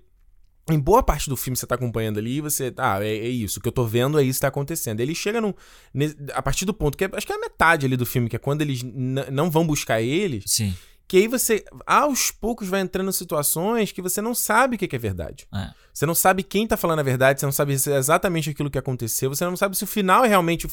Em 0.70 0.78
boa 0.78 1.02
parte 1.02 1.28
do 1.28 1.36
filme 1.36 1.56
você 1.56 1.66
tá 1.66 1.74
acompanhando 1.74 2.18
ali, 2.18 2.40
você. 2.40 2.72
Ah, 2.76 3.02
é, 3.02 3.08
é 3.08 3.28
isso. 3.28 3.58
O 3.58 3.62
que 3.62 3.66
eu 3.68 3.72
tô 3.72 3.84
vendo 3.84 4.20
é 4.20 4.22
isso 4.22 4.38
que 4.38 4.42
tá 4.42 4.48
acontecendo. 4.48 5.00
Ele 5.00 5.14
chega 5.16 5.40
no. 5.40 5.54
ne- 5.92 6.14
A 6.32 6.40
partir 6.42 6.64
do 6.64 6.72
ponto 6.72 6.96
que 6.96 7.04
é, 7.04 7.10
acho 7.12 7.26
que 7.26 7.32
é 7.32 7.36
a 7.36 7.40
metade 7.40 7.86
ali 7.86 7.96
do 7.96 8.06
filme, 8.06 8.28
que 8.28 8.36
é 8.36 8.38
quando 8.38 8.62
eles 8.62 8.82
não 8.84 9.50
vão 9.50 9.66
buscar 9.66 10.00
eles. 10.00 10.44
Sim. 10.46 10.72
Que 11.10 11.16
aí 11.16 11.26
você, 11.26 11.64
aos 11.84 12.30
poucos, 12.30 12.68
vai 12.68 12.80
entrando 12.80 13.08
em 13.08 13.12
situações 13.12 13.90
que 13.90 14.00
você 14.00 14.22
não 14.22 14.32
sabe 14.32 14.76
o 14.76 14.78
que 14.78 14.94
é 14.94 14.98
verdade. 14.98 15.44
É. 15.52 15.72
Você 15.92 16.06
não 16.06 16.14
sabe 16.14 16.44
quem 16.44 16.68
tá 16.68 16.76
falando 16.76 17.00
a 17.00 17.02
verdade, 17.02 17.40
você 17.40 17.46
não 17.46 17.50
sabe 17.52 17.72
é 17.72 17.96
exatamente 17.96 18.48
aquilo 18.48 18.70
que 18.70 18.78
aconteceu, 18.78 19.28
você 19.28 19.44
não 19.44 19.56
sabe 19.56 19.76
se 19.76 19.82
o 19.82 19.88
final 19.88 20.24
é 20.24 20.28
realmente 20.28 20.68
o, 20.68 20.70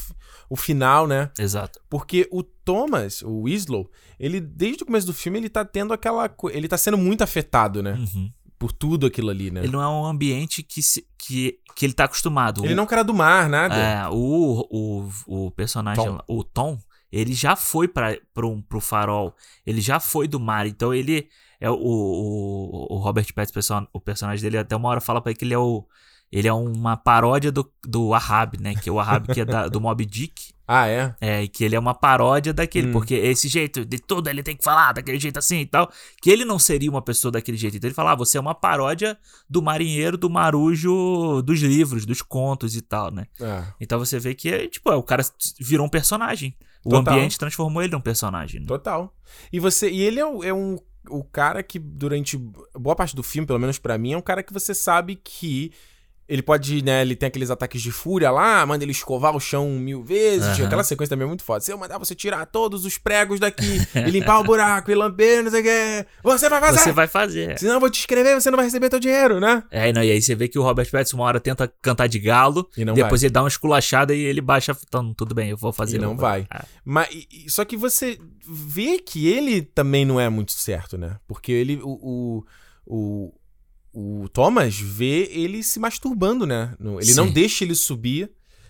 o 0.48 0.56
final, 0.56 1.08
né? 1.08 1.32
Exato. 1.40 1.80
Porque 1.90 2.30
o 2.32 2.44
Thomas, 2.44 3.24
o 3.24 3.46
Winslow, 3.46 3.90
ele, 4.20 4.40
desde 4.40 4.84
o 4.84 4.86
começo 4.86 5.08
do 5.08 5.14
filme, 5.14 5.40
ele 5.40 5.50
tá 5.50 5.66
tendo 5.66 5.92
aquela. 5.92 6.30
Ele 6.52 6.68
tá 6.68 6.78
sendo 6.78 7.00
muito 7.00 7.24
afetado, 7.24 7.82
né? 7.82 7.94
Uhum. 7.94 8.32
Por 8.60 8.72
tudo 8.72 9.08
aquilo 9.08 9.32
ali, 9.32 9.50
né? 9.50 9.62
Ele 9.62 9.72
não 9.72 9.82
é 9.82 9.88
um 9.88 10.06
ambiente 10.06 10.62
que, 10.62 10.84
se, 10.84 11.04
que, 11.18 11.58
que 11.76 11.84
ele 11.84 11.94
tá 11.94 12.04
acostumado. 12.04 12.64
Ele 12.64 12.74
O- 12.74 12.76
não 12.76 12.84
é 12.84 12.86
um 12.86 12.90
cara 12.90 13.04
do 13.04 13.14
mar, 13.14 13.50
nada. 13.50 13.76
É, 13.76 14.08
o, 14.10 14.68
o, 14.70 15.46
o 15.48 15.52
personagem, 15.52 16.04
Tom. 16.04 16.12
lá, 16.12 16.24
o 16.28 16.44
Tom, 16.44 16.78
ele 17.12 17.34
já 17.34 17.56
foi 17.56 17.88
pra, 17.88 18.18
pro, 18.34 18.62
pro 18.64 18.80
farol, 18.82 19.36
ele 19.66 19.82
já 19.82 20.00
foi 20.00 20.28
do 20.28 20.40
mar, 20.40 20.66
então 20.68 20.94
ele 20.94 21.28
é 21.60 21.70
o, 21.70 21.76
o, 21.76 22.96
o 22.96 22.98
Robert 22.98 23.34
Pattinson, 23.34 23.88
o 23.94 24.00
personagem 24.00 24.44
dele, 24.44 24.58
até 24.58 24.76
uma 24.76 24.90
hora 24.90 25.02
fala 25.02 25.22
pra 25.22 25.32
ele 25.32 25.38
que 25.40 25.46
ele 25.46 25.54
é 25.54 25.58
o 25.60 25.86
ele 26.30 26.46
é 26.46 26.52
uma 26.54 26.98
paródia 26.98 27.54
do, 27.54 27.72
do 27.88 28.14
Ahab, 28.14 28.58
né? 28.60 28.76
Que 28.76 28.90
é 28.90 28.92
o 28.92 29.00
Ahab 29.00 29.34
que 29.34 29.40
é 29.40 29.46
da- 29.46 29.70
do 29.70 29.80
Mob 29.80 30.06
Dick. 30.06 30.52
Ah, 30.70 30.86
é? 30.86 31.16
É, 31.22 31.44
e 31.44 31.48
que 31.48 31.64
ele 31.64 31.78
é 31.78 31.80
uma 31.80 31.94
paródia 31.96 32.54
daquele, 32.54 32.90
Hum. 32.90 32.92
porque 32.92 33.14
esse 33.14 33.48
jeito 33.48 33.86
de 33.86 33.98
tudo 34.00 34.30
ele 34.30 34.44
tem 34.44 34.54
que 34.54 34.62
falar 34.66 34.92
daquele 34.92 35.18
jeito 35.18 35.40
assim 35.40 35.62
e 35.62 35.66
tal, 35.66 35.90
que 36.22 36.30
ele 36.30 36.44
não 36.44 36.60
seria 36.60 36.92
uma 36.92 37.02
pessoa 37.02 37.32
daquele 37.32 37.56
jeito. 37.56 37.78
Então 37.78 37.88
ele 37.88 37.94
fala, 37.96 38.12
ah, 38.12 38.16
você 38.16 38.38
é 38.38 38.42
uma 38.42 38.54
paródia 38.54 39.18
do 39.50 39.62
marinheiro, 39.62 40.18
do 40.18 40.30
marujo, 40.30 41.42
dos 41.42 41.62
livros, 41.62 42.06
dos 42.06 42.22
contos 42.22 42.76
e 42.76 42.82
tal, 42.82 43.12
né? 43.12 43.28
É. 43.40 43.64
Então 43.80 43.98
você 43.98 44.20
vê 44.20 44.36
que, 44.36 44.50
é, 44.50 44.68
tipo, 44.68 44.92
é, 44.92 44.96
o 44.98 45.04
cara 45.04 45.24
virou 45.58 45.86
um 45.86 45.90
personagem. 45.90 46.54
O 46.88 46.92
Total. 46.92 47.14
ambiente 47.16 47.38
transformou 47.38 47.84
ele 47.84 47.92
num 47.92 48.00
personagem. 48.00 48.62
né? 48.62 48.66
Total. 48.66 49.14
E 49.52 49.60
você. 49.60 49.90
E 49.90 50.02
ele 50.02 50.20
é, 50.20 50.24
é 50.48 50.54
um. 50.54 50.78
O 51.10 51.24
cara 51.24 51.62
que, 51.62 51.78
durante 51.80 52.38
boa 52.74 52.96
parte 52.96 53.16
do 53.16 53.24
filme, 53.24 53.46
pelo 53.46 53.60
menos 53.60 53.78
pra 53.78 53.98
mim, 53.98 54.14
é 54.14 54.18
um 54.18 54.22
cara 54.22 54.42
que 54.42 54.54
você 54.54 54.74
sabe 54.74 55.16
que. 55.16 55.72
Ele 56.30 56.42
pode, 56.42 56.84
né? 56.84 57.02
Ele 57.02 57.16
tem 57.16 57.28
aqueles 57.28 57.50
ataques 57.50 57.82
de 57.82 57.90
fúria 57.92 58.30
lá, 58.30 58.66
manda 58.66 58.84
ele 58.84 58.92
escovar 58.92 59.34
o 59.36 59.40
chão 59.40 59.70
mil 59.80 60.04
vezes. 60.04 60.46
Aham. 60.60 60.66
Aquela 60.66 60.84
sequência 60.84 61.10
também 61.16 61.24
é 61.24 61.28
muito 61.28 61.44
foda. 61.44 61.62
Se 61.62 61.72
eu 61.72 61.78
mandar 61.78 61.98
você 61.98 62.14
tirar 62.14 62.46
todos 62.46 62.84
os 62.84 62.98
pregos 62.98 63.40
daqui 63.40 63.80
e 63.96 64.12
limpar 64.12 64.40
o 64.40 64.44
buraco 64.44 64.92
e 64.92 64.96
lamber, 64.96 65.42
não 65.42 65.50
sei 65.50 65.62
o 65.62 65.64
que. 65.64 66.06
Você 66.24 66.50
vai 66.50 66.60
fazer! 66.60 66.80
Você 66.80 66.92
vai 66.92 67.08
fazer. 67.08 67.58
Senão 67.58 67.76
eu 67.76 67.80
vou 67.80 67.90
te 67.90 68.00
escrever 68.00 68.34
você 68.36 68.52
não 68.52 68.58
vai 68.58 68.66
receber 68.66 68.90
teu 68.90 69.00
dinheiro, 69.00 69.40
né? 69.40 69.64
É, 69.72 69.94
não, 69.94 70.04
e 70.04 70.12
aí 70.12 70.22
você 70.22 70.36
vê 70.36 70.48
que 70.50 70.60
o 70.60 70.64
Robert 70.64 70.90
Pattinson 70.92 71.18
uma 71.18 71.26
hora 71.26 71.40
tenta 71.40 71.72
cantar 71.82 72.08
de 72.08 72.20
galo, 72.20 72.68
E 72.78 72.84
depois 72.84 73.24
ele 73.24 73.32
dá 73.32 73.42
uma 73.42 73.48
esculachada 73.48 74.14
e 74.14 74.20
ele 74.20 74.42
baixa, 74.42 74.76
então 74.86 75.14
tudo 75.14 75.34
bem, 75.34 75.50
eu 75.52 75.58
vou 75.58 75.72
fazer. 75.72 75.96
E 75.96 76.00
não 76.00 76.10
vou- 76.10 76.18
vai. 76.18 76.46
Ah, 76.50 76.66
Mas, 76.84 77.08
só 77.48 77.64
que 77.64 77.78
você 77.78 78.20
vê 78.46 79.00
que 79.00 79.28
ele 79.28 79.62
também 79.62 80.06
não 80.06 80.20
é 80.20 80.28
muito 80.30 80.52
certo, 80.52 80.98
né? 80.98 81.18
Porque 81.28 81.52
ele, 81.52 81.80
o, 81.82 81.90
o, 82.02 82.46
o, 82.86 83.34
o 84.00 84.30
Thomas 84.30 84.80
vê 84.80 85.28
ele 85.32 85.64
se 85.64 85.80
masturbando, 85.80 86.46
né? 86.46 86.76
Ele 86.80 87.16
não 87.16 87.26
Sim. 87.26 87.34
deixa 87.34 87.64
ele 87.64 87.74
subir 87.74 88.30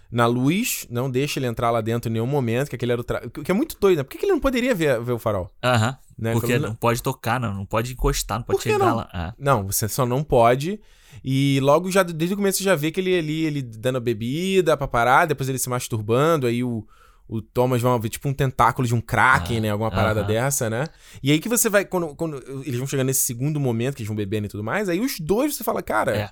na 0.09 0.25
luz, 0.25 0.87
não 0.89 1.11
deixa 1.11 1.37
ele 1.37 1.47
entrar 1.47 1.69
lá 1.69 1.81
dentro 1.81 2.09
em 2.09 2.13
nenhum 2.13 2.25
momento, 2.25 2.69
que 2.69 2.77
aquele 2.77 2.93
era 2.93 3.01
o 3.01 3.03
tra... 3.03 3.19
que 3.29 3.51
é 3.51 3.53
muito 3.53 3.77
doido, 3.77 3.97
né? 3.97 4.03
Por 4.03 4.11
que, 4.11 4.19
que 4.19 4.25
ele 4.25 4.31
não 4.31 4.39
poderia 4.39 4.73
ver, 4.73 5.01
ver 5.01 5.11
o 5.11 5.19
farol? 5.19 5.51
Aham. 5.61 5.97
Né? 6.17 6.31
Porque 6.31 6.53
Falando, 6.53 6.69
não 6.69 6.75
pode 6.75 7.03
tocar, 7.03 7.41
não, 7.41 7.53
não 7.53 7.65
pode 7.65 7.91
encostar, 7.91 8.37
não 8.37 8.45
pode 8.45 8.63
chegar 8.63 8.79
não? 8.79 8.95
lá. 8.95 9.09
Ah. 9.11 9.33
Não, 9.37 9.67
você 9.67 9.89
só 9.89 10.05
não 10.05 10.23
pode. 10.23 10.79
E 11.21 11.59
logo 11.61 11.91
já 11.91 12.03
desde 12.03 12.33
o 12.33 12.37
começo 12.37 12.59
você 12.59 12.63
já 12.63 12.75
vê 12.75 12.89
que 12.89 13.01
ele 13.01 13.17
ali, 13.17 13.43
ele 13.43 13.61
dando 13.61 13.97
a 13.97 13.99
bebida 13.99 14.77
pra 14.77 14.87
parar, 14.87 15.25
depois 15.25 15.49
ele 15.49 15.59
se 15.59 15.67
masturbando, 15.67 16.47
aí 16.47 16.63
o, 16.63 16.87
o 17.27 17.41
Thomas 17.41 17.81
vai 17.81 17.99
ver 17.99 18.09
tipo 18.09 18.29
um 18.29 18.33
tentáculo 18.33 18.87
de 18.87 18.95
um 18.95 19.01
Kraken, 19.01 19.57
Ah, 19.57 19.61
né? 19.61 19.69
Alguma 19.69 19.91
parada 19.91 20.21
aham. 20.21 20.27
dessa, 20.27 20.69
né? 20.69 20.85
E 21.21 21.31
aí 21.31 21.39
que 21.39 21.49
você 21.49 21.69
vai, 21.69 21.83
quando, 21.85 22.15
quando 22.15 22.37
eles 22.65 22.77
vão 22.77 22.87
chegar 22.87 23.03
nesse 23.03 23.23
segundo 23.23 23.59
momento, 23.59 23.95
que 23.95 24.01
eles 24.01 24.07
vão 24.07 24.15
bebendo 24.15 24.45
e 24.45 24.49
tudo 24.49 24.63
mais, 24.63 24.87
aí 24.89 24.99
os 24.99 25.19
dois 25.19 25.55
você 25.55 25.63
fala, 25.63 25.81
cara. 25.83 26.15
É. 26.15 26.29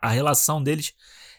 A, 0.00 0.08
relação 0.10 0.62
deles, 0.62 0.92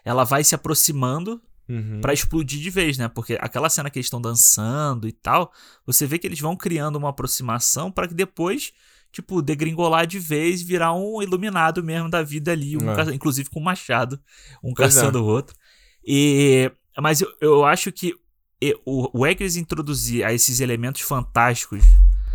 ela 0.03 0.23
vai 0.23 0.43
se 0.43 0.53
aproximando 0.55 1.41
uhum, 1.69 2.01
pra 2.01 2.13
explodir 2.13 2.59
de 2.59 2.69
vez, 2.69 2.97
né? 2.97 3.07
Porque 3.07 3.37
aquela 3.39 3.69
cena 3.69 3.89
que 3.89 3.97
eles 3.99 4.07
estão 4.07 4.19
dançando 4.19 5.07
e 5.07 5.11
tal, 5.13 5.51
você 5.85 6.05
vê 6.05 6.17
que 6.19 6.27
eles 6.27 6.39
vão 6.39 6.55
criando 6.55 6.95
uma 6.97 7.09
aproximação 7.09 7.91
pra 7.91 8.07
que 8.07 8.13
depois, 8.13 8.73
tipo, 9.11 9.41
degringolar 9.41 10.05
de 10.05 10.19
vez, 10.19 10.61
virar 10.61 10.93
um 10.93 11.21
iluminado 11.21 11.81
mesmo 11.83 12.09
da 12.09 12.21
vida 12.21 12.51
ali, 12.51 12.75
um 12.75 12.91
É. 12.91 12.95
ca- 12.95 13.13
inclusive 13.13 13.49
com 13.49 13.59
um 13.61 13.63
machado, 13.63 14.19
um 14.63 14.73
Pois 14.73 14.93
caçando 14.95 15.21
o 15.23 15.25
outro. 15.25 15.55
E 16.05 16.69
mas 16.97 17.21
eu, 17.21 17.29
eu 17.41 17.65
acho 17.65 17.91
que 17.91 18.13
o, 18.85 19.09
o 19.21 19.27
Eggers 19.27 19.55
introduzir 19.55 20.23
a 20.25 20.33
esses 20.33 20.59
elementos 20.59 21.01
fantásticos 21.01 21.83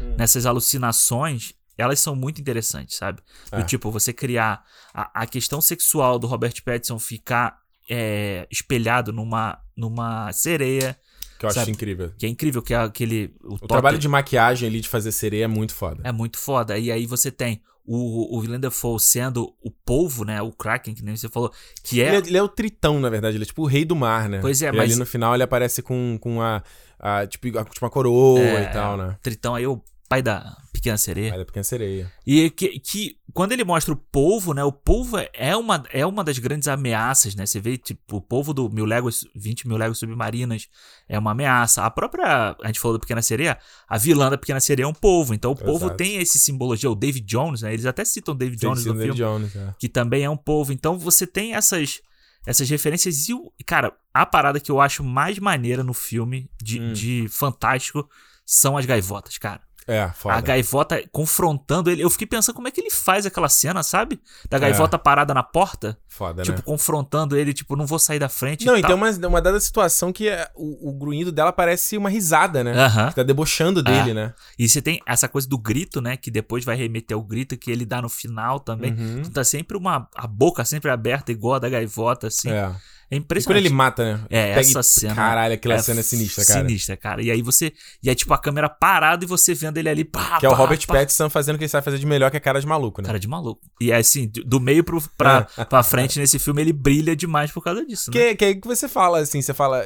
Hum. 0.01 0.14
nessas 0.16 0.47
alucinações, 0.47 1.53
elas 1.77 2.01
são 2.01 2.14
muito 2.16 2.40
interessantes, 2.40 2.97
sabe? 2.97 3.21
Do 3.51 3.59
É. 3.61 3.62
tipo, 3.64 3.90
você 3.90 4.12
criar 4.12 4.64
a, 4.95 5.23
a 5.23 5.27
questão 5.27 5.61
sexual 5.61 6.19
do 6.19 6.27
Robert 6.27 6.55
Pattinson 6.64 6.99
ficar 6.99 7.59
é, 7.88 8.47
espelhado 8.51 9.12
numa, 9.12 9.59
numa 9.77 10.33
sereia, 10.33 10.97
que 11.38 11.45
eu 11.45 11.49
acho 11.51 11.59
sabe? 11.59 11.71
incrível. 11.73 12.12
que 12.19 12.25
é 12.27 12.29
incrível, 12.29 12.62
que 12.62 12.73
é 12.75 12.79
aquele. 12.79 13.35
O, 13.43 13.55
O 13.55 13.59
trabalho 13.69 13.99
de 13.99 14.09
maquiagem 14.09 14.69
ali, 14.69 14.81
de 14.81 14.88
fazer 14.88 15.11
sereia, 15.12 15.45
é 15.45 15.49
muito 15.49 15.75
foda. 15.75 16.01
É 16.05 16.12
muito 16.12 16.38
foda. 16.38 16.79
E 16.79 16.90
aí 16.93 17.07
você 17.07 17.31
tem 17.31 17.62
o, 17.92 18.37
o 18.37 18.38
Willem 18.38 18.61
Dafoe 18.61 19.00
sendo 19.00 19.53
o 19.61 19.68
polvo, 19.68 20.24
né? 20.24 20.40
O 20.40 20.53
Kraken, 20.53 20.94
que 20.94 21.03
nem 21.03 21.16
você 21.16 21.29
falou, 21.29 21.53
que 21.83 22.00
é. 22.00 22.07
Ele, 22.07 22.16
é, 22.16 22.29
ele 22.29 22.38
é 22.38 22.42
o 22.42 22.48
tritão, 22.48 23.00
na 23.00 23.11
verdade, 23.11 23.37
ele 23.37 23.42
é 23.42 23.46
tipo 23.46 23.62
o 23.62 23.66
rei 23.66 23.85
do 23.85 23.96
mar, 23.96 24.29
né? 24.29 24.38
Pois 24.40 24.62
é, 24.62 24.68
e 24.68 24.72
mas- 24.72 24.92
ali 24.92 24.98
no 25.00 25.05
final 25.05 25.35
ele 25.35 25.42
aparece 25.42 25.83
com, 25.83 26.16
com 26.20 26.40
a, 26.40 26.62
a, 27.00 27.26
tipo, 27.26 27.48
a, 27.59 27.64
tipo 27.64 27.85
uma 27.85 27.90
coroa 27.90 28.38
É, 28.38 28.62
e 28.62 28.66
tal, 28.72 28.96
né? 28.96 29.16
Tritão 29.20 29.57
aí, 29.57 29.66
o 29.66 29.83
pai 30.11 30.23
da 30.23 30.57
pequena 30.73 30.99
sereia. 30.99 31.33
Aí 31.33 31.38
da 31.38 31.44
pequena 31.44 31.62
sereia. 31.62 32.12
E 32.27 32.51
que, 32.51 32.81
que 32.81 33.16
quando 33.33 33.53
ele 33.53 33.62
mostra 33.62 33.94
o 33.94 33.96
polvo, 33.96 34.53
né? 34.53 34.64
O 34.64 34.73
polvo 34.73 35.16
é 35.33 35.57
uma, 35.57 35.85
é 35.92 36.05
uma 36.05 36.25
das 36.25 36.37
grandes 36.38 36.66
ameaças, 36.66 37.37
né? 37.37 37.46
Você 37.46 37.61
vê, 37.61 37.79
tipo, 37.79 38.16
o 38.16 38.20
polvo 38.20 38.53
do 38.53 38.68
Mil 38.68 38.85
Léguas, 38.85 39.25
20 39.37 39.68
mil 39.68 39.77
léguas 39.77 39.99
submarinas 39.99 40.66
é 41.09 41.16
uma 41.16 41.31
ameaça. 41.31 41.85
A 41.85 41.90
própria, 41.92 42.57
a 42.61 42.66
gente 42.66 42.81
falou 42.81 42.96
da 42.99 43.01
Pequena 43.01 43.23
Sereia, 43.23 43.57
a 43.88 43.96
vilã 43.96 44.29
da 44.29 44.37
Pequena 44.37 44.59
Sereia 44.59 44.85
é 44.85 44.88
um 44.88 44.92
polvo. 44.94 45.33
Então 45.33 45.53
o 45.53 45.57
polvo 45.57 45.85
Exato. 45.87 45.96
tem 45.96 46.16
esse 46.16 46.40
simbologia. 46.40 46.90
O 46.90 46.96
David 46.96 47.25
Jones, 47.25 47.62
né? 47.62 47.73
Eles 47.73 47.87
até 47.87 48.05
citam 48.05 48.35
David 48.35 48.59
Tem 48.61 48.68
Jones 48.68 48.85
no 48.85 48.94
David 48.94 49.16
filme, 49.16 49.33
Jones, 49.49 49.55
é. 49.55 49.75
que 49.79 49.88
também 49.88 50.25
é 50.25 50.31
um 50.31 50.37
polvo. 50.37 50.73
Então 50.73 50.99
você 50.99 51.25
tem 51.25 51.55
essas, 51.55 52.01
essas 52.44 52.68
referências 52.68 53.29
e, 53.29 53.35
o- 53.35 53.53
cara, 53.64 53.92
a 54.12 54.27
parada 54.27 54.59
que 54.59 54.73
eu 54.73 54.81
acho 54.81 55.05
mais 55.05 55.38
maneira 55.38 55.85
no 55.85 55.94
filme 55.94 56.51
de, 56.61 56.81
Hum. 56.81 56.92
de 56.92 57.29
fantástico 57.29 58.09
são 58.44 58.77
as 58.77 58.85
gaivotas, 58.85 59.38
cara. 59.38 59.61
É, 59.90 60.09
foda. 60.14 60.35
A 60.37 60.40
gaivota 60.40 61.03
confrontando 61.11 61.90
ele. 61.90 62.03
Eu 62.03 62.11
fiquei 62.11 62.26
pensando 62.26 62.55
como 62.55 62.68
é 62.68 62.70
que 62.70 62.81
ele 62.81 62.90
faz 62.90 63.26
aquela 63.26 63.48
cena, 63.48 63.83
sabe? 63.83 64.20
Da 64.48 64.57
É. 64.57 64.61
gaivota 64.61 64.98
parada 64.98 65.35
na 65.35 65.42
porta, 65.42 65.98
Foda, 66.09 66.42
tipo, 66.42 66.59
né? 66.59 66.62
confrontando 66.64 67.37
ele, 67.37 67.53
tipo, 67.53 67.74
não 67.76 67.87
vou 67.87 67.98
sair 67.98 68.18
da 68.18 68.29
frente 68.29 68.64
Não, 68.66 68.76
e 68.76 68.81
e 68.81 68.83
tem 68.83 68.94
uma, 68.94 69.11
uma 69.11 69.40
dada 69.42 69.59
situação 69.59 70.12
que 70.12 70.29
é, 70.29 70.48
o, 70.55 70.90
o 70.90 70.92
grunhido 70.98 71.33
dela 71.33 71.53
parece 71.53 71.96
uma 71.96 72.09
risada, 72.11 72.62
né? 72.62 72.72
Aham. 72.72 73.09
Que 73.09 73.14
tá 73.16 73.22
debochando 73.22 73.83
dele, 73.83 74.11
É. 74.11 74.14
né? 74.14 74.35
E 74.59 74.68
você 74.68 74.81
tem 74.81 75.00
essa 75.07 75.29
coisa 75.29 75.48
do 75.48 75.59
grito, 75.59 76.00
né? 76.00 76.16
Que 76.16 76.31
depois 76.31 76.64
vai 76.64 76.76
remeter 76.76 77.16
ao 77.16 77.22
grito 77.22 77.57
que 77.57 77.70
ele 77.70 77.85
dá 77.85 78.00
no 78.00 78.09
final 78.09 78.61
também. 78.61 78.92
Uhum. 78.92 79.18
Então 79.20 79.33
tá 79.33 79.44
sempre 79.44 79.76
uma. 79.76 80.09
A 80.14 80.26
boca 80.26 80.64
sempre 80.64 80.90
aberta, 80.90 81.33
igual 81.33 81.55
a 81.55 81.59
da 81.59 81.68
gaivota, 81.68 82.26
assim. 82.29 82.50
É, 82.50 82.70
É. 83.11 83.16
E 83.16 83.18
quando 83.18 83.25
impressionante. 83.25 83.66
ele 83.66 83.75
mata, 83.75 84.05
né? 84.05 84.20
É, 84.31 84.49
Pega 84.55 84.61
essa 84.61 84.81
e- 84.81 84.85
cena. 84.85 85.14
Caralho, 85.14 85.55
aquela 85.55 85.79
cena 85.81 86.01
é 86.01 86.03
sinistra, 86.03 86.44
cara. 86.44 86.61
Sinistra, 86.61 86.96
cara. 86.96 87.23
E 87.23 87.31
aí 87.31 87.42
você. 87.42 87.73
E 88.03 88.09
aí, 88.09 88.14
tipo, 88.14 88.33
a 88.33 88.38
câmera 88.38 88.68
parada 88.68 89.25
e 89.25 89.29
você 89.29 89.53
vendo 89.53 89.79
ele 89.79 89.88
ali. 89.88 90.05
Pá, 90.05 90.38
Que 90.38 90.46
é 90.46 90.49
o 90.49 90.53
pá, 90.53 90.59
Robert 90.59 90.87
pá. 90.87 90.94
Pattinson 90.94 91.29
fazendo 91.29 91.57
o 91.57 91.59
que 91.59 91.64
ele 91.64 91.68
sabe 91.68 91.85
fazer 91.85 91.99
de 91.99 92.07
melhor, 92.07 92.31
que 92.31 92.37
é 92.37 92.40
cara 92.40 92.61
de 92.61 92.66
maluco, 92.66 93.03
né? 93.03 93.07
Cara 93.07 93.18
de 93.18 93.27
maluco. 93.27 93.61
E 93.81 93.90
é 93.90 93.96
assim, 93.96 94.31
do 94.46 94.61
meio 94.61 94.85
pro, 94.85 95.03
pra, 95.18 95.42
pra 95.68 95.83
frente 95.83 96.18
nesse 96.20 96.38
filme, 96.38 96.62
ele 96.62 96.73
brilha 96.73 97.16
demais 97.16 97.51
por 97.51 97.62
causa 97.64 97.85
disso, 97.85 98.11
né? 98.11 98.12
Que, 98.12 98.37
que 98.37 98.44
é 98.44 98.49
aí 98.49 98.55
que 98.55 98.68
você 98.68 98.88
fala, 98.88 99.18
assim, 99.18 99.42
você 99.42 99.53
fala. 99.53 99.85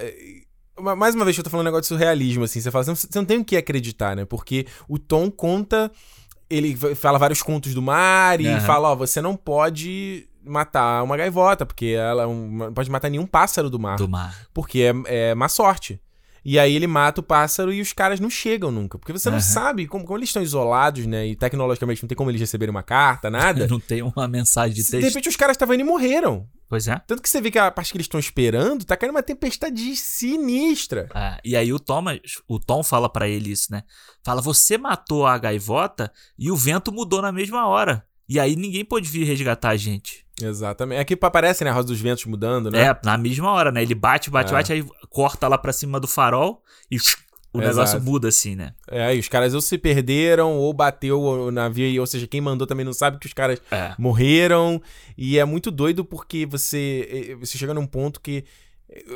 Mais 0.96 1.14
uma 1.14 1.24
vez 1.24 1.36
que 1.36 1.40
eu 1.40 1.44
tô 1.44 1.50
falando 1.50 1.66
um 1.66 1.70
negócio 1.70 1.82
de 1.82 1.88
surrealismo, 1.88 2.44
assim, 2.44 2.60
você 2.60 2.70
fala, 2.70 2.84
você 2.84 2.90
não, 2.90 2.96
você 2.96 3.08
não 3.20 3.24
tem 3.24 3.38
o 3.38 3.44
que 3.44 3.56
acreditar, 3.56 4.16
né? 4.16 4.24
Porque 4.24 4.66
o 4.88 4.98
Tom 4.98 5.30
conta. 5.30 5.90
Ele 6.50 6.76
fala 6.94 7.18
vários 7.18 7.42
contos 7.42 7.72
do 7.74 7.80
mar 7.80 8.38
e 8.38 8.46
Aham. 8.46 8.60
fala, 8.60 8.90
ó, 8.90 8.94
você 8.94 9.20
não 9.22 9.34
pode 9.34 10.28
matar 10.44 11.02
uma 11.02 11.16
gaivota, 11.16 11.64
porque 11.66 11.86
ela 11.98 12.24
é 12.24 12.26
não 12.26 12.72
pode 12.72 12.90
matar 12.90 13.08
nenhum 13.10 13.26
pássaro 13.26 13.68
do 13.70 13.78
mar, 13.78 13.96
Do 13.96 14.08
mar. 14.08 14.34
porque 14.52 14.92
é, 15.06 15.30
é 15.30 15.34
má 15.34 15.48
sorte. 15.48 16.00
E 16.46 16.58
aí 16.58 16.74
ele 16.76 16.86
mata 16.86 17.22
o 17.22 17.24
pássaro 17.24 17.72
e 17.72 17.80
os 17.80 17.94
caras 17.94 18.20
não 18.20 18.28
chegam 18.28 18.70
nunca. 18.70 18.98
Porque 18.98 19.14
você 19.14 19.30
não 19.30 19.40
sabe, 19.40 19.86
como, 19.86 20.04
como 20.04 20.18
eles 20.18 20.28
estão 20.28 20.42
isolados, 20.42 21.06
né? 21.06 21.26
E 21.26 21.34
tecnologicamente 21.34 22.02
não 22.02 22.06
tem 22.08 22.14
como 22.14 22.30
eles 22.30 22.38
receberem 22.38 22.70
uma 22.70 22.82
carta, 22.82 23.30
nada. 23.30 23.64
Não 23.66 23.80
tem 23.80 24.02
uma 24.02 24.28
mensagem 24.28 24.74
de 24.74 24.82
de 24.84 24.90
texto. 24.90 25.04
repente 25.08 25.26
os 25.30 25.36
caras 25.36 25.54
estavam 25.54 25.74
indo 25.74 25.80
e 25.80 25.84
morreram. 25.84 26.46
Pois 26.68 26.86
é. 26.86 27.00
Tanto 27.06 27.22
que 27.22 27.30
você 27.30 27.40
vê 27.40 27.50
que 27.50 27.58
a 27.58 27.70
parte 27.70 27.90
que 27.92 27.96
eles 27.96 28.04
estão 28.04 28.20
esperando 28.20 28.84
tá 28.84 28.94
caindo 28.94 29.12
uma 29.12 29.22
tempestade 29.22 29.96
sinistra. 29.96 31.08
Ah, 31.14 31.38
e 31.42 31.56
aí 31.56 31.72
o 31.72 31.78
Thomas, 31.80 32.18
o 32.46 32.58
Tom 32.58 32.82
fala 32.82 33.08
pra 33.08 33.26
ele 33.26 33.50
isso, 33.50 33.72
né? 33.72 33.82
Fala, 34.22 34.42
você 34.42 34.76
matou 34.76 35.26
a 35.26 35.38
gaivota 35.38 36.12
e 36.38 36.50
o 36.50 36.56
vento 36.56 36.92
mudou 36.92 37.22
na 37.22 37.32
mesma 37.32 37.66
hora. 37.66 38.04
E 38.28 38.38
aí 38.40 38.54
ninguém 38.56 38.84
pôde 38.84 39.08
vir 39.08 39.24
resgatar 39.24 39.70
a 39.70 39.76
gente. 39.76 40.23
Exatamente. 40.42 41.00
Aqui 41.00 41.14
aparece, 41.20 41.64
né? 41.64 41.70
A 41.70 41.72
Rosa 41.74 41.88
dos 41.88 42.00
Ventos 42.00 42.24
mudando, 42.24 42.70
né? 42.70 42.82
É, 42.88 43.00
na 43.04 43.16
mesma 43.16 43.50
hora, 43.52 43.70
né? 43.70 43.82
Ele 43.82 43.94
bate, 43.94 44.30
bate, 44.30 44.50
É. 44.50 44.52
bate, 44.56 44.72
aí 44.72 44.84
corta 45.10 45.46
lá 45.48 45.56
pra 45.56 45.72
cima 45.72 46.00
do 46.00 46.08
farol 46.08 46.62
e 46.90 46.96
o 47.52 47.60
Exato. 47.60 47.76
negócio 47.76 48.00
muda 48.02 48.28
assim, 48.28 48.56
né? 48.56 48.72
É, 48.90 49.04
aí 49.04 49.18
os 49.20 49.28
caras 49.28 49.54
ou 49.54 49.60
se 49.60 49.78
perderam, 49.78 50.54
ou 50.56 50.72
bateu 50.74 51.20
o 51.22 51.50
navio, 51.52 51.86
e- 51.86 52.00
ou 52.00 52.06
seja, 52.06 52.26
quem 52.26 52.40
mandou 52.40 52.66
também 52.66 52.84
não 52.84 52.92
sabe 52.92 53.18
que 53.20 53.26
os 53.26 53.32
caras 53.32 53.60
É. 53.70 53.94
morreram. 53.96 54.82
E 55.16 55.38
é 55.38 55.44
muito 55.44 55.70
doido 55.70 56.04
porque 56.04 56.44
você, 56.46 57.28
eh, 57.30 57.34
você 57.36 57.56
chega 57.56 57.72
num 57.72 57.86
ponto 57.86 58.20
que. 58.20 58.44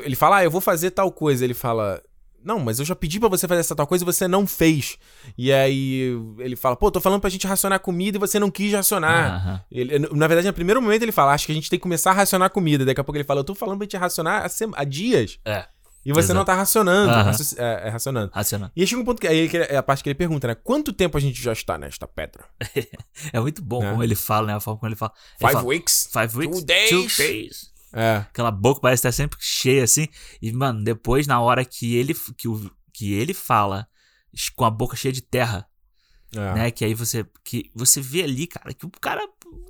Ele 0.03 0.15
fala, 0.15 0.37
ah, 0.37 0.43
eu 0.43 0.51
vou 0.51 0.61
fazer 0.61 0.91
tal 0.91 1.11
coisa. 1.11 1.43
Ele 1.43 1.53
fala. 1.53 2.01
Não, 2.43 2.59
mas 2.59 2.79
eu 2.79 2.85
já 2.85 2.95
pedi 2.95 3.19
pra 3.19 3.27
você 3.29 3.47
fazer 3.47 3.59
essa 3.61 3.75
tal 3.75 3.85
coisa 3.85 4.03
e 4.03 4.05
você 4.05 4.27
não 4.27 4.47
fez. 4.47 4.97
E 5.37 5.51
aí 5.51 6.11
ele 6.39 6.55
fala, 6.55 6.75
pô, 6.75 6.89
tô 6.89 7.01
falando 7.01 7.19
pra 7.21 7.29
gente 7.29 7.45
racionar 7.45 7.79
comida 7.79 8.17
e 8.17 8.19
você 8.19 8.39
não 8.39 8.49
quis 8.49 8.71
racionar. 8.73 9.35
Aham. 9.35 9.61
Ele, 9.71 9.99
na 9.99 10.27
verdade, 10.27 10.47
no 10.47 10.53
primeiro 10.53 10.81
momento 10.81 11.01
ele 11.03 11.11
fala, 11.11 11.33
acho 11.33 11.45
que 11.45 11.51
a 11.51 11.55
gente 11.55 11.69
tem 11.69 11.77
que 11.77 11.83
começar 11.83 12.11
a 12.11 12.13
racionar 12.13 12.49
comida. 12.49 12.85
Daqui 12.85 13.01
a 13.01 13.03
pouco 13.03 13.17
ele 13.17 13.23
fala, 13.25 13.39
eu 13.41 13.43
tô 13.43 13.53
falando 13.55 13.77
pra 13.77 13.85
gente 13.85 13.97
racionar 13.97 14.45
há, 14.45 14.49
sema- 14.49 14.75
há 14.77 14.83
dias. 14.83 15.37
É, 15.45 15.65
E 16.05 16.13
você 16.13 16.19
Exato. 16.31 16.33
não 16.37 16.45
tá 16.45 16.53
racionando. 16.55 17.11
Aham. 17.11 17.23
raci- 17.23 17.55
é, 17.59 17.81
é, 17.87 17.89
racionando. 17.89 18.31
racionando. 18.33 18.71
E 18.73 18.81
aí 18.81 18.87
chega 18.87 19.01
um 19.01 19.05
ponto 19.05 19.19
que 19.19 19.27
aí 19.27 19.49
é 19.53 19.75
a 19.75 19.83
parte 19.83 20.01
que 20.01 20.07
ele 20.09 20.15
pergunta, 20.15 20.47
né? 20.47 20.55
Quanto 20.55 20.93
tempo 20.93 21.17
a 21.17 21.19
gente 21.21 21.41
já 21.41 21.51
está 21.51 21.77
nesta 21.77 22.07
pedra? 22.07 22.45
É 23.33 23.39
muito 23.41 23.61
bom 23.61 23.83
É. 23.83 23.89
como 23.91 24.01
ele 24.01 24.15
fala, 24.15 24.47
né? 24.47 24.53
A 24.55 24.59
forma 24.61 24.79
como 24.79 24.87
ele 24.89 24.95
fala. 24.95 25.11
Ele 25.15 25.39
Five 25.49 25.53
fala, 25.53 25.65
weeks? 25.67 26.09
Five 26.11 26.37
weeks? 26.37 26.57
Two 26.59 26.65
days? 26.65 26.89
Two 26.89 27.07
days. 27.25 27.68
É. 27.93 28.17
Aquela 28.17 28.51
boca 28.51 28.81
parece 28.81 28.99
estar 29.01 29.11
sempre 29.11 29.37
cheia 29.41 29.83
assim. 29.83 30.07
E, 30.41 30.51
mano, 30.51 30.83
depois, 30.83 31.25
na 31.27 31.39
hora 31.41 31.63
que 31.65 31.95
ele, 31.95 32.13
que 32.37 32.47
o, 32.47 32.69
que 32.93 33.13
ele 33.13 33.33
fala 33.33 33.87
com 34.55 34.63
a 34.65 34.69
boca 34.69 34.95
cheia 34.95 35.11
de 35.11 35.21
terra, 35.21 35.65
é. 36.35 36.53
né? 36.53 36.71
Que 36.71 36.85
aí 36.85 36.93
você, 36.93 37.25
que 37.43 37.71
você 37.73 37.99
vê 37.99 38.23
ali, 38.23 38.45
cara, 38.45 38.71
que 38.73 38.85
o 38.85 38.91
cara. 39.01 39.21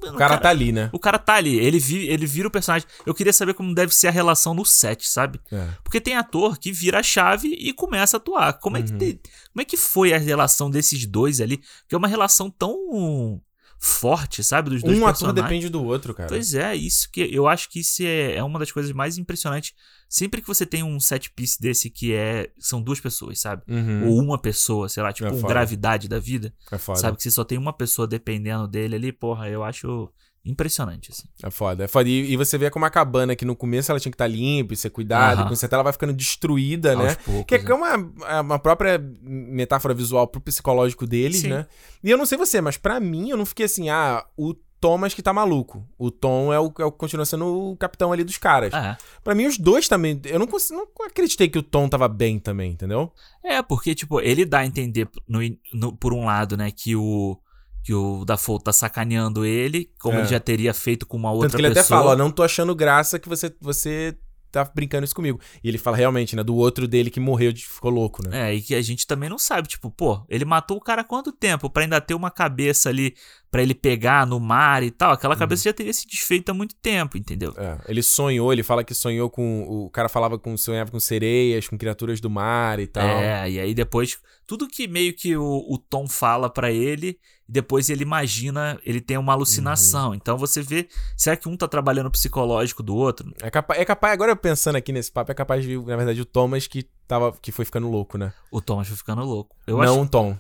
mano, 0.01 0.15
O 0.15 0.17
cara 0.17 0.38
tá 0.38 0.49
ali, 0.49 0.73
né? 0.73 0.89
O 0.91 0.99
cara 0.99 1.17
tá 1.17 1.36
ali, 1.36 1.58
ele, 1.58 1.79
vi, 1.79 2.08
ele 2.08 2.25
vira 2.25 2.49
o 2.49 2.51
personagem. 2.51 2.86
Eu 3.05 3.13
queria 3.13 3.32
saber 3.32 3.53
como 3.53 3.73
deve 3.73 3.95
ser 3.95 4.08
a 4.10 4.12
relação 4.12 4.53
no 4.53 4.65
set, 4.65 5.08
sabe? 5.10 5.39
É. 5.49 5.69
Porque 5.84 6.01
tem 6.01 6.17
ator 6.17 6.58
que 6.60 6.73
vira 6.73 6.99
a 6.99 7.03
chave 7.03 7.47
e 7.58 7.71
começa 7.71 8.17
a 8.17 8.19
atuar. 8.19 8.53
Como 8.60 8.75
é 8.75 8.82
que, 8.84 8.91
Uhum. 8.91 8.97
tem- 8.97 9.19
como 9.53 9.62
é 9.62 9.65
que 9.65 9.77
foi 9.77 10.13
a 10.13 10.17
relação 10.17 10.69
desses 10.69 11.05
dois 11.05 11.39
ali? 11.39 11.58
Que 11.88 11.95
é 11.95 11.97
uma 11.97 12.08
relação 12.10 12.49
tão 12.51 13.41
forte, 13.79 14.43
sabe? 14.43 14.69
Dos 14.69 14.83
dois 14.83 14.97
Um 14.97 15.03
ator 15.07 15.13
personagens. 15.13 15.43
depende 15.43 15.69
do 15.69 15.83
outro, 15.83 16.13
cara. 16.13 16.27
Pois 16.27 16.53
é, 16.53 16.75
isso 16.75 17.09
que 17.09 17.21
eu 17.33 17.47
acho 17.47 17.69
que 17.69 17.79
isso 17.79 18.03
é, 18.03 18.35
é 18.35 18.43
uma 18.43 18.59
das 18.59 18.71
coisas 18.71 18.91
mais 18.91 19.17
impressionantes. 19.17 19.73
Sempre 20.07 20.41
que 20.41 20.47
você 20.47 20.65
tem 20.65 20.83
um 20.83 20.99
set 20.99 21.31
piece 21.31 21.61
desse 21.61 21.89
que 21.89 22.13
é 22.13 22.51
são 22.59 22.81
duas 22.81 22.99
pessoas, 22.99 23.39
sabe? 23.39 23.61
Uhum. 23.69 24.07
Ou 24.09 24.19
uma 24.21 24.37
pessoa, 24.37 24.89
sei 24.89 25.01
lá, 25.01 25.13
tipo 25.13 25.29
É 25.29 25.31
um 25.31 25.41
gravidade 25.41 26.07
da 26.09 26.19
vida, 26.19 26.53
É 26.71 26.77
foda. 26.77 26.99
sabe 26.99 27.15
que 27.17 27.23
você 27.23 27.31
só 27.31 27.43
tem 27.45 27.57
uma 27.57 27.71
pessoa 27.71 28.07
dependendo 28.07 28.67
dele 28.67 28.95
ali, 28.95 29.11
porra, 29.13 29.47
eu 29.47 29.63
acho 29.63 30.11
impressionante 30.45 31.12
assim. 31.12 31.28
É 31.43 31.49
foda, 31.52 31.84
é 31.84 31.88
foda. 31.88 32.08
E, 32.10 32.32
e 32.32 32.38
você 32.38 32.58
vê 32.58 32.69
como 32.69 32.86
a 32.86 32.89
cabana 32.89 33.36
que 33.36 33.45
no 33.45 33.56
começo 33.56 33.91
ela 33.91 33.99
tinha 33.99 34.12
que 34.12 34.15
estar 34.15 34.28
limpa 34.28 34.73
e 34.73 34.78
ser 34.78 34.89
cuidada, 34.89 35.41
e 35.41 35.47
com 35.47 35.56
certeza 35.56 35.75
ela 35.78 35.84
vai 35.84 35.93
ficando 35.93 36.13
destruída, 36.13 36.95
né? 36.95 37.10
Aos 37.10 37.15
poucos, 37.17 37.45
Que 37.45 37.56
é 37.56 37.62
né? 37.63 37.73
uma, 37.73 38.13
é 38.28 38.41
uma 38.41 38.60
própria 38.60 38.99
metáfora 39.21 39.93
visual 39.93 40.28
pro 40.28 40.41
psicológico 40.41 41.06
deles, 41.06 41.41
Sim. 41.41 41.49
né? 41.49 41.67
E 42.04 42.10
eu 42.10 42.17
não 42.17 42.25
sei 42.25 42.38
você, 42.38 42.62
mas 42.62 42.78
pra 42.78 42.99
mim 42.99 43.30
eu 43.30 43.38
não 43.38 43.45
fiquei 43.45 43.65
assim, 43.65 43.89
ah, 43.89 44.25
o 44.38 44.54
Thomas 44.82 45.13
que 45.13 45.21
tá 45.21 45.34
maluco. 45.34 45.86
O 45.97 46.10
Tom 46.10 46.54
é 46.54 46.60
o, 46.60 46.71
é 46.80 46.86
o 46.86 46.91
que 46.91 46.97
continua 46.97 47.25
sendo 47.25 47.71
o 47.71 47.75
capitão 47.75 48.13
ali 48.13 48.23
dos 48.23 48.38
caras. 48.38 48.73
É. 48.73 48.95
Pra 49.21 49.36
mim, 49.36 49.45
os 49.45 49.58
dois 49.58 49.89
também. 49.89 50.21
Eu 50.23 50.39
não, 50.39 50.47
consigo, 50.47 50.80
não 50.97 51.06
acreditei 51.06 51.49
que 51.49 51.60
o 51.60 51.63
Tom 51.63 51.89
tava 51.89 52.08
bem 52.08 52.39
também, 52.39 52.71
entendeu? 52.71 53.12
É, 53.43 53.62
porque, 53.62 53.93
tipo, 53.93 54.21
ele 54.21 54.45
dá 54.45 54.60
a 54.60 54.65
entender, 54.65 55.10
no, 55.28 55.39
no- 55.73 55.97
por 55.97 56.13
um 56.13 56.23
lado, 56.23 56.56
né, 56.56 56.71
que 56.71 56.95
o. 56.95 57.38
Que 57.83 57.93
o 57.93 58.23
Dafoe 58.25 58.61
tá 58.63 58.73
sacaneando 58.73 59.45
ele, 59.45 59.89
como 59.99 60.17
É. 60.17 60.21
ele 60.21 60.27
já 60.27 60.39
teria 60.39 60.73
feito 60.73 61.05
com 61.05 61.17
uma 61.17 61.31
outra 61.31 61.49
Tanto 61.49 61.59
que 61.59 61.65
ele 61.65 61.73
pessoa. 61.73 61.99
até 61.99 62.05
fala, 62.07 62.13
ó, 62.13 62.17
não 62.17 62.31
tô 62.31 62.43
achando 62.43 62.75
graça 62.75 63.17
que 63.17 63.29
você, 63.29 63.53
você 63.61 64.17
tá 64.51 64.65
brincando 64.65 65.05
isso 65.05 65.13
comigo. 65.15 65.39
E 65.63 65.67
ele 65.69 65.77
fala 65.77 65.95
realmente, 65.95 66.35
né, 66.35 66.43
do 66.43 66.55
outro 66.55 66.87
dele 66.87 67.09
que 67.11 67.19
morreu, 67.19 67.51
de- 67.51 67.65
ficou 67.65 67.91
louco, 67.91 68.27
né? 68.27 68.49
É, 68.51 68.55
e 68.55 68.61
que 68.61 68.73
a 68.75 68.81
gente 68.81 69.05
também 69.07 69.29
não 69.29 69.37
sabe, 69.37 69.67
tipo, 69.67 69.89
pô, 69.91 70.23
ele 70.27 70.43
matou 70.43 70.77
o 70.77 70.81
cara 70.81 71.01
há 71.01 71.05
quanto 71.05 71.31
tempo 71.31 71.69
pra 71.69 71.83
ainda 71.83 72.01
ter 72.01 72.15
uma 72.15 72.31
cabeça 72.31 72.89
ali 72.89 73.15
pra 73.51 73.62
ele 73.62 73.73
pegar 73.73 74.25
no 74.27 74.39
mar 74.39 74.83
e 74.83 74.91
tal? 74.91 75.12
Aquela 75.12 75.35
cabeça 75.35 75.63
já 75.63 75.73
teria 75.73 75.93
se 75.93 76.07
desfeito 76.07 76.51
há 76.51 76.53
muito 76.53 76.75
tempo, 76.75 77.17
entendeu? 77.17 77.53
É, 77.57 77.77
ele 77.88 78.03
sonhou, 78.03 78.51
ele 78.53 78.63
fala 78.63 78.83
que 78.83 78.93
sonhou 78.93 79.29
com. 79.29 79.63
O 79.67 79.89
cara 79.89 80.09
falava 80.09 80.38
com. 80.38 80.55
sonhava 80.57 80.91
com 80.91 80.99
sereias, 80.99 81.67
com 81.67 81.77
criaturas 81.77 82.19
do 82.21 82.29
mar 82.29 82.79
e 82.79 82.88
tal. 82.88 83.03
É, 83.03 83.49
e 83.49 83.59
aí 83.59 83.73
depois, 83.73 84.19
tudo 84.45 84.67
que 84.67 84.88
meio 84.88 85.13
que 85.15 85.35
o, 85.35 85.43
o 85.69 85.77
Tom 85.77 86.07
fala 86.07 86.49
pra 86.49 86.71
ele, 86.71 87.19
e 87.47 87.51
depois 87.51 87.89
ele 87.89 88.03
imagina, 88.03 88.79
ele 88.85 89.01
tem 89.01 89.17
uma 89.17 89.31
Uhum. 89.33 89.38
alucinação. 89.38 90.13
Então 90.13 90.38
você 90.38 90.62
vê, 90.62 90.88
será 91.17 91.35
que 91.35 91.47
um 91.49 91.57
tá 91.57 91.67
trabalhando 91.67 92.07
o 92.07 92.12
psicológico 92.12 92.83
do 92.83 92.95
outro? 92.95 93.31
É 93.41 93.49
capaz, 93.49 93.79
é 93.79 93.85
capaz, 93.85 94.13
agora 94.13 94.31
eu 94.31 94.35
pensando 94.38 94.75
aqui 94.75 94.91
nesse 94.91 95.12
papo, 95.12 95.31
é 95.31 95.35
capaz 95.35 95.63
de, 95.63 95.77
na 95.77 95.95
verdade, 95.95 96.21
o 96.21 96.25
Thomas 96.25 96.67
que, 96.67 96.83
tava, 97.07 97.31
que 97.41 97.51
foi 97.51 97.65
ficando 97.65 97.89
louco, 97.89 98.17
né? 98.17 98.31
O 98.51 98.62
Thomas 98.62 98.88
foi 98.88 98.97
ficando 98.97 99.23
louco. 99.23 99.55
Eu 99.65 99.77
não 99.77 99.83
acho, 99.83 100.01
o 100.01 100.07
Tom. 100.07 100.38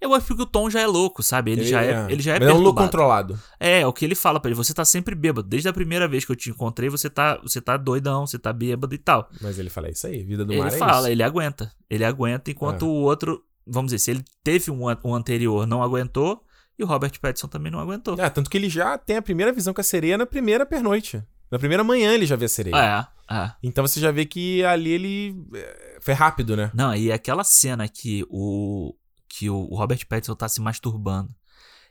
Eu 0.00 0.12
acho 0.14 0.34
que 0.34 0.42
o 0.42 0.46
Tom 0.46 0.68
já 0.68 0.80
é 0.80 0.86
louco, 0.86 1.22
sabe? 1.22 1.52
Ele, 1.52 1.64
já 1.64 1.82
é, 1.82 2.06
ele 2.10 2.22
já 2.22 2.34
é 2.36 2.40
Mas 2.40 2.48
é 2.48 2.52
um 2.52 2.58
louco 2.60 2.80
controlado. 2.82 3.38
É, 3.58 3.80
é 3.80 3.86
o 3.86 3.92
que 3.92 4.04
ele 4.04 4.14
fala 4.14 4.38
pra 4.40 4.48
ele, 4.50 4.56
você 4.56 4.74
tá 4.74 4.84
sempre 4.84 5.14
bêbado. 5.14 5.48
Desde 5.48 5.68
a 5.68 5.72
primeira 5.72 6.06
vez 6.06 6.24
que 6.24 6.32
eu 6.32 6.36
te 6.36 6.50
encontrei, 6.50 6.88
você 6.88 7.08
tá, 7.08 7.38
você 7.42 7.60
tá 7.60 7.76
doidão, 7.76 8.26
você 8.26 8.38
tá 8.38 8.52
bêbado 8.52 8.94
e 8.94 8.98
tal. 8.98 9.28
Mas 9.40 9.58
ele 9.58 9.70
fala, 9.70 9.88
é 9.88 9.92
isso 9.92 10.06
aí, 10.06 10.22
vida 10.22 10.44
do 10.44 10.52
ele 10.52 10.60
mar 10.60 10.68
é 10.68 10.76
fala, 10.76 11.00
isso. 11.02 11.08
ele 11.08 11.22
aguenta. 11.22 11.72
Ele 11.88 12.04
aguenta, 12.04 12.50
enquanto 12.50 12.84
É. 12.84 12.88
o 12.88 12.92
outro, 12.92 13.42
vamos 13.66 13.90
dizer, 13.92 13.98
se 13.98 14.10
ele 14.10 14.24
teve 14.44 14.70
um, 14.70 14.84
um 15.04 15.14
anterior, 15.14 15.66
não 15.66 15.82
aguentou, 15.82 16.42
e 16.78 16.82
o 16.82 16.86
Robert 16.86 17.12
Pattinson 17.20 17.48
também 17.48 17.70
não 17.70 17.78
aguentou. 17.78 18.14
É, 18.18 18.30
tanto 18.30 18.48
que 18.48 18.56
ele 18.56 18.68
já 18.68 18.96
tem 18.96 19.16
a 19.16 19.22
primeira 19.22 19.52
visão 19.52 19.74
com 19.74 19.80
a 19.80 19.84
sereia 19.84 20.16
na 20.16 20.24
primeira 20.26 20.64
pernoite. 20.64 21.22
Na 21.50 21.58
primeira 21.58 21.82
manhã 21.84 22.12
ele 22.14 22.24
já 22.26 22.36
vê 22.36 22.44
a 22.44 22.48
sereia. 22.48 23.06
É, 23.28 23.34
é. 23.34 23.52
Então 23.62 23.86
você 23.86 23.98
já 24.00 24.10
vê 24.10 24.24
que 24.24 24.64
ali 24.64 24.90
ele 24.90 25.44
é, 25.54 25.98
foi 26.00 26.14
rápido, 26.14 26.56
né? 26.56 26.70
Não, 26.72 26.94
e 26.94 27.10
aquela 27.12 27.42
cena 27.44 27.86
que 27.88 28.24
o 28.30 28.94
que 29.32 29.48
o 29.48 29.62
Robert 29.74 30.04
Pattinson 30.08 30.34
tá 30.34 30.48
se 30.48 30.60
masturbando. 30.60 31.32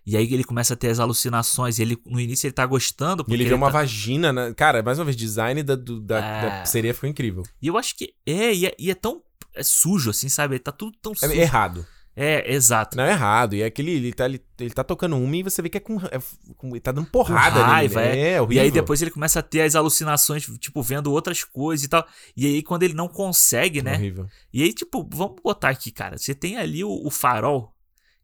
E 0.05 0.17
aí 0.17 0.31
ele 0.33 0.43
começa 0.43 0.73
a 0.73 0.77
ter 0.77 0.89
as 0.89 0.99
alucinações, 0.99 1.79
e 1.79 1.81
ele 1.83 1.97
no 2.05 2.19
início 2.19 2.47
ele 2.47 2.53
tá 2.53 2.65
gostando 2.65 3.21
E 3.21 3.25
porque 3.25 3.33
ele 3.35 3.45
vê 3.49 3.53
uma 3.53 3.67
tá- 3.67 3.73
vagina, 3.79 4.33
né? 4.33 4.53
Cara, 4.53 4.81
mais 4.83 4.97
uma 4.99 5.05
vez, 5.05 5.15
design 5.15 5.61
da, 5.63 5.75
do- 5.75 6.01
da, 6.01 6.19
É. 6.19 6.41
da 6.59 6.65
sereia 6.65 6.93
ficou 6.93 7.09
incrível. 7.09 7.43
E 7.61 7.67
eu 7.67 7.77
acho 7.77 7.95
que 7.95 8.13
é, 8.25 8.53
e 8.53 8.65
é, 8.65 8.75
e 8.77 8.91
é 8.91 8.95
tão 8.95 9.21
é 9.55 9.63
sujo 9.63 10.09
assim, 10.09 10.27
sabe? 10.29 10.59
Tá 10.59 10.71
tudo 10.71 10.97
tão 11.01 11.13
sujo. 11.15 11.31
É 11.31 11.37
errado. 11.37 11.85
É, 12.15 12.53
exato. 12.53 12.97
Não 12.97 13.03
é 13.05 13.11
errado. 13.11 13.55
E 13.55 13.61
é 13.61 13.65
aquele. 13.65 13.91
Ele 13.91 14.13
tá, 14.13 14.25
ele, 14.25 14.41
ele 14.59 14.71
tá 14.71 14.83
tocando 14.83 15.15
uma 15.15 15.37
e 15.37 15.43
você 15.43 15.61
vê 15.61 15.69
que 15.69 15.77
é 15.77 15.79
com. 15.79 15.97
É, 15.97 16.19
com 16.57 16.69
ele 16.69 16.79
tá 16.79 16.91
dando 16.91 17.07
porrada 17.07 17.61
Com 17.61 17.65
raiva, 17.65 18.01
nele. 18.01 18.19
é. 18.19 18.31
É, 18.31 18.41
horrível. 18.41 18.63
E 18.63 18.65
aí 18.65 18.71
depois 18.71 19.01
ele 19.01 19.11
começa 19.11 19.39
a 19.39 19.43
ter 19.43 19.61
as 19.61 19.75
alucinações, 19.75 20.45
tipo, 20.59 20.81
vendo 20.83 21.11
outras 21.11 21.43
coisas 21.43 21.85
e 21.85 21.87
tal. 21.87 22.05
E 22.35 22.45
aí 22.45 22.61
quando 22.61 22.83
ele 22.83 22.93
não 22.93 23.07
consegue, 23.07 23.81
né? 23.81 23.93
Horrível. 23.93 24.27
E 24.51 24.63
aí, 24.63 24.73
tipo, 24.73 25.07
vamos 25.11 25.37
botar 25.41 25.69
aqui, 25.69 25.91
cara. 25.91 26.17
Você 26.17 26.35
tem 26.35 26.57
ali 26.57 26.83
o, 26.83 26.89
o 26.89 27.09
farol. 27.09 27.73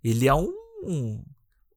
Ele 0.04 0.28
é 0.28 0.34
um, 0.34 0.52
um, 0.84 1.24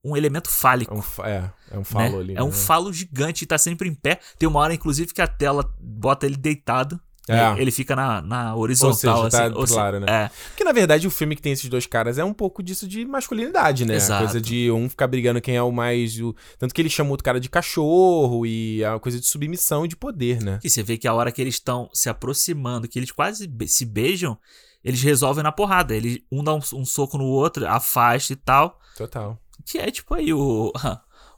um 0.05 0.17
elemento 0.17 0.51
fálico. 0.51 0.93
É 0.93 0.97
um, 0.97 1.25
é, 1.25 1.51
é 1.71 1.75
um 1.75 1.79
né? 1.79 1.85
falo 1.85 2.19
ali. 2.19 2.35
É 2.37 2.43
um 2.43 2.49
né? 2.49 2.53
falo 2.53 2.93
gigante 2.93 3.45
e 3.45 3.47
tá 3.47 3.59
sempre 3.59 3.89
em 3.89 3.95
pé. 3.95 4.19
Tem 4.39 4.49
uma 4.49 4.61
hora, 4.61 4.75
inclusive, 4.75 5.13
que 5.13 5.23
a 5.23 5.27
tela 5.27 5.73
bota 5.81 6.27
ele 6.27 6.37
deitado. 6.37 7.01
É. 7.33 7.61
Ele 7.61 7.71
fica 7.71 7.95
na, 7.95 8.23
na 8.23 8.55
Ou 8.55 8.63
horizontal, 8.63 8.95
seja, 8.95 9.29
tá 9.31 9.45
assim. 9.47 9.55
ou 9.57 9.67
se- 9.67 9.73
claro, 9.75 10.01
né? 10.01 10.07
É, 10.09 10.31
Porque, 10.49 10.65
na 10.65 10.73
verdade, 10.73 11.07
o 11.07 11.11
filme 11.11 11.37
que 11.37 11.43
tem 11.43 11.53
esses 11.53 11.69
dois 11.69 11.87
caras 11.87 12.19
é 12.19 12.25
um 12.25 12.33
pouco 12.33 12.63
disso 12.63 12.87
de 12.89 13.05
masculinidade, 13.05 13.85
né? 13.85 13.97
Exato. 13.97 14.23
A 14.23 14.27
coisa 14.27 14.41
de 14.41 14.71
um 14.71 14.89
ficar 14.89 15.07
brigando 15.07 15.41
quem 15.41 15.57
é 15.57 15.63
o 15.63 15.71
mais. 15.73 16.21
O... 16.21 16.35
Tanto 16.59 16.75
que 16.75 16.81
ele 16.81 16.89
chama 16.91 17.11
outro 17.11 17.25
cara 17.25 17.39
de 17.41 17.49
cachorro 17.49 18.45
e 18.47 18.83
é 18.83 18.91
uma 18.91 19.01
coisa 19.01 19.19
de 19.21 19.27
submissão 19.27 19.85
e 19.85 19.89
de 19.89 19.97
poder, 19.97 20.41
né? 20.43 20.59
E 20.65 20.71
você 20.71 20.83
vê 20.83 20.97
que 20.97 21.07
a 21.09 21.15
hora 21.15 21.31
que 21.33 21.41
eles 21.41 21.55
estão 21.55 21.89
se 21.93 22.09
aproximando, 22.09 22.89
que 22.89 22.99
eles 22.99 23.11
quase 23.11 23.51
se 23.67 23.85
beijam, 23.85 24.39
eles 24.85 25.03
resolvem 25.03 25.43
na 25.43 25.53
porrada. 25.53 25.95
Ele, 25.95 26.25
um 26.33 26.43
dá 26.43 26.55
um, 26.55 26.61
um 26.75 26.85
soco 26.85 27.19
no 27.19 27.25
outro, 27.25 27.67
afasta 27.67 28.33
e 28.33 28.37
tal. 28.37 28.79
Total. 28.97 29.39
Que 29.67 29.79
é 29.79 29.91
tipo 29.91 30.15
aí 30.15 30.33
o. 30.33 30.73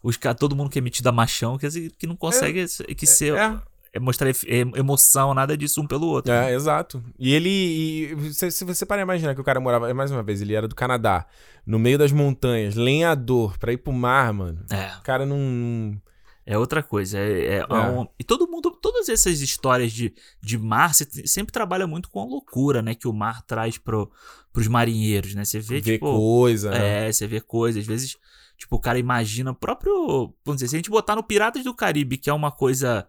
Os, 0.03 0.17
ca- 0.17 0.33
todo 0.33 0.57
mundo 0.57 0.71
que 0.71 0.79
é 0.79 0.81
metido 0.83 1.07
a 1.11 1.13
machão, 1.13 1.59
que, 1.59 1.69
que 1.91 2.07
não 2.07 2.17
consegue 2.17 2.65
que 2.97 3.07
ser, 3.07 3.35
É, 3.35 3.45
é 3.45 3.59
mostrar 3.99 4.29
ef- 4.31 4.45
em- 4.47 4.71
emoção, 4.77 5.35
nada 5.35 5.57
disso 5.57 5.81
um 5.81 5.87
pelo 5.87 6.07
outro. 6.07 6.31
é, 6.33 6.55
exato. 6.55 7.03
E 7.19 7.33
ele. 7.35 7.49
E, 7.49 8.33
se, 8.35 8.51
se 8.51 8.65
você 8.65 8.87
para 8.87 9.03
imaginar 9.03 9.35
que 9.35 9.41
o 9.41 9.45
cara 9.45 9.59
morava. 9.59 9.93
Mais 9.95 10.11
uma 10.11 10.23
vez, 10.23 10.41
ele 10.41 10.55
era 10.55 10.69
do 10.69 10.75
Canadá, 10.75 11.27
no 11.67 11.79
meio 11.79 11.99
das 11.99 12.13
montanhas, 12.13 12.75
lenhador, 12.77 13.59
pra 13.59 13.73
ir 13.73 13.79
pro 13.79 13.93
mar, 13.93 14.33
mano. 14.33 14.65
É, 14.71 14.97
O 14.99 15.03
cara 15.03 15.27
não. 15.27 16.01
é 16.47 16.57
outra 16.57 16.83
coisa. 16.83 17.19
É, 17.19 17.57
é 17.59 17.65
um- 17.75 18.07
e 18.19 18.23
todo 18.25 18.47
mundo, 18.49 18.71
todas 18.71 19.09
essas 19.09 19.41
histórias 19.41 19.91
de, 19.93 20.15
de 20.43 20.57
mar, 20.59 20.95
você 20.95 21.07
sempre 21.27 21.53
trabalha 21.53 21.87
muito 21.87 22.09
com 22.11 22.21
a 22.21 22.25
loucura, 22.25 22.83
né? 22.83 22.95
Que 22.95 23.09
o 23.09 23.13
mar 23.13 23.43
traz 23.43 23.77
pro, 23.79 24.11
pros 24.53 24.69
marinheiros, 24.69 25.35
né? 25.35 25.45
Você 25.45 25.59
vê, 25.59 25.81
vê 25.81 25.95
tipo. 25.95 26.07
coisa. 26.07 26.71
né? 26.71 27.09
É, 27.09 27.13
você 27.13 27.27
vê 27.27 27.41
coisas. 27.41 27.83
Às 27.83 27.87
vezes, 27.89 28.17
tipo, 28.57 28.77
o 28.77 28.81
cara 28.81 28.99
imagina 29.01 29.51
o 29.51 29.55
próprio. 29.55 30.33
Vamos 30.45 30.57
dizer, 30.61 30.69
se 30.69 30.77
a 30.77 30.79
gente 30.79 30.91
botar 30.91 31.17
no 31.17 31.23
Piratas 31.25 31.65
do 31.65 31.75
Caribe, 31.75 32.17
que 32.19 32.31
é 32.31 32.33
uma 32.33 32.51
coisa 32.53 33.07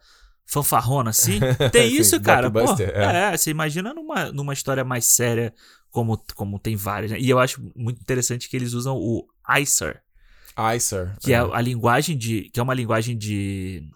fanfarrona 0.52 1.12
assim, 1.12 1.40
tem 1.72 1.90
Sim, 1.90 1.98
isso, 2.02 2.20
cara. 2.20 2.52
Pô, 2.52 2.60
é. 2.60 3.34
é. 3.34 3.38
você 3.38 3.50
imagina 3.50 3.94
numa, 3.94 4.32
numa 4.34 4.54
história 4.54 4.84
mais 4.84 5.06
séria, 5.06 5.54
como, 5.90 6.22
como 6.36 6.60
tem 6.60 6.76
várias, 6.76 7.12
né? 7.12 7.18
E 7.20 7.30
eu 7.30 7.40
acho 7.40 7.62
muito 7.74 8.02
interessante 8.02 8.50
que 8.50 8.58
eles 8.58 8.74
usam 8.74 8.98
o 8.98 9.26
ICER, 9.58 10.02
Icer. 10.76 11.16
que 11.22 11.34
é 11.34 11.38
a 11.38 11.62
linguagem 11.62 12.18
de. 12.18 12.50
que 12.54 12.60
é 12.60 12.64
uma 12.64 12.74
linguagem 12.74 13.18
de. 13.18 13.90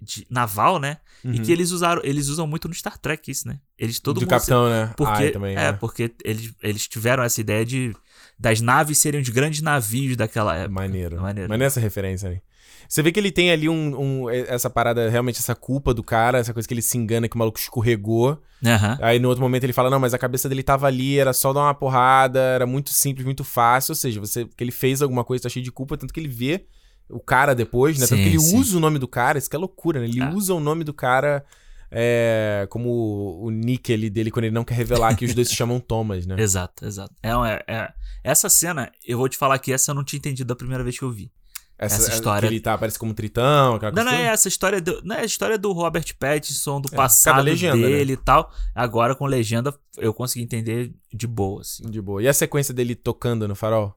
de 0.00 0.26
naval, 0.30 0.78
né? 0.78 0.96
E 1.22 1.28
Uhum. 1.28 1.42
que 1.42 1.50
eles 1.52 1.72
usaram, 1.72 2.00
eles 2.04 2.28
usam 2.28 2.46
muito 2.46 2.68
no 2.68 2.74
Star 2.74 2.96
Trek 2.96 3.28
isso, 3.30 3.48
né? 3.48 3.58
Eles 3.76 3.98
todo 3.98 4.14
do 4.14 4.20
mundo 4.20 4.30
capitão, 4.30 4.70
né? 4.70 4.94
porque, 4.96 5.24
Ai, 5.24 5.30
também, 5.30 5.52
é, 5.56 5.72
né? 5.72 5.72
porque 5.72 6.14
eles, 6.24 6.54
eles 6.62 6.86
tiveram 6.86 7.24
essa 7.24 7.40
ideia 7.40 7.66
de 7.66 7.92
das 8.38 8.60
naves 8.60 8.98
serem 8.98 9.20
os 9.20 9.28
grandes 9.28 9.60
navios 9.60 10.16
daquela 10.16 10.54
época. 10.54 10.72
Maneiro. 10.72 11.20
Maneiro. 11.20 11.48
Maneiro 11.48 11.66
essa 11.66 11.80
referência 11.80 12.30
aí. 12.30 12.40
Você 12.88 13.02
vê 13.02 13.12
que 13.12 13.20
ele 13.20 13.30
tem 13.30 13.50
ali 13.50 13.68
um, 13.68 14.22
um- 14.24 14.30
essa 14.30 14.70
parada, 14.70 15.10
realmente 15.10 15.38
essa 15.38 15.54
culpa 15.54 15.92
do 15.92 16.02
cara, 16.02 16.38
essa 16.38 16.54
coisa 16.54 16.66
que 16.66 16.72
ele 16.72 16.80
se 16.82 16.96
engana 16.96 17.28
que 17.28 17.36
o 17.36 17.38
maluco 17.38 17.58
escorregou. 17.58 18.42
Aham. 18.64 18.98
Aí 19.02 19.18
no 19.18 19.28
outro 19.28 19.42
momento 19.42 19.64
ele 19.64 19.72
fala: 19.74 19.90
Não, 19.90 20.00
mas 20.00 20.14
a 20.14 20.18
cabeça 20.18 20.48
dele 20.48 20.62
tava 20.62 20.86
ali, 20.86 21.18
era 21.18 21.32
só 21.34 21.52
dar 21.52 21.60
uma 21.60 21.74
porrada, 21.74 22.40
era 22.40 22.66
muito 22.66 22.90
simples, 22.90 23.24
muito 23.26 23.44
fácil. 23.44 23.92
Ou 23.92 23.96
seja, 23.96 24.18
você 24.18 24.46
que 24.46 24.64
ele 24.64 24.72
fez 24.72 25.02
alguma 25.02 25.22
coisa, 25.22 25.42
tá 25.42 25.48
cheio 25.50 25.62
de 25.64 25.70
culpa, 25.70 25.96
tanto 25.98 26.14
que 26.14 26.18
ele 26.18 26.28
vê 26.28 26.64
o 27.10 27.20
cara 27.20 27.54
depois, 27.54 27.98
né? 27.98 28.06
tanto 28.06 28.18
Sim, 28.18 28.22
que 28.22 28.28
ele 28.30 28.40
sim. 28.40 28.58
usa 28.58 28.76
o 28.76 28.80
nome 28.80 28.98
do 28.98 29.06
cara, 29.08 29.38
isso 29.38 29.48
que 29.50 29.56
é 29.56 29.58
loucura, 29.58 30.00
né? 30.00 30.06
Ele 30.06 30.22
É. 30.22 30.28
usa 30.30 30.52
o 30.54 30.60
nome 30.60 30.82
do 30.84 30.92
cara 30.94 31.44
é, 31.90 32.66
como 32.70 33.40
o 33.42 33.50
nick 33.50 33.92
ali 33.92 34.10
dele 34.10 34.30
quando 34.30 34.44
ele 34.44 34.54
não 34.54 34.64
quer 34.64 34.74
revelar 34.74 35.14
que 35.16 35.24
os 35.24 35.34
dois 35.34 35.48
se 35.48 35.54
chamam 35.56 35.80
Thomas, 35.80 36.26
né? 36.26 36.36
Exato, 36.38 36.84
exato. 36.86 37.14
É, 37.22 37.30
é- 37.30 37.64
é- 37.66 37.92
essa 38.24 38.48
cena, 38.50 38.90
eu 39.06 39.16
vou 39.16 39.28
te 39.28 39.36
falar 39.38 39.58
que 39.58 39.72
essa 39.72 39.90
eu 39.90 39.94
não 39.94 40.04
tinha 40.04 40.18
entendido 40.18 40.48
da 40.48 40.56
primeira 40.56 40.82
vez 40.84 40.98
que 40.98 41.04
eu 41.04 41.10
vi. 41.10 41.30
Essa 41.78 42.10
história- 42.10 42.48
Que 42.48 42.54
ele 42.54 42.60
tá, 42.60 42.76
parece 42.76 42.98
como 42.98 43.14
tritão, 43.14 43.76
aquela 43.76 43.92
Não, 43.92 44.02
coisa 44.02 44.10
não 44.10 44.24
é 44.24 44.26
essa 44.32 44.48
história 44.48 44.80
do, 44.80 45.00
não 45.04 45.16
é 45.16 45.20
a 45.20 45.24
história 45.24 45.56
do 45.56 45.72
Robert 45.72 46.04
Pattinson, 46.18 46.80
do 46.80 46.88
É, 46.92 46.96
passado 46.96 47.42
legenda, 47.42 47.76
né? 47.76 47.86
dele 47.86 48.14
e 48.14 48.16
tal. 48.16 48.50
Agora 48.74 49.14
com 49.14 49.24
legenda 49.26 49.72
eu 49.96 50.12
consegui 50.12 50.44
entender 50.44 50.92
de 51.14 51.26
boa, 51.26 51.60
assim. 51.62 51.88
De 51.88 52.00
boa. 52.02 52.22
E 52.22 52.28
a 52.28 52.34
sequência 52.34 52.74
dele 52.74 52.94
tocando 52.94 53.46
no 53.46 53.54
farol? 53.54 53.94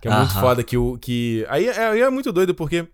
Que 0.00 0.08
é 0.08 0.10
muito 0.16 0.30
Aham. 0.32 0.40
foda 0.40 0.62
que 0.62 0.76
o. 0.76 0.96
Que... 0.98 1.44
Aí, 1.48 1.66
é, 1.66 1.86
aí 1.88 2.00
é 2.00 2.10
muito 2.10 2.30
doido, 2.32 2.54
porque. 2.54 2.86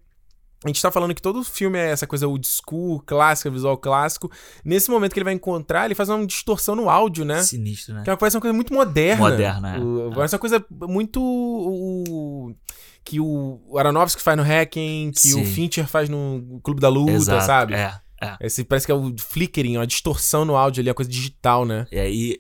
A 0.64 0.68
gente 0.68 0.80
tá 0.80 0.93
falando 0.93 1.12
que 1.12 1.20
todo 1.20 1.43
filme 1.43 1.76
é 1.76 1.91
essa 1.91 2.07
coisa 2.07 2.28
old 2.28 2.47
school, 2.47 3.01
clássica, 3.05 3.51
visual 3.51 3.76
clássico. 3.76 4.30
Nesse 4.64 4.93
momento 4.93 5.12
que 5.12 5.18
ele 5.18 5.24
vai 5.24 5.35
encontrar, 5.35 5.87
ele 5.87 5.95
faz 5.97 6.09
uma 6.09 6.24
distorção 6.24 6.76
no 6.76 6.89
áudio, 6.89 7.24
né? 7.24 7.43
Sinistro, 7.43 7.95
né? 7.97 8.05
Que 8.05 8.11
é 8.11 8.14
parece 8.14 8.37
uma 8.37 8.41
coisa 8.41 8.55
muito 8.55 8.72
moderna. 8.72 9.18
Moderna, 9.28 9.74
é. 9.74 9.80
O- 9.80 10.12
Parece 10.14 10.37
uma 10.37 10.39
coisa 10.39 10.64
muito. 10.70 11.20
o- 11.20 12.55
que 13.05 13.20
o 13.20 13.61
Aronofsky 13.76 14.22
faz 14.22 14.36
no 14.36 14.42
Hacking, 14.42 15.12
que 15.12 15.34
o 15.34 15.38
Sim. 15.38 15.44
Fincher 15.44 15.86
faz 15.86 16.09
no 16.09 16.61
Clube 16.62 16.80
da 16.80 16.88
Luta, 16.88 17.12
Exato. 17.12 17.44
sabe? 17.44 17.74
É, 17.74 17.92
é. 18.20 18.36
Esse, 18.40 18.64
parece 18.64 18.86
que 18.86 18.92
é 18.92 18.94
o 18.94 19.12
flickering, 19.18 19.76
uma 19.76 19.86
distorção 19.86 20.44
no 20.44 20.57
áudio 20.57 20.80
ali, 20.80 20.90
a 20.90 20.94
coisa 20.94 21.11
digital, 21.11 21.64
né? 21.64 21.86
E 21.90 21.98
aí 21.98 22.38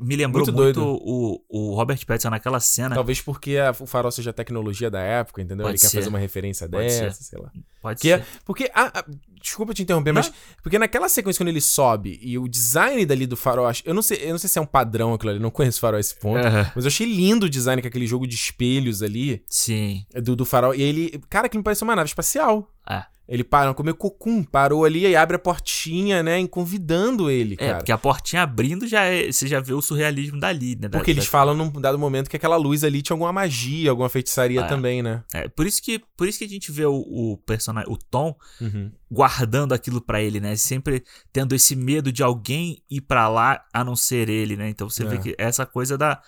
me 0.00 0.16
lembrou 0.16 0.44
Muito 0.46 0.56
muito, 0.56 0.80
o, 0.80 1.42
o 1.48 1.74
Robert 1.74 2.04
Pattinson 2.06 2.30
naquela 2.30 2.60
cena. 2.60 2.94
Talvez 2.94 3.20
porque 3.20 3.56
a- 3.56 3.74
o 3.80 3.86
farol 3.86 4.10
seja 4.12 4.30
a 4.30 4.32
tecnologia 4.32 4.90
da 4.90 5.00
época, 5.00 5.42
entendeu? 5.42 5.64
Pode 5.64 5.74
ele 5.76 5.80
quer 5.80 5.88
ser. 5.88 5.96
fazer 5.98 6.08
uma 6.08 6.18
referência 6.18 6.68
Pode 6.68 6.84
dessa, 6.84 7.10
ser. 7.10 7.24
sei 7.24 7.38
lá. 7.40 7.50
Pode 7.82 8.00
Que 8.00 8.12
é- 8.12 8.18
ser. 8.18 8.26
porque, 8.44 8.70
ah, 8.74 8.92
ah, 8.94 9.04
desculpa 9.42 9.74
te 9.74 9.82
interromper, 9.82 10.12
mas 10.12 10.32
porque 10.62 10.78
naquela 10.78 11.08
sequência 11.08 11.40
quando 11.42 11.48
ele 11.48 11.60
sobe 11.60 12.18
e 12.22 12.38
o 12.38 12.46
design 12.46 13.04
dali 13.06 13.26
do 13.26 13.36
farol, 13.36 13.66
eu 13.84 13.94
não 13.94 14.02
sei, 14.02 14.18
eu 14.22 14.30
não 14.30 14.38
sei 14.38 14.48
se 14.48 14.58
é 14.58 14.62
um 14.62 14.66
padrão 14.66 15.14
aquilo 15.14 15.30
ali, 15.32 15.40
não 15.40 15.50
conheço 15.50 15.80
farol 15.80 15.96
a 15.96 16.00
esse 16.00 16.14
ponto, 16.14 16.46
Aham. 16.46 16.70
mas 16.74 16.84
eu 16.84 16.88
achei 16.88 17.06
lindo 17.06 17.46
o 17.46 17.50
design 17.50 17.80
com 17.82 17.88
aquele 17.88 18.06
jogo 18.06 18.26
de 18.26 18.34
espelhos 18.36 19.02
ali 19.02 19.42
Sim. 19.48 20.04
do, 20.22 20.36
do 20.36 20.44
farol 20.44 20.74
e 20.74 20.82
ele, 20.82 21.20
cara, 21.28 21.48
que 21.48 21.56
me 21.56 21.64
pareceu 21.64 21.86
uma 21.88 21.96
nave 21.96 22.08
espacial. 22.08 22.70
É. 22.88 23.04
Ele 23.32 23.44
para, 23.44 23.72
comeu 23.72 23.94
cocum, 23.94 24.42
parou 24.42 24.84
ali 24.84 25.06
e 25.06 25.14
abre 25.14 25.36
a 25.36 25.38
portinha, 25.38 26.20
né, 26.20 26.44
convidando 26.48 27.30
ele, 27.30 27.54
É, 27.54 27.56
cara. 27.58 27.76
porque 27.76 27.92
a 27.92 27.96
portinha 27.96 28.42
abrindo 28.42 28.88
já 28.88 29.02
é, 29.04 29.30
você 29.30 29.46
já 29.46 29.60
vê 29.60 29.72
o 29.72 29.80
surrealismo 29.80 30.40
dali, 30.40 30.74
né? 30.74 30.88
Da- 30.88 30.98
Porque 30.98 31.12
eles 31.12 31.24
da- 31.26 31.30
falam 31.30 31.54
num 31.54 31.70
dado 31.80 31.96
momento 31.96 32.28
que 32.28 32.34
aquela 32.36 32.56
luz 32.56 32.82
ali 32.82 33.00
tinha 33.02 33.14
alguma 33.14 33.32
magia, 33.32 33.88
alguma 33.88 34.08
feitiçaria 34.08 34.62
É. 34.62 34.66
também, 34.66 35.00
né? 35.00 35.22
É, 35.32 35.46
por 35.48 35.64
isso 35.64 35.80
que 35.80 36.02
por 36.16 36.26
isso 36.26 36.38
que 36.40 36.44
a 36.44 36.48
gente 36.48 36.72
vê 36.72 36.84
o, 36.84 36.96
o 36.96 37.36
personagem, 37.46 37.88
o 37.88 37.96
Tom 37.96 38.36
Uhum. 38.60 38.90
guardando 39.08 39.72
aquilo 39.74 40.00
pra 40.00 40.20
ele, 40.20 40.40
né? 40.40 40.56
Sempre 40.56 41.04
tendo 41.32 41.54
esse 41.54 41.76
medo 41.76 42.10
de 42.12 42.24
alguém 42.24 42.82
ir 42.90 43.00
pra 43.00 43.28
lá 43.28 43.64
a 43.72 43.84
não 43.84 43.94
ser 43.94 44.28
ele, 44.28 44.56
né? 44.56 44.68
Então 44.68 44.90
você 44.90 45.04
É. 45.04 45.06
vê 45.06 45.18
que 45.18 45.34
essa 45.38 45.64
coisa 45.64 45.96
da 45.96 46.20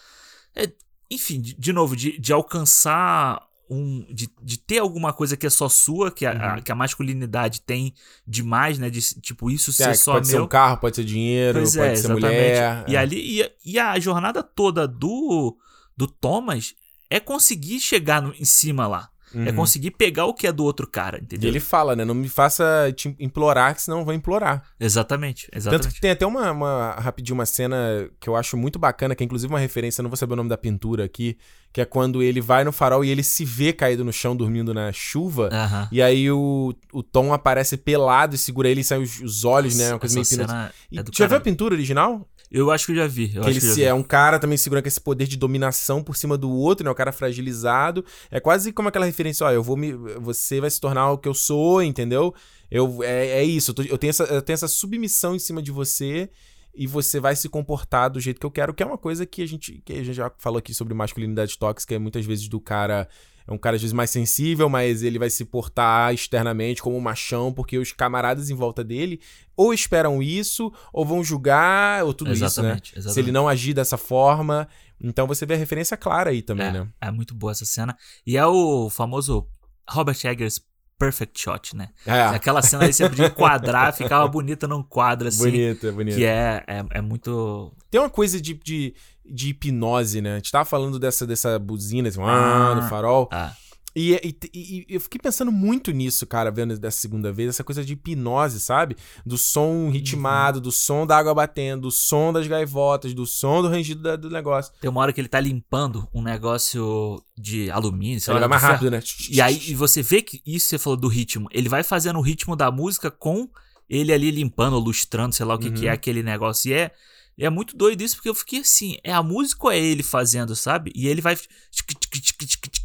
é, 0.54 0.70
enfim, 1.10 1.40
de, 1.40 1.54
de 1.58 1.72
novo, 1.72 1.96
de, 1.96 2.16
de 2.18 2.32
alcançar 2.32 3.42
um 3.72 4.06
de, 4.12 4.28
de 4.42 4.58
ter 4.58 4.78
alguma 4.78 5.12
coisa 5.12 5.36
que 5.36 5.46
é 5.46 5.50
só 5.50 5.68
sua, 5.68 6.10
que 6.10 6.26
a, 6.26 6.32
a- 6.32 6.54
Uhum. 6.56 6.62
que 6.62 6.70
a 6.72 6.74
masculinidade 6.74 7.60
tem 7.62 7.94
demais, 8.26 8.78
né? 8.78 8.90
De 8.90 9.00
tipo 9.00 9.50
isso 9.50 9.70
Que 9.70 9.76
ser 9.78 9.82
é, 9.84 9.90
que 9.92 9.96
só 9.98 10.12
pode 10.14 10.26
ser 10.28 10.34
meu. 10.36 10.44
um 10.44 10.48
carro, 10.48 10.76
pode 10.78 10.96
ser 10.96 11.04
dinheiro, 11.04 11.58
Pois 11.60 11.74
pode 11.76 11.86
é, 11.88 11.94
ser 11.96 12.04
exatamente. 12.06 12.24
mulher. 12.26 12.84
E 12.88 12.94
é. 12.96 12.98
ali 12.98 13.40
e, 13.42 13.52
e 13.72 13.78
a 13.78 13.98
jornada 13.98 14.42
toda 14.42 14.86
do 14.86 15.56
do 15.96 16.06
Thomas 16.06 16.74
é 17.10 17.20
conseguir 17.20 17.78
chegar 17.80 18.22
no- 18.22 18.34
em 18.34 18.44
cima 18.44 18.86
lá. 18.86 19.10
É 19.34 19.50
Uhum. 19.50 19.54
conseguir 19.56 19.92
pegar 19.92 20.26
o 20.26 20.34
que 20.34 20.46
é 20.46 20.52
do 20.52 20.64
outro 20.64 20.86
cara, 20.86 21.18
E 21.18 21.22
entendeu? 21.22 21.48
ele 21.48 21.60
fala, 21.60 21.94
né? 21.96 22.04
Não 22.04 22.14
me 22.14 22.28
faça 22.28 22.92
te 22.96 23.14
implorar, 23.18 23.74
que 23.74 23.82
senão 23.82 24.00
eu 24.00 24.04
vou 24.04 24.14
implorar. 24.14 24.62
Exatamente, 24.78 25.46
Tanto 25.46 25.56
exatamente. 25.56 25.94
que 25.94 26.00
tem 26.00 26.10
até 26.10 26.26
uma, 26.26 26.50
uma 26.52 26.90
rapidinho 26.98 27.34
uma 27.34 27.46
cena 27.46 27.76
que 28.20 28.28
eu 28.28 28.36
acho 28.36 28.56
muito 28.56 28.78
bacana, 28.78 29.14
que 29.14 29.22
é 29.22 29.26
inclusive 29.26 29.52
uma 29.52 29.58
referência, 29.58 30.02
não 30.02 30.10
vou 30.10 30.16
saber 30.16 30.34
o 30.34 30.36
nome 30.36 30.48
da 30.48 30.56
pintura 30.58 31.04
aqui, 31.04 31.36
que 31.72 31.80
é 31.80 31.84
quando 31.86 32.22
ele 32.22 32.40
vai 32.40 32.64
no 32.64 32.72
farol 32.72 33.02
e 33.02 33.08
ele 33.08 33.22
se 33.22 33.44
vê 33.46 33.72
caído 33.72 34.04
no 34.04 34.12
chão 34.12 34.36
dormindo 34.36 34.74
na 34.74 34.92
chuva. 34.92 35.48
Aham. 35.50 35.88
E 35.90 36.02
aí 36.02 36.30
o, 36.30 36.74
o 36.92 37.02
Tom 37.02 37.32
aparece 37.32 37.78
pelado 37.78 38.34
e 38.34 38.38
segura 38.38 38.68
ele 38.68 38.82
e 38.82 38.84
sai 38.84 38.98
os, 39.00 39.20
os 39.20 39.44
olhos, 39.44 39.76
né? 39.78 39.90
Uma 39.90 39.98
coisa 39.98 40.14
meio 40.14 40.24
cena 40.26 40.70
E 40.90 40.98
é 40.98 41.04
Já 41.12 41.26
viu 41.26 41.38
a 41.38 41.40
pintura 41.40 41.74
original? 41.74 42.28
Eu 42.52 42.70
acho 42.70 42.86
que 42.86 42.92
eu 42.92 42.96
já 42.96 43.06
vi. 43.06 43.32
Eu 43.34 43.42
que 43.42 43.48
ele 43.48 43.60
que 43.60 43.66
se 43.66 43.82
é 43.82 43.94
um 43.94 44.02
cara 44.02 44.38
também 44.38 44.58
segurando 44.58 44.86
esse 44.86 45.00
poder 45.00 45.26
de 45.26 45.36
dominação 45.36 46.02
por 46.02 46.16
cima 46.16 46.36
do 46.36 46.50
outro, 46.50 46.84
né? 46.84 46.90
O 46.90 46.94
cara 46.94 47.10
fragilizado. 47.12 48.04
É 48.30 48.38
quase 48.38 48.72
como 48.72 48.88
aquela 48.88 49.06
referência, 49.06 49.46
ó, 49.46 49.50
eu 49.50 49.62
vou 49.62 49.76
me. 49.76 49.92
Você 50.20 50.60
vai 50.60 50.70
se 50.70 50.80
tornar 50.80 51.10
o 51.10 51.18
que 51.18 51.28
eu 51.28 51.34
sou, 51.34 51.82
entendeu? 51.82 52.34
Eu, 52.70 53.02
é, 53.02 53.40
é 53.40 53.44
isso, 53.44 53.70
eu, 53.70 53.74
tô- 53.74 53.82
eu 53.82 53.98
tenho 53.98 54.10
essa, 54.10 54.24
eu 54.24 54.40
tenho 54.42 54.54
essa 54.54 54.68
submissão 54.68 55.34
em 55.34 55.38
cima 55.38 55.62
de 55.62 55.70
você 55.70 56.30
e 56.74 56.86
você 56.86 57.20
vai 57.20 57.36
se 57.36 57.48
comportar 57.48 58.08
do 58.10 58.18
jeito 58.18 58.40
que 58.40 58.46
eu 58.46 58.50
quero, 58.50 58.72
que 58.72 58.82
é 58.82 58.86
uma 58.86 58.96
coisa 58.96 59.26
que 59.26 59.42
a 59.42 59.46
gente, 59.46 59.82
que 59.84 59.92
a 59.92 59.96
gente 59.96 60.14
já 60.14 60.30
falou 60.38 60.58
aqui 60.58 60.72
sobre 60.72 60.94
masculinidade 60.94 61.58
tóxica, 61.58 61.94
é 61.94 61.98
muitas 61.98 62.24
vezes 62.24 62.48
do 62.48 62.58
cara. 62.60 63.08
É 63.46 63.52
um 63.52 63.58
cara, 63.58 63.76
às 63.76 63.82
vezes, 63.82 63.92
mais 63.92 64.10
sensível, 64.10 64.68
mas 64.68 65.02
ele 65.02 65.18
vai 65.18 65.30
se 65.30 65.44
portar 65.44 66.12
externamente 66.12 66.82
como 66.82 66.96
um 66.96 67.00
machão, 67.00 67.52
porque 67.52 67.78
os 67.78 67.92
camaradas 67.92 68.50
em 68.50 68.54
volta 68.54 68.82
dele 68.84 69.20
ou 69.56 69.72
esperam 69.74 70.22
isso, 70.22 70.72
ou 70.92 71.04
vão 71.04 71.22
julgar, 71.22 72.04
ou 72.04 72.14
tudo 72.14 72.32
isso, 72.32 72.40
né? 72.40 72.46
Exatamente, 72.46 72.88
Se 72.90 72.96
ele 72.96 73.06
exatamente. 73.06 73.32
não 73.32 73.48
agir 73.48 73.74
dessa 73.74 73.96
forma. 73.96 74.66
Então 75.00 75.26
você 75.26 75.44
vê 75.44 75.54
a 75.54 75.58
referência 75.58 75.96
clara 75.96 76.30
aí 76.30 76.42
também, 76.42 76.66
é, 76.66 76.72
né? 76.72 76.88
É 77.00 77.10
muito 77.10 77.34
boa 77.34 77.52
essa 77.52 77.64
cena. 77.64 77.96
E 78.26 78.36
é 78.36 78.46
o 78.46 78.88
famoso 78.88 79.46
Robert 79.88 80.18
Eggers 80.24 80.60
perfect 81.02 81.40
shot, 81.40 81.76
né? 81.76 81.88
É. 82.06 82.22
Aquela 82.22 82.62
cena 82.62 82.84
aí 82.84 82.92
você 82.92 83.08
podia 83.08 83.26
enquadrar, 83.26 83.92
ficava 83.96 84.28
bonita 84.28 84.68
num 84.68 84.84
quadro 84.84 85.26
assim. 85.26 85.42
Bonito, 85.42 85.86
é 85.88 85.90
bonito. 85.90 86.14
Que 86.14 86.24
é, 86.24 86.62
é, 86.64 86.84
é 86.92 87.00
muito. 87.00 87.72
Tem 87.90 88.00
uma 88.00 88.08
coisa 88.08 88.40
de, 88.40 88.54
de, 88.54 88.94
de 89.26 89.48
hipnose, 89.48 90.20
né? 90.20 90.34
A 90.34 90.36
gente 90.36 90.52
tava 90.52 90.64
falando 90.64 91.00
dessa, 91.00 91.26
dessa 91.26 91.58
buzina, 91.58 92.08
assim, 92.08 92.20
ah, 92.22 92.74
do 92.74 92.88
farol. 92.88 93.28
Ah, 93.32 93.52
E, 93.94 94.12
e- 94.14 94.36
e- 94.54 94.86
e 94.88 94.94
eu 94.94 95.00
fiquei 95.00 95.20
pensando 95.20 95.52
muito 95.52 95.90
nisso, 95.90 96.26
cara, 96.26 96.50
vendo 96.50 96.78
dessa 96.78 96.98
segunda 96.98 97.30
vez, 97.32 97.50
essa 97.50 97.62
coisa 97.62 97.84
de 97.84 97.92
hipnose, 97.92 98.58
sabe? 98.58 98.96
Do 99.24 99.36
som 99.36 99.90
ritmado, 99.90 100.60
do 100.62 100.72
som 100.72 101.06
da 101.06 101.18
água 101.18 101.34
batendo, 101.34 101.82
do 101.82 101.90
som 101.90 102.32
das 102.32 102.46
gaivotas, 102.46 103.12
do 103.12 103.26
som 103.26 103.60
do 103.60 103.68
rangido 103.68 104.02
da- 104.02 104.16
do 104.16 104.30
negócio. 104.30 104.72
tem 104.80 104.88
uma 104.88 105.00
hora 105.02 105.12
que 105.12 105.20
ele 105.20 105.28
tá 105.28 105.38
limpando 105.40 106.08
um 106.14 106.22
negócio 106.22 107.22
de 107.38 107.70
alumínio, 107.70 108.20
sei 108.20 108.32
Ele 108.32 108.40
lá. 108.40 108.46
vai 108.48 108.58
mais 108.58 108.62
rápido, 108.62 108.90
né? 108.90 109.02
E 109.30 109.40
aí 109.40 109.60
e 109.68 109.74
você 109.74 110.02
vê 110.02 110.22
que 110.22 110.40
isso 110.46 110.68
você 110.68 110.78
falou 110.78 110.96
do 110.96 111.08
ritmo. 111.08 111.48
Ele 111.50 111.68
vai 111.68 111.82
fazendo 111.82 112.18
o 112.18 112.22
ritmo 112.22 112.56
da 112.56 112.70
música 112.70 113.10
com 113.10 113.48
ele 113.90 114.12
ali 114.12 114.30
limpando, 114.30 114.78
lustrando, 114.78 115.34
sei 115.34 115.44
lá 115.44 115.54
o 115.54 115.58
que, 115.58 115.68
Uhum. 115.68 115.74
que 115.74 115.86
é 115.86 115.90
aquele 115.90 116.22
negócio. 116.22 116.70
E 116.70 116.72
é, 116.74 116.90
é 117.38 117.50
muito 117.50 117.76
doido 117.76 118.02
isso, 118.02 118.16
porque 118.16 118.28
eu 118.28 118.34
fiquei 118.34 118.60
assim: 118.60 118.96
é 119.02 119.12
a 119.12 119.22
música 119.22 119.64
ou 119.66 119.72
é 119.72 119.78
ele 119.78 120.02
fazendo, 120.02 120.54
sabe? 120.54 120.92
E 120.94 121.08
ele 121.08 121.20
vai. 121.20 121.34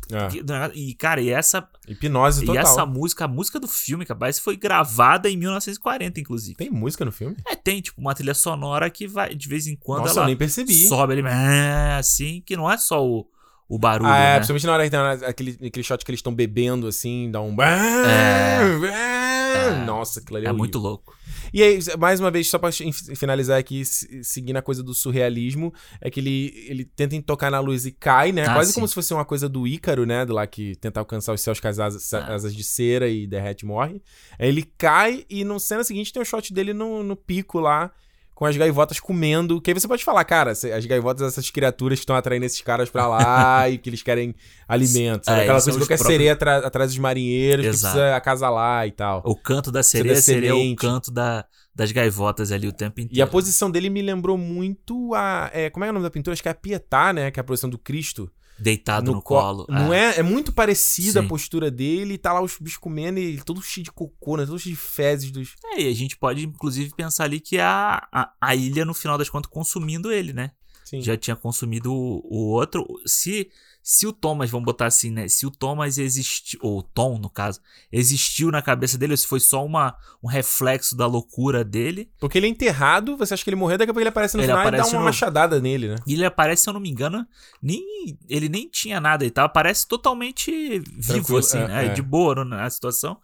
É. 0.09 0.71
E, 0.73 0.93
cara, 0.95 1.21
e 1.21 1.29
essa, 1.29 1.67
Hipnose 1.87 2.43
e 2.43 2.45
total. 2.45 2.61
essa 2.63 2.85
música, 2.85 3.25
a 3.25 3.27
música 3.27 3.59
do 3.59 3.67
filme, 3.67 4.05
capaz, 4.05 4.39
foi 4.39 4.55
gravada 4.55 5.29
em 5.29 5.35
1940, 5.35 6.19
inclusive. 6.19 6.55
Tem 6.55 6.69
música 6.69 7.03
no 7.03 7.11
filme? 7.11 7.35
É, 7.45 7.55
tem, 7.55 7.81
tipo, 7.81 7.99
uma 7.99 8.15
trilha 8.15 8.33
sonora 8.33 8.89
que 8.89 9.05
vai, 9.07 9.35
de 9.35 9.47
vez 9.49 9.67
em 9.67 9.75
quando, 9.75 10.01
Nossa, 10.03 10.13
eu 10.13 10.17
ela 10.19 10.27
nem 10.27 10.37
percebi. 10.37 10.87
sobe 10.87 11.13
ali, 11.13 11.21
é, 11.27 11.97
assim, 11.99 12.41
que 12.45 12.55
não 12.55 12.71
é 12.71 12.77
só 12.77 13.05
o, 13.05 13.27
o 13.67 13.77
barulho, 13.77 14.09
Ah, 14.09 14.17
é, 14.17 14.21
né? 14.21 14.35
principalmente 14.35 14.65
na 14.65 14.73
hora 14.73 14.83
que 14.85 14.89
tem 14.89 14.99
aquele, 15.27 15.67
aquele 15.67 15.83
shot 15.83 16.05
que 16.05 16.11
eles 16.11 16.19
estão 16.19 16.33
bebendo, 16.33 16.87
assim, 16.87 17.29
dá 17.29 17.41
um... 17.41 17.55
É. 17.61 19.27
Nossa, 19.85 20.19
aquilo 20.19 20.37
ali 20.37 20.45
é, 20.45 20.49
É 20.49 20.53
muito 20.53 20.77
louco. 20.77 21.15
E 21.53 21.63
aí, 21.63 21.79
mais 21.97 22.19
uma 22.19 22.29
vez, 22.29 22.49
só 22.49 22.57
pra 22.59 22.71
fi- 22.71 22.91
finalizar 23.15 23.57
aqui, 23.59 23.83
se- 23.85 24.23
seguindo 24.23 24.57
a 24.57 24.61
coisa 24.61 24.83
do 24.83 24.93
surrealismo, 24.93 25.73
é 26.01 26.09
que 26.09 26.19
ele, 26.19 26.65
ele 26.67 26.83
tenta 26.85 27.21
tocar 27.21 27.49
na 27.49 27.59
luz 27.59 27.85
e 27.85 27.91
cai, 27.91 28.31
né? 28.31 28.45
Ah, 28.47 28.53
Quase 28.53 28.69
sim. 28.71 28.75
como 28.75 28.87
se 28.87 28.93
fosse 28.93 29.13
uma 29.13 29.23
coisa 29.25 29.47
do 29.47 29.65
Ícaro, 29.65 30.05
né? 30.05 30.25
Do 30.25 30.33
lá 30.33 30.45
que 30.45 30.75
tenta 30.77 30.99
alcançar 30.99 31.33
os 31.33 31.41
céus 31.41 31.59
com 31.59 31.67
as 31.67 31.79
asas, 31.79 32.13
Ah. 32.13 32.33
asas 32.33 32.53
de 32.55 32.63
cera 32.63 33.07
e 33.07 33.25
derrete 33.25 33.63
e 33.63 33.67
morre. 33.67 34.01
Aí 34.37 34.47
ele 34.49 34.63
cai 34.77 35.25
e 35.29 35.43
no 35.43 35.59
cena 35.59 35.83
seguinte 35.83 36.11
tem 36.11 36.21
um 36.21 36.25
shot 36.25 36.53
dele 36.53 36.73
no, 36.73 37.01
no 37.03 37.15
pico 37.15 37.59
lá, 37.59 37.91
com 38.37 38.45
as 38.45 38.55
gaivotas 38.55 38.99
comendo. 38.99 39.59
Que 39.59 39.71
aí 39.71 39.73
você 39.73 39.87
pode 39.87 40.03
falar, 40.03 40.23
cara, 40.23 40.51
as 40.51 40.85
gaivotas, 40.85 41.27
essas 41.27 41.49
criaturas 41.49 41.97
que 41.97 42.03
estão 42.03 42.15
atraindo 42.15 42.45
esses 42.45 42.61
caras 42.61 42.87
pra 42.87 43.07
lá 43.07 43.67
e 43.67 43.79
que 43.79 43.89
eles 43.89 44.03
querem 44.03 44.35
alimento. 44.67 45.25
Sabe? 45.25 45.39
É, 45.39 45.43
Aquela 45.43 45.59
coisa 45.59 45.71
que 45.79 45.85
próprios- 45.87 46.07
sereia 46.07 46.33
atra- 46.33 46.57
atrás 46.59 46.91
dos 46.91 46.99
marinheiros, 46.99 47.65
Exato. 47.65 47.93
que 47.95 47.99
precisa 47.99 48.15
acasalar 48.15 48.85
e 48.87 48.91
tal. 48.91 49.23
O 49.25 49.35
canto 49.35 49.71
da 49.71 49.81
sereia 49.81 50.15
seria 50.21 50.55
o 50.55 50.75
canto 50.75 51.09
da, 51.11 51.45
das 51.73 51.91
gaivotas 51.91 52.51
ali 52.51 52.67
o 52.67 52.71
tempo 52.71 53.01
inteiro. 53.01 53.17
E 53.17 53.21
a 53.23 53.25
posição 53.27 53.71
dele 53.71 53.89
me 53.89 54.03
lembrou 54.03 54.37
muito 54.37 55.15
a. 55.15 55.49
é, 55.51 55.71
como 55.71 55.83
é, 55.83 55.89
o 55.89 55.93
nome 55.93 56.03
da 56.03 56.11
pintura? 56.11 56.33
Acho 56.33 56.43
que 56.43 56.47
é 56.47 56.51
a 56.51 56.55
Pietá, 56.55 57.11
né? 57.11 57.31
Que 57.31 57.39
é 57.39 57.41
a 57.41 57.43
posição 57.43 57.67
do 57.71 57.79
Cristo. 57.79 58.29
Deitado 58.59 59.11
no, 59.11 59.21
co- 59.21 59.35
colo. 59.39 59.65
Não 59.69 59.93
é? 59.93 60.17
É 60.17 60.23
muito 60.23 60.51
parecida 60.51 61.19
Sim. 61.19 61.25
a 61.25 61.29
postura 61.29 61.69
dele. 61.69 62.15
E 62.15 62.17
tá 62.17 62.33
lá 62.33 62.41
os 62.41 62.57
bichos 62.59 62.77
comendo 62.79 63.19
e 63.19 63.37
todo 63.41 63.61
cheio 63.61 63.83
de 63.83 63.91
cocô, 63.91 64.37
né? 64.37 64.45
Todo 64.45 64.57
cheio 64.59 64.75
de 64.75 64.81
fezes 64.81 65.31
dos. 65.31 65.55
É, 65.73 65.81
e 65.81 65.87
a 65.89 65.93
gente 65.95 66.17
pode, 66.17 66.45
inclusive, 66.45 66.93
pensar 66.95 67.25
ali 67.25 67.39
que 67.39 67.59
a, 67.59 68.07
a, 68.11 68.33
a 68.41 68.55
ilha, 68.55 68.83
no 68.85 68.93
final 68.93 69.17
das 69.17 69.29
contas, 69.29 69.49
consumindo 69.51 70.11
ele, 70.11 70.33
né? 70.33 70.51
Sim. 70.83 71.01
Já 71.01 71.17
tinha 71.17 71.35
consumido 71.35 71.93
o, 71.93 72.21
o 72.23 72.37
outro. 72.53 72.85
Se, 73.05 73.49
se 73.89 74.05
o 74.05 74.11
Thomas, 74.11 74.49
vamos 74.49 74.65
botar 74.65 74.87
assim, 74.87 75.09
né? 75.09 75.29
Se 75.29 75.45
o 75.45 75.49
Thomas 75.49 75.97
existiu, 75.97 76.59
ou 76.61 76.79
o 76.79 76.83
Tom, 76.83 77.17
no 77.17 77.29
caso, 77.29 77.61
existiu 77.89 78.51
na 78.51 78.61
cabeça 78.61 78.97
dele, 78.97 79.13
ou 79.13 79.17
se 79.17 79.25
foi 79.25 79.39
só 79.39 79.65
uma, 79.65 79.95
um 80.21 80.27
reflexo 80.27 80.93
da 80.93 81.07
loucura 81.07 81.63
dele. 81.63 82.11
Porque 82.19 82.37
ele 82.37 82.47
é 82.47 82.49
enterrado, 82.49 83.15
você 83.15 83.33
acha 83.33 83.41
que 83.45 83.49
ele 83.49 83.55
morreu, 83.55 83.77
daqui 83.77 83.89
a 83.89 83.93
pouco 83.93 84.01
ele 84.01 84.09
aparece 84.09 84.35
no 84.35 84.43
Ele 84.43 84.47
final 84.51 84.59
e 84.59 84.63
dá 84.63 84.67
aparece 84.67 84.89
uma 84.93 84.99
no- 84.99 85.05
machadada 85.05 85.61
nele, 85.61 85.87
né? 85.87 85.95
E 86.05 86.15
ele 86.15 86.25
aparece, 86.25 86.63
se 86.63 86.69
eu 86.69 86.73
não 86.73 86.81
me 86.81 86.89
engano, 86.89 87.25
nem, 87.63 87.81
ele 88.27 88.49
nem 88.49 88.67
tinha 88.67 88.99
nada 88.99 89.23
e 89.25 89.31
tal. 89.31 89.45
Aparece 89.45 89.87
totalmente 89.87 90.51
vivo, 90.79 91.07
Tranquilo, 91.07 91.39
assim, 91.39 91.59
é, 91.59 91.67
né? 91.69 91.85
é. 91.85 91.93
de 91.93 92.01
boa 92.01 92.43
na 92.43 92.69
situação. 92.69 93.17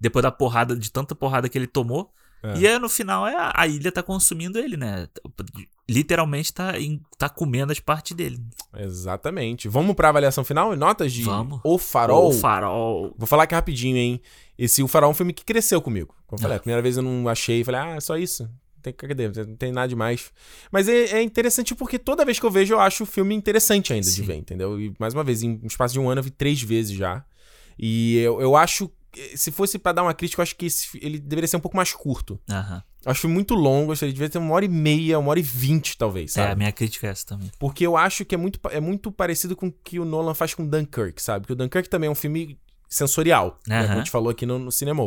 Depois 0.00 0.22
da 0.22 0.32
porrada, 0.32 0.74
de 0.74 0.90
tanta 0.90 1.14
porrada 1.14 1.50
que 1.50 1.58
ele 1.58 1.66
tomou. 1.66 2.10
É. 2.42 2.56
E 2.56 2.66
aí, 2.66 2.78
no 2.78 2.88
final, 2.88 3.26
é 3.26 3.36
a, 3.36 3.52
a 3.54 3.66
ilha 3.66 3.92
tá 3.92 4.02
consumindo 4.02 4.58
ele, 4.58 4.78
né? 4.78 5.06
Literalmente 5.86 6.52
tá, 6.54 6.72
tá 7.18 7.28
comendo 7.28 7.72
as 7.72 7.80
partes 7.80 8.16
dele. 8.16 8.40
Exatamente. 8.76 9.68
Vamos 9.68 9.94
pra 9.94 10.08
avaliação 10.10 10.44
final? 10.44 10.74
Notas 10.76 11.12
de 11.12 11.22
Vamos. 11.22 11.60
O 11.64 11.78
Farol. 11.78 12.28
O 12.28 12.32
farol. 12.32 13.14
Vou 13.16 13.26
falar 13.26 13.44
aqui 13.44 13.54
rapidinho, 13.54 13.96
hein? 13.96 14.20
Esse 14.58 14.82
O 14.82 14.88
Farol 14.88 15.08
é 15.08 15.12
um 15.12 15.14
filme 15.14 15.32
que 15.32 15.44
cresceu 15.44 15.80
comigo. 15.80 16.14
Como 16.26 16.38
eu 16.38 16.42
falei, 16.42 16.56
Ah. 16.56 16.58
a 16.58 16.60
primeira 16.60 16.82
vez 16.82 16.96
eu 16.96 17.02
não 17.02 17.28
achei, 17.28 17.62
falei, 17.64 17.80
ah, 17.80 18.00
só 18.00 18.16
isso. 18.16 18.48
Tem, 18.82 18.92
cadê? 18.92 19.28
Não 19.28 19.56
tem 19.56 19.72
nada 19.72 19.88
demais. 19.88 20.30
Mas 20.70 20.88
é, 20.88 21.18
é 21.18 21.22
interessante 21.22 21.74
porque 21.74 21.98
toda 21.98 22.24
vez 22.24 22.38
que 22.38 22.46
eu 22.46 22.50
vejo, 22.50 22.74
eu 22.74 22.80
acho 22.80 23.02
o 23.04 23.06
filme 23.06 23.34
interessante 23.34 23.92
ainda 23.92 24.06
de 24.06 24.12
Sim. 24.12 24.22
ver, 24.22 24.36
entendeu? 24.36 24.80
E 24.80 24.94
mais 24.98 25.14
uma 25.14 25.24
vez, 25.24 25.42
em 25.42 25.60
um 25.62 25.66
espaço 25.66 25.94
de 25.94 26.00
um 26.00 26.08
ano, 26.08 26.20
eu 26.20 26.24
vi 26.24 26.30
três 26.30 26.60
vezes 26.62 26.92
já. 26.96 27.24
E 27.78 28.18
eu, 28.18 28.40
eu 28.40 28.56
acho. 28.56 28.90
Se 29.34 29.50
fosse 29.50 29.78
pra 29.78 29.92
dar 29.92 30.02
uma 30.02 30.14
crítica, 30.14 30.40
eu 30.40 30.42
acho 30.44 30.54
que 30.54 30.66
esse 30.66 30.86
ele 31.00 31.18
deveria 31.18 31.48
ser 31.48 31.56
um 31.56 31.60
pouco 31.60 31.76
mais 31.76 31.92
curto. 31.92 32.38
Aham. 32.48 32.82
Acho 33.10 33.28
muito 33.28 33.54
longo, 33.54 33.92
acho 33.92 34.00
que 34.00 34.04
ele 34.04 34.12
devia 34.12 34.28
ter 34.28 34.38
uma 34.38 34.54
hora 34.54 34.64
e 34.64 34.68
meia, 34.68 35.18
uma 35.18 35.30
hora 35.30 35.38
e 35.38 35.42
vinte, 35.42 35.96
talvez, 35.96 36.32
É, 36.32 36.42
sabe? 36.42 36.52
a 36.52 36.56
minha 36.56 36.72
crítica 36.72 37.06
é 37.06 37.10
essa 37.10 37.26
também. 37.26 37.50
Porque 37.58 37.86
eu 37.86 37.96
acho 37.96 38.24
que 38.24 38.34
é 38.34 38.38
muito, 38.38 38.60
é 38.70 38.80
muito 38.80 39.10
parecido 39.10 39.56
com 39.56 39.68
o 39.68 39.72
que 39.72 39.98
o 39.98 40.04
Nolan 40.04 40.34
faz 40.34 40.52
com 40.54 40.66
Dunkirk, 40.66 41.20
sabe? 41.22 41.40
Porque 41.40 41.54
o 41.54 41.56
Dunkirk 41.56 41.88
também 41.88 42.08
é 42.08 42.10
um 42.10 42.14
filme 42.14 42.58
sensorial, 42.88 43.58
né? 43.66 43.82
Como 43.82 43.94
a 43.94 43.96
gente 43.98 44.10
falou 44.10 44.30
aqui 44.30 44.44
no, 44.44 44.58
no 44.58 44.70
cinema. 44.70 45.02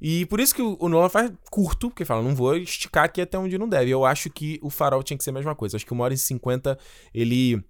E 0.00 0.26
por 0.26 0.40
isso 0.40 0.54
que 0.54 0.60
o, 0.60 0.76
o 0.80 0.88
Nolan 0.88 1.08
faz 1.08 1.32
curto, 1.50 1.88
porque 1.88 2.04
fala, 2.04 2.22
não 2.22 2.34
vou 2.34 2.56
esticar 2.56 3.04
aqui 3.04 3.20
até 3.20 3.38
onde 3.38 3.56
não 3.56 3.68
deve. 3.68 3.90
Eu 3.90 4.04
acho 4.04 4.28
que 4.28 4.58
o 4.62 4.68
Farol 4.68 5.02
tinha 5.02 5.16
que 5.16 5.24
ser 5.24 5.30
a 5.30 5.32
mesma 5.34 5.54
coisa. 5.54 5.76
Acho 5.76 5.86
que 5.86 5.92
uma 5.92 6.04
hora 6.04 6.14
e 6.14 6.18
cinquenta, 6.18 6.78
ele... 7.14 7.64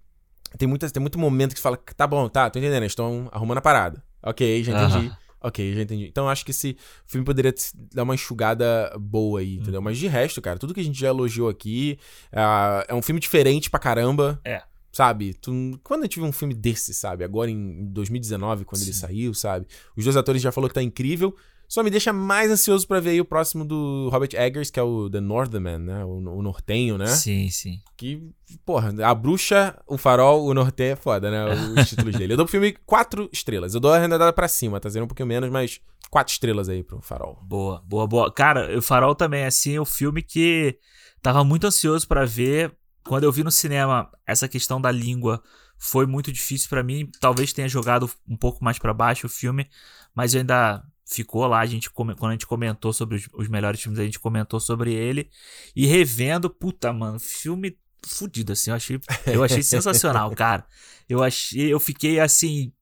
Tem, 0.56 0.66
muita, 0.66 0.88
tem 0.88 1.00
muito 1.00 1.18
momento 1.18 1.50
que 1.52 1.58
você 1.58 1.62
fala, 1.62 1.76
tá 1.76 2.06
bom, 2.06 2.28
tá, 2.28 2.48
tô 2.48 2.58
entendendo, 2.58 2.82
eles 2.82 2.92
estão 2.92 3.28
arrumando 3.30 3.58
a 3.58 3.60
parada. 3.60 4.02
Ok, 4.22 4.64
já 4.64 4.72
entendi. 4.72 5.12
Ok, 5.46 5.74
já 5.74 5.82
entendi. 5.82 6.06
Então 6.06 6.24
eu 6.24 6.28
acho 6.30 6.44
que 6.44 6.50
esse 6.50 6.76
filme 7.06 7.24
poderia 7.24 7.54
dar 7.94 8.02
uma 8.02 8.14
enxugada 8.14 8.92
boa 8.98 9.40
aí, 9.40 9.56
Uhum. 9.56 9.62
entendeu? 9.62 9.80
Mas 9.82 9.96
de 9.96 10.08
resto, 10.08 10.42
cara, 10.42 10.58
tudo 10.58 10.74
que 10.74 10.80
a 10.80 10.84
gente 10.84 10.98
já 10.98 11.08
elogiou 11.08 11.48
aqui 11.48 11.98
ah, 12.32 12.84
é 12.88 12.94
um 12.94 13.00
filme 13.02 13.20
diferente 13.20 13.70
pra 13.70 13.78
caramba. 13.78 14.40
É. 14.44 14.62
Sabe? 14.92 15.34
Tu- 15.34 15.78
quando 15.84 16.02
gente 16.04 16.18
viu 16.18 16.24
um 16.26 16.32
filme 16.32 16.54
desse, 16.54 16.94
sabe? 16.94 17.22
Agora 17.22 17.50
em 17.50 17.84
2019, 17.92 18.64
quando 18.64 18.80
ele 18.82 18.94
Sim. 18.94 19.00
saiu, 19.00 19.34
sabe? 19.34 19.66
Os 19.94 20.02
dois 20.04 20.16
atores 20.16 20.40
já 20.40 20.50
falou 20.50 20.68
que 20.68 20.74
tá 20.74 20.82
incrível. 20.82 21.36
Só 21.68 21.82
me 21.82 21.90
deixa 21.90 22.12
mais 22.12 22.50
ansioso 22.50 22.86
pra 22.86 23.00
ver 23.00 23.10
aí 23.10 23.20
o 23.20 23.24
próximo 23.24 23.64
do 23.64 24.08
Robert 24.10 24.30
Eggers, 24.34 24.70
que 24.70 24.78
é 24.78 24.82
o 24.82 25.10
The 25.10 25.20
Northman, 25.20 25.78
né? 25.78 26.04
O, 26.04 26.18
o 26.18 26.42
nortenho, 26.42 26.96
né? 26.96 27.06
Sim, 27.06 27.48
sim. 27.50 27.80
Que, 27.96 28.22
porra, 28.64 28.94
a 29.04 29.14
bruxa, 29.14 29.76
o 29.86 29.98
farol, 29.98 30.44
o 30.46 30.54
norte 30.54 30.82
é 30.82 30.96
foda, 30.96 31.30
né? 31.30 31.44
Os 31.76 31.88
títulos 31.90 32.16
dele. 32.16 32.34
Eu 32.34 32.36
dou 32.36 32.46
pro 32.46 32.52
filme 32.52 32.76
quatro 32.86 33.28
estrelas. 33.32 33.74
Eu 33.74 33.80
dou 33.80 33.92
a 33.92 33.96
arredondada 33.96 34.32
pra 34.32 34.48
cima, 34.48 34.78
tá 34.78 34.88
sendo 34.88 35.04
um 35.04 35.08
pouquinho 35.08 35.26
menos, 35.26 35.50
mas 35.50 35.80
quatro 36.10 36.32
estrelas 36.32 36.68
aí 36.68 36.82
pro 36.82 37.00
farol. 37.00 37.38
Boa, 37.42 37.82
boa, 37.86 38.06
boa. 38.06 38.32
Cara, 38.32 38.76
o 38.76 38.82
Farol 38.82 39.14
também, 39.14 39.44
assim, 39.44 39.74
é 39.76 39.80
um 39.80 39.84
filme 39.84 40.22
que 40.22 40.78
tava 41.20 41.44
muito 41.44 41.66
ansioso 41.66 42.06
pra 42.06 42.24
ver. 42.24 42.74
Quando 43.04 43.24
eu 43.24 43.32
vi 43.32 43.44
no 43.44 43.50
cinema, 43.50 44.10
essa 44.26 44.48
questão 44.48 44.80
da 44.80 44.90
língua 44.90 45.42
foi 45.78 46.06
muito 46.06 46.32
difícil 46.32 46.68
pra 46.68 46.82
mim. 46.82 47.10
Talvez 47.20 47.52
tenha 47.52 47.68
jogado 47.68 48.10
um 48.28 48.36
pouco 48.36 48.64
mais 48.64 48.78
pra 48.78 48.94
baixo 48.94 49.26
o 49.26 49.30
filme, 49.30 49.68
mas 50.14 50.34
eu 50.34 50.40
ainda 50.40 50.82
ficou 51.06 51.46
lá. 51.46 51.60
A 51.60 51.66
gente, 51.66 51.88
quando 51.90 52.14
a 52.28 52.32
gente 52.32 52.46
comentou 52.46 52.92
sobre 52.92 53.16
os, 53.16 53.28
os 53.32 53.48
melhores 53.48 53.80
filmes, 53.80 53.98
a 53.98 54.04
gente 54.04 54.18
comentou 54.18 54.58
sobre 54.60 54.92
ele. 54.92 55.30
E 55.74 55.86
revendo, 55.86 56.50
puta, 56.50 56.92
mano, 56.92 57.18
filme 57.18 57.78
fudido, 58.04 58.52
assim. 58.52 58.70
Eu 58.70 58.76
achei, 58.76 59.00
eu 59.26 59.42
achei 59.44 59.62
sensacional, 59.64 60.30
cara. 60.34 60.66
Eu 61.08 61.22
achei, 61.22 61.72
eu 61.72 61.80
fiquei 61.80 62.20
assim. 62.20 62.72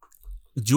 De 0.56 0.72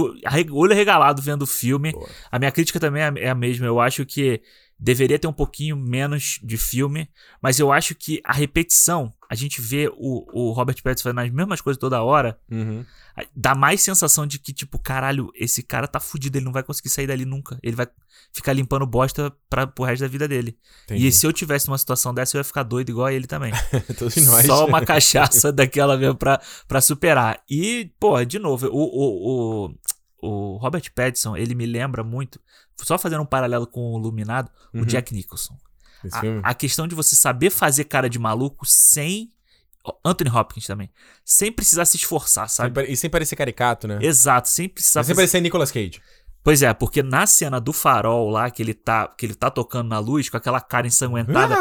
olho 0.51 0.73
regalado 0.73 1.21
vendo 1.21 1.43
o 1.43 1.47
filme. 1.47 1.91
Boa. 1.91 2.09
A 2.31 2.39
minha 2.39 2.51
crítica 2.51 2.79
também 2.79 3.03
é 3.03 3.07
a- 3.09 3.13
é 3.17 3.29
a 3.29 3.35
mesma. 3.35 3.65
Eu 3.67 3.79
acho 3.79 4.05
que 4.07 4.41
deveria 4.79 5.17
ter 5.17 5.27
um 5.27 5.33
pouquinho 5.33 5.75
menos 5.75 6.39
de 6.43 6.57
filme, 6.57 7.09
mas 7.41 7.59
eu 7.59 7.71
acho 7.71 7.95
que 7.95 8.21
a 8.23 8.31
repetição, 8.33 9.11
a 9.29 9.33
gente 9.35 9.59
vê 9.61 9.89
o, 9.97 10.25
o 10.31 10.51
Robert 10.51 10.81
Pattinson 10.83 11.03
fazendo 11.03 11.19
as 11.21 11.31
mesmas 11.31 11.61
coisas 11.61 11.79
toda 11.79 12.01
hora, 12.03 12.39
Uhum. 12.51 12.85
dá 13.35 13.55
mais 13.55 13.81
sensação 13.81 14.27
de 14.27 14.37
que, 14.37 14.53
tipo, 14.53 14.77
caralho, 14.77 15.31
esse 15.35 15.63
cara 15.63 15.87
tá 15.87 15.99
fudido, 15.99 16.37
ele 16.37 16.45
não 16.45 16.51
vai 16.53 16.61
conseguir 16.63 16.89
sair 16.89 17.07
dali 17.07 17.25
nunca. 17.25 17.57
Ele 17.63 17.75
vai 17.75 17.87
ficar 18.31 18.53
limpando 18.53 18.85
bosta 18.85 19.33
pra, 19.49 19.65
pro 19.65 19.83
resto 19.83 20.01
da 20.03 20.07
vida 20.07 20.27
dele. 20.27 20.55
Entendi. 20.85 21.07
E 21.07 21.11
se 21.11 21.25
eu 21.25 21.33
tivesse 21.33 21.67
numa 21.67 21.77
situação 21.77 22.13
dessa, 22.13 22.37
eu 22.37 22.39
ia 22.39 22.43
ficar 22.43 22.61
doido 22.63 22.89
igual 22.89 23.07
a 23.07 23.13
ele 23.13 23.25
também. 23.25 23.51
Só 24.45 24.65
uma 24.67 24.81
cachaça 24.85 25.51
daquela 25.51 25.97
mesmo 25.97 26.15
pra, 26.15 26.39
pra 26.67 26.81
superar. 26.81 27.41
E, 27.49 27.91
pô, 27.99 28.23
de 28.23 28.37
novo, 28.37 28.67
o, 28.67 28.71
o, 28.71 29.65
o, 29.65 29.75
o 30.53 30.57
Robert 30.57 30.83
Pattinson, 30.93 31.35
ele 31.35 31.55
me 31.55 31.65
lembra 31.65 32.03
muito, 32.03 32.39
só 32.83 32.97
fazendo 32.97 33.21
um 33.21 33.25
paralelo 33.25 33.67
com 33.67 33.93
o 33.93 33.99
Iluminado, 33.99 34.51
Uhum. 34.73 34.81
o 34.81 34.85
Jack 34.85 35.13
Nicholson. 35.13 35.57
A, 36.11 36.51
a 36.51 36.53
questão 36.53 36.87
de 36.87 36.95
você 36.95 37.15
saber 37.15 37.49
fazer 37.49 37.85
cara 37.85 38.09
de 38.09 38.19
maluco 38.19 38.65
sem 38.65 39.31
Anthony 40.05 40.29
Hopkins 40.29 40.67
também. 40.67 40.89
Sem 41.23 41.51
precisar 41.51 41.85
se 41.85 41.97
esforçar, 41.97 42.49
sabe? 42.49 42.83
E 42.83 42.95
sem 42.95 43.09
parecer 43.09 43.35
caricato, 43.35 43.87
né? 43.87 43.99
Exato, 44.01 44.49
sem 44.49 44.69
precisar. 44.69 45.03
Sem 45.03 45.15
parecer 45.15 45.41
Nicolas 45.41 45.71
Cage. 45.71 46.01
Pois 46.43 46.61
é, 46.61 46.73
porque 46.73 47.03
na 47.03 47.27
cena 47.27 47.59
do 47.59 47.73
farol 47.73 48.29
lá, 48.29 48.49
que 48.49 48.63
ele 48.63 48.73
tá, 48.73 49.05
que 49.05 49.25
ele 49.25 49.35
tá 49.35 49.51
tocando 49.51 49.89
na 49.89 49.99
luz, 49.99 50.29
com 50.29 50.37
aquela 50.37 50.61
cara 50.61 50.87
ensanguentada, 50.87 51.55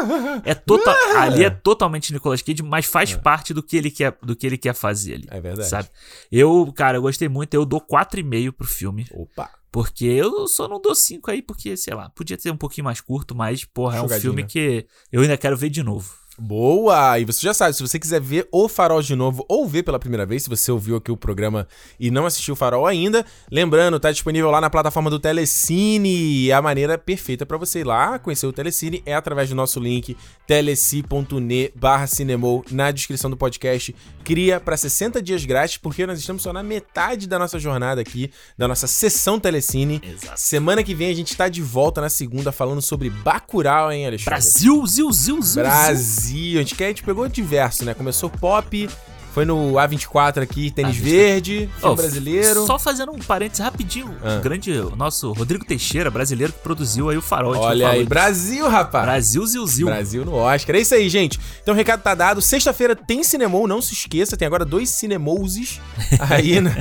é 0.45 0.55
total, 0.55 0.95
ali 1.17 1.43
é 1.43 1.49
totalmente 1.49 2.13
Nicolas 2.13 2.41
Cage, 2.41 2.63
mas 2.63 2.85
faz 2.85 3.11
é. 3.11 3.17
parte 3.17 3.53
do 3.53 3.61
que 3.61 3.75
ele 3.75 3.91
quer, 3.91 4.17
do 4.23 4.33
que 4.33 4.47
ele 4.47 4.57
quer 4.57 4.73
fazer 4.73 5.15
ali. 5.15 5.27
É 5.29 5.41
verdade. 5.41 5.67
Sabe? 5.67 5.89
Eu, 6.31 6.71
cara, 6.73 6.97
eu 6.97 7.01
gostei 7.01 7.27
muito, 7.27 7.53
eu 7.53 7.65
dou 7.65 7.81
4,5 7.81 8.53
pro 8.53 8.65
filme. 8.65 9.05
Opa. 9.11 9.49
Porque 9.71 10.05
eu 10.05 10.47
só 10.47 10.67
não 10.67 10.81
dou 10.81 10.95
5 10.95 11.29
aí, 11.29 11.41
porque, 11.41 11.75
sei 11.75 11.93
lá, 11.93 12.09
podia 12.09 12.39
ser 12.39 12.51
um 12.51 12.57
pouquinho 12.57 12.85
mais 12.85 13.01
curto, 13.01 13.35
mas, 13.35 13.63
porra, 13.65 13.97
é 13.97 14.01
um 14.01 14.07
filme 14.21 14.43
que 14.45 14.87
eu 15.11 15.21
ainda 15.21 15.37
quero 15.37 15.57
ver 15.57 15.69
de 15.69 15.83
novo. 15.83 16.15
Boa! 16.39 17.17
E 17.17 17.25
você 17.25 17.41
já 17.41 17.53
sabe, 17.53 17.73
se 17.73 17.81
você 17.81 17.97
quiser 17.97 18.21
ver 18.21 18.47
o 18.51 18.69
Farol 18.69 19.01
de 19.01 19.15
novo 19.15 19.43
ou 19.49 19.67
ver 19.67 19.81
pela 19.81 19.97
primeira 19.97 20.23
vez, 20.23 20.43
se 20.43 20.49
você 20.49 20.71
ouviu 20.71 20.95
aqui 20.95 21.11
o 21.11 21.17
programa 21.17 21.67
e 21.99 22.11
não 22.11 22.27
assistiu 22.27 22.53
o 22.53 22.57
Farol 22.57 22.85
ainda, 22.85 23.25
lembrando, 23.51 23.99
tá 23.99 24.11
disponível 24.11 24.51
lá 24.51 24.61
na 24.61 24.69
plataforma 24.69 25.09
do 25.09 25.19
Telecine. 25.19 26.51
A 26.51 26.61
maneira 26.61 26.95
perfeita 26.95 27.43
para 27.43 27.57
você 27.57 27.79
ir 27.79 27.85
lá 27.85 28.19
conhecer 28.19 28.45
o 28.45 28.53
Telecine 28.53 29.01
é 29.03 29.15
através 29.15 29.49
do 29.49 29.55
nosso 29.55 29.79
link 29.79 30.15
teleci.ne 30.45 31.73
cinemou 32.07 32.63
na 32.71 32.91
descrição 32.91 33.31
do 33.31 33.35
podcast. 33.37 33.95
Cria 34.23 34.59
para 34.59 34.77
60 34.77 35.21
dias 35.21 35.43
grátis, 35.43 35.77
porque 35.77 36.05
nós 36.05 36.19
estamos 36.19 36.43
só 36.43 36.53
na 36.53 36.61
metade 36.61 37.27
da 37.27 37.39
nossa 37.39 37.57
jornada 37.57 37.99
aqui, 38.01 38.31
da 38.57 38.67
nossa 38.67 38.85
sessão 38.85 39.39
Telecine. 39.39 40.01
Exato. 40.03 40.39
Semana 40.39 40.83
que 40.83 40.93
vem 40.93 41.09
a 41.09 41.15
gente 41.15 41.35
tá 41.35 41.49
de 41.49 41.61
volta 41.61 41.99
na 41.99 42.09
segunda 42.09 42.51
falando 42.51 42.81
sobre 42.81 43.09
Bacurau, 43.09 43.91
hein, 43.91 44.05
Alexandre? 44.05 44.29
Brasil, 44.29 44.85
zil, 44.85 45.11
zil, 45.11 45.41
zil. 45.41 45.63
Brasil. 45.63 46.26
Brasil. 46.27 46.59
A 46.59 46.63
gente, 46.63 46.83
a 46.83 46.87
gente 46.87 47.03
pegou 47.03 47.27
diverso, 47.27 47.85
né? 47.85 47.93
Começou 47.93 48.29
pop, 48.29 48.89
foi 49.33 49.45
no 49.45 49.73
A24 49.73 50.41
aqui, 50.41 50.71
tênis 50.71 50.97
verde, 50.97 51.69
filme 51.79 51.93
oh, 51.93 51.95
brasileiro. 51.95 52.65
Só 52.65 52.77
fazendo 52.77 53.11
um 53.11 53.19
parênteses 53.19 53.63
rapidinho. 53.63 54.15
Ah. 54.23 54.37
O 54.37 54.41
grande, 54.41 54.71
o 54.71 54.95
nosso 54.95 55.31
Rodrigo 55.31 55.63
Teixeira, 55.63 56.09
brasileiro, 56.11 56.51
que 56.51 56.59
produziu 56.59 57.09
aí 57.09 57.17
o 57.17 57.21
Farol. 57.21 57.55
Olha 57.55 57.89
aí, 57.89 58.05
Brasil, 58.05 58.67
rapaz. 58.67 59.05
Brasil, 59.05 59.45
zil, 59.45 59.67
zil. 59.67 59.87
Brasil 59.87 60.25
no 60.25 60.33
Oscar. 60.33 60.75
É 60.75 60.79
isso 60.79 60.95
aí, 60.95 61.07
gente. 61.07 61.39
Então 61.61 61.73
o 61.73 61.77
recado 61.77 62.01
tá 62.01 62.15
dado. 62.15 62.41
Sexta-feira 62.41 62.95
tem 62.95 63.23
Cinemou, 63.23 63.67
não 63.67 63.81
se 63.81 63.93
esqueça. 63.93 64.35
Tem 64.35 64.45
agora 64.45 64.65
dois 64.65 64.89
Cinemouses 64.89 65.79
aí 66.29 66.59
na, 66.59 66.71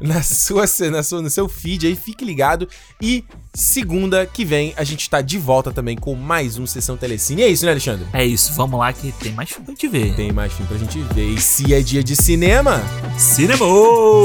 na, 0.00 0.22
sua, 0.22 0.64
na 0.90 1.02
sua, 1.02 1.20
no 1.20 1.30
seu 1.30 1.48
feed 1.48 1.86
aí. 1.86 1.96
Fique 1.96 2.24
ligado. 2.24 2.68
E 3.02 3.24
segunda 3.54 4.26
que 4.26 4.44
vem 4.44 4.74
a 4.76 4.84
gente 4.84 5.08
tá 5.08 5.20
de 5.20 5.38
volta 5.38 5.72
também 5.72 5.96
com 5.96 6.14
mais 6.14 6.58
um 6.58 6.66
Sessão 6.66 6.96
Telecine. 6.96 7.42
É 7.42 7.48
isso, 7.48 7.64
né, 7.64 7.70
Alexandre? 7.70 8.06
É 8.12 8.24
isso. 8.24 8.52
Vamos 8.54 8.78
lá 8.78 8.92
que 8.92 9.12
tem 9.12 9.32
mais 9.32 9.48
filme 9.50 9.64
pra 9.64 9.74
gente 9.74 9.88
ver. 9.88 10.14
Tem 10.14 10.32
mais 10.32 10.52
filme 10.52 10.68
pra 10.68 10.78
gente 10.78 10.98
ver. 11.14 11.28
E 11.30 11.40
se 11.40 11.72
é 11.72 11.80
dia 11.80 12.02
de 12.02 12.16
cinema. 12.16 12.82
Cinema! 13.16 13.64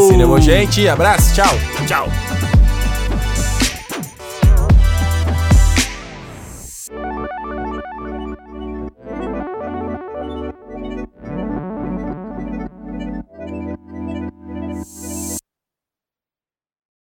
Cinema, 0.10 0.42
gente. 0.42 0.88
Abraço, 0.88 1.34
tchau. 1.36 1.54
Tchau. 1.88 2.59